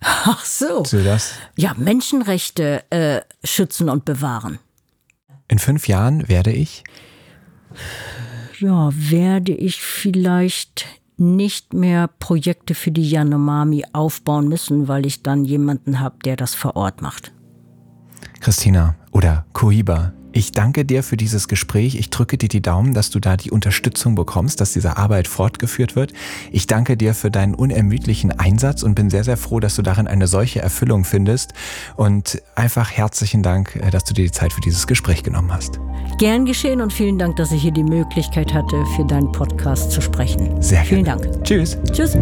Ach 0.02 0.46
so. 0.46 0.84
du 0.84 1.04
das? 1.04 1.34
Ja, 1.56 1.74
Menschenrechte 1.76 2.84
äh, 2.90 3.22
schützen 3.44 3.90
und 3.90 4.06
bewahren. 4.06 4.60
In 5.48 5.60
fünf 5.60 5.88
Jahren 5.88 6.30
werde 6.30 6.52
ich? 6.52 6.84
Ja, 8.60 8.90
werde 8.94 9.54
ich 9.54 9.82
vielleicht 9.82 10.86
nicht 11.20 11.74
mehr 11.74 12.08
Projekte 12.08 12.76
für 12.76 12.92
die 12.92 13.10
Yanomami 13.10 13.86
aufbauen 13.94 14.48
müssen, 14.48 14.88
weil 14.88 15.06
ich 15.06 15.24
dann 15.24 15.46
jemanden 15.46 16.00
habe, 16.00 16.18
der 16.24 16.36
das 16.36 16.56
vor 16.56 16.76
Ort 16.76 17.02
macht. 17.02 17.34
Christina 18.40 18.96
oder 19.12 19.46
Koiba, 19.54 20.14
ich 20.32 20.52
danke 20.52 20.86
dir 20.86 21.04
für 21.04 21.18
dieses 21.18 21.48
Gespräch. 21.48 21.96
Ich 21.96 22.10
drücke 22.10 22.38
dir 22.38 22.50
die 22.50 22.62
Daumen, 22.62 22.94
dass 22.94 23.10
du 23.10 23.20
da 23.20 23.38
die 23.38 23.52
Unterstützung 23.52 24.16
bekommst, 24.16 24.62
dass 24.62 24.74
diese 24.74 24.98
Arbeit 24.98 25.28
fortgeführt 25.28 25.96
wird. 25.96 26.14
Ich 26.52 26.68
danke 26.68 26.98
dir 26.98 27.14
für 27.14 27.32
deinen 27.32 27.56
unermüdlichen 27.56 28.32
Einsatz 28.32 28.84
und 28.84 28.96
bin 28.96 29.10
sehr, 29.10 29.24
sehr 29.24 29.38
froh, 29.38 29.60
dass 29.60 29.76
du 29.76 29.82
darin 29.82 30.08
eine 30.08 30.28
solche 30.28 30.62
Erfüllung 30.62 31.04
findest. 31.04 31.54
Und 31.96 32.42
einfach 32.56 32.92
herzlichen 32.92 33.42
Dank, 33.44 33.76
äh, 33.76 33.90
dass 33.90 34.04
du 34.04 34.14
dir 34.14 34.26
die 34.26 34.32
Zeit 34.32 34.54
für 34.54 34.62
dieses 34.62 34.88
Gespräch 34.88 35.24
genommen 35.24 35.52
hast. 35.52 35.80
Gern 36.20 36.46
geschehen 36.46 36.82
und 36.82 36.94
vielen 36.94 37.18
Dank, 37.18 37.36
dass 37.38 37.52
ich 37.52 37.62
hier 37.62 37.72
die 37.72 37.84
Möglichkeit 37.84 38.54
hatte, 38.54 38.84
für 38.96 39.06
deinen 39.06 39.32
Podcast 39.32 39.92
zu 39.92 40.02
sprechen. 40.02 40.62
Sehr 40.62 40.84
gerne. 40.84 40.88
Vielen 40.88 41.06
Dank. 41.06 41.44
Tschüss. 41.44 41.78
Tschüss. 41.92 42.18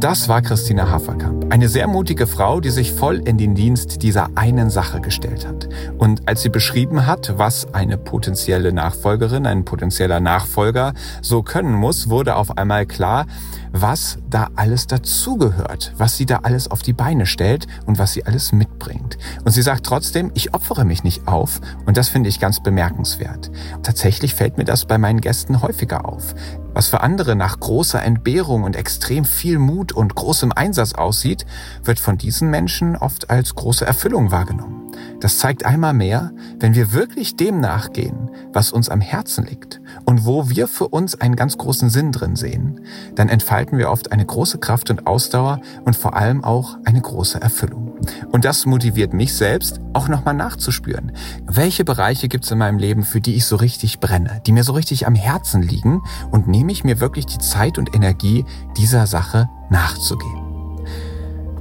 Das 0.00 0.28
war 0.28 0.42
Christina 0.42 0.90
Haferkamp, 0.90 1.50
eine 1.50 1.70
sehr 1.70 1.88
mutige 1.88 2.26
Frau, 2.26 2.60
die 2.60 2.68
sich 2.68 2.92
voll 2.92 3.16
in 3.26 3.38
den 3.38 3.54
Dienst 3.54 4.02
dieser 4.02 4.28
einen 4.34 4.68
Sache 4.68 5.00
gestellt 5.00 5.48
hat. 5.48 5.70
Und 5.96 6.28
als 6.28 6.42
sie 6.42 6.50
beschrieben 6.50 7.06
hat, 7.06 7.38
was 7.38 7.72
eine 7.72 7.96
potenzielle 7.96 8.74
Nachfolgerin, 8.74 9.46
ein 9.46 9.64
potenzieller 9.64 10.20
Nachfolger 10.20 10.92
so 11.22 11.42
können 11.42 11.72
muss, 11.72 12.10
wurde 12.10 12.36
auf 12.36 12.58
einmal 12.58 12.84
klar, 12.84 13.24
was 13.72 14.18
da 14.28 14.48
alles 14.54 14.86
dazugehört, 14.86 15.94
was 15.96 16.18
sie 16.18 16.26
da 16.26 16.40
alles 16.42 16.70
auf 16.70 16.82
die 16.82 16.92
Beine 16.92 17.24
stellt 17.24 17.66
und 17.86 17.98
was 17.98 18.12
sie 18.12 18.26
alles 18.26 18.52
mitbringt. 18.52 19.16
Und 19.44 19.52
sie 19.52 19.62
sagt 19.62 19.86
trotzdem, 19.86 20.30
ich 20.34 20.52
opfere 20.52 20.84
mich 20.84 21.04
nicht 21.04 21.26
auf 21.26 21.60
und 21.86 21.96
das 21.96 22.10
finde 22.10 22.28
ich 22.28 22.38
ganz 22.38 22.62
bemerkenswert. 22.62 23.50
Tatsächlich 23.82 24.34
fällt 24.34 24.58
mir 24.58 24.64
das 24.64 24.84
bei 24.84 24.98
meinen 24.98 25.22
Gästen 25.22 25.62
häufiger 25.62 26.06
auf. 26.06 26.34
Was 26.76 26.88
für 26.88 27.00
andere 27.00 27.36
nach 27.36 27.58
großer 27.58 28.02
Entbehrung 28.02 28.62
und 28.64 28.76
extrem 28.76 29.24
viel 29.24 29.58
Mut 29.58 29.92
und 29.92 30.14
großem 30.14 30.52
Einsatz 30.52 30.92
aussieht, 30.92 31.46
wird 31.82 31.98
von 31.98 32.18
diesen 32.18 32.50
Menschen 32.50 32.96
oft 32.96 33.30
als 33.30 33.54
große 33.54 33.86
Erfüllung 33.86 34.30
wahrgenommen. 34.30 34.92
Das 35.20 35.38
zeigt 35.38 35.64
einmal 35.64 35.94
mehr, 35.94 36.32
wenn 36.60 36.74
wir 36.74 36.92
wirklich 36.92 37.34
dem 37.34 37.60
nachgehen, 37.60 38.30
was 38.52 38.72
uns 38.72 38.90
am 38.90 39.00
Herzen 39.00 39.46
liegt 39.46 39.80
und 40.04 40.24
wo 40.24 40.48
wir 40.50 40.68
für 40.68 40.88
uns 40.88 41.14
einen 41.20 41.36
ganz 41.36 41.56
großen 41.58 41.90
Sinn 41.90 42.12
drin 42.12 42.36
sehen, 42.36 42.80
dann 43.14 43.28
entfalten 43.28 43.78
wir 43.78 43.90
oft 43.90 44.12
eine 44.12 44.24
große 44.24 44.58
Kraft 44.58 44.90
und 44.90 45.06
Ausdauer 45.06 45.60
und 45.84 45.96
vor 45.96 46.14
allem 46.14 46.44
auch 46.44 46.76
eine 46.84 47.00
große 47.00 47.40
Erfüllung. 47.40 47.94
Und 48.32 48.44
das 48.44 48.66
motiviert 48.66 49.12
mich 49.12 49.34
selbst, 49.34 49.80
auch 49.92 50.08
nochmal 50.08 50.34
nachzuspüren. 50.34 51.12
Welche 51.46 51.84
Bereiche 51.84 52.28
gibt 52.28 52.44
es 52.44 52.50
in 52.50 52.58
meinem 52.58 52.78
Leben, 52.78 53.02
für 53.02 53.20
die 53.20 53.34
ich 53.34 53.46
so 53.46 53.56
richtig 53.56 54.00
brenne, 54.00 54.42
die 54.46 54.52
mir 54.52 54.64
so 54.64 54.72
richtig 54.72 55.06
am 55.06 55.14
Herzen 55.14 55.62
liegen 55.62 56.02
und 56.30 56.48
nehme 56.48 56.72
ich 56.72 56.84
mir 56.84 57.00
wirklich 57.00 57.26
die 57.26 57.38
Zeit 57.38 57.78
und 57.78 57.94
Energie, 57.94 58.44
dieser 58.76 59.06
Sache 59.06 59.48
nachzugehen. 59.70 60.45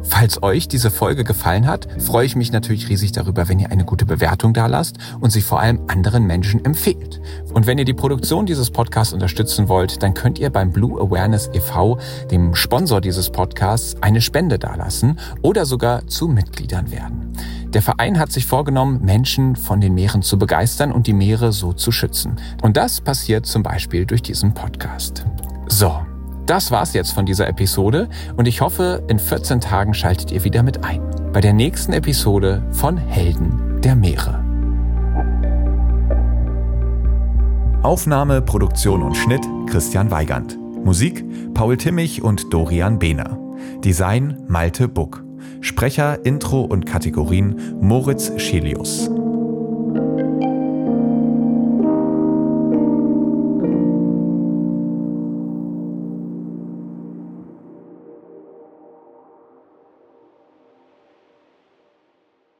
Falls 0.07 0.41
euch 0.43 0.67
diese 0.67 0.91
Folge 0.91 1.23
gefallen 1.23 1.67
hat, 1.67 1.87
freue 1.99 2.25
ich 2.25 2.35
mich 2.35 2.51
natürlich 2.51 2.89
riesig 2.89 3.11
darüber, 3.11 3.49
wenn 3.49 3.59
ihr 3.59 3.71
eine 3.71 3.85
gute 3.85 4.05
Bewertung 4.05 4.53
da 4.53 4.67
lasst 4.67 4.97
und 5.19 5.31
sie 5.31 5.41
vor 5.41 5.59
allem 5.59 5.81
anderen 5.87 6.25
Menschen 6.25 6.63
empfehlt. 6.63 7.19
Und 7.53 7.67
wenn 7.67 7.77
ihr 7.77 7.85
die 7.85 7.93
Produktion 7.93 8.45
dieses 8.45 8.69
Podcasts 8.69 9.13
unterstützen 9.13 9.67
wollt, 9.67 10.03
dann 10.03 10.13
könnt 10.13 10.39
ihr 10.39 10.49
beim 10.51 10.71
Blue 10.71 11.01
Awareness 11.01 11.49
e.V., 11.53 11.99
dem 12.29 12.53
Sponsor 12.55 13.01
dieses 13.01 13.29
Podcasts, 13.29 13.95
eine 14.01 14.21
Spende 14.21 14.59
dalassen 14.59 15.19
oder 15.41 15.65
sogar 15.65 16.07
zu 16.07 16.27
Mitgliedern 16.27 16.91
werden. 16.91 17.33
Der 17.69 17.81
Verein 17.81 18.19
hat 18.19 18.31
sich 18.31 18.45
vorgenommen, 18.45 19.01
Menschen 19.03 19.55
von 19.55 19.81
den 19.81 19.95
Meeren 19.95 20.21
zu 20.21 20.37
begeistern 20.37 20.91
und 20.91 21.07
die 21.07 21.13
Meere 21.13 21.51
so 21.51 21.73
zu 21.73 21.91
schützen. 21.91 22.37
Und 22.61 22.77
das 22.77 23.01
passiert 23.01 23.45
zum 23.45 23.63
Beispiel 23.63 24.05
durch 24.05 24.21
diesen 24.21 24.53
Podcast. 24.53 25.25
So, 25.67 25.99
das 26.45 26.71
war's 26.71 26.93
jetzt 26.93 27.11
von 27.11 27.25
dieser 27.25 27.47
Episode 27.47 28.07
und 28.37 28.47
ich 28.47 28.61
hoffe, 28.61 29.03
in 29.07 29.19
14 29.19 29.61
Tagen 29.61 29.93
schaltet 29.93 30.31
ihr 30.31 30.43
wieder 30.43 30.63
mit 30.63 30.83
ein. 30.83 31.01
Bei 31.33 31.41
der 31.41 31.53
nächsten 31.53 31.93
Episode 31.93 32.63
von 32.71 32.97
Helden 32.97 33.81
der 33.81 33.95
Meere. 33.95 34.43
Aufnahme, 37.81 38.41
Produktion 38.41 39.03
und 39.03 39.15
Schnitt 39.15 39.45
Christian 39.67 40.09
Weigand. 40.11 40.57
Musik 40.83 41.25
Paul 41.53 41.77
Timmich 41.77 42.23
und 42.23 42.53
Dorian 42.53 42.99
Behner. 42.99 43.37
Design 43.83 44.43
Malte 44.47 44.87
Buck. 44.87 45.23
Sprecher, 45.61 46.25
Intro 46.25 46.61
und 46.61 46.85
Kategorien 46.85 47.75
Moritz 47.81 48.31
Schelius. 48.37 49.09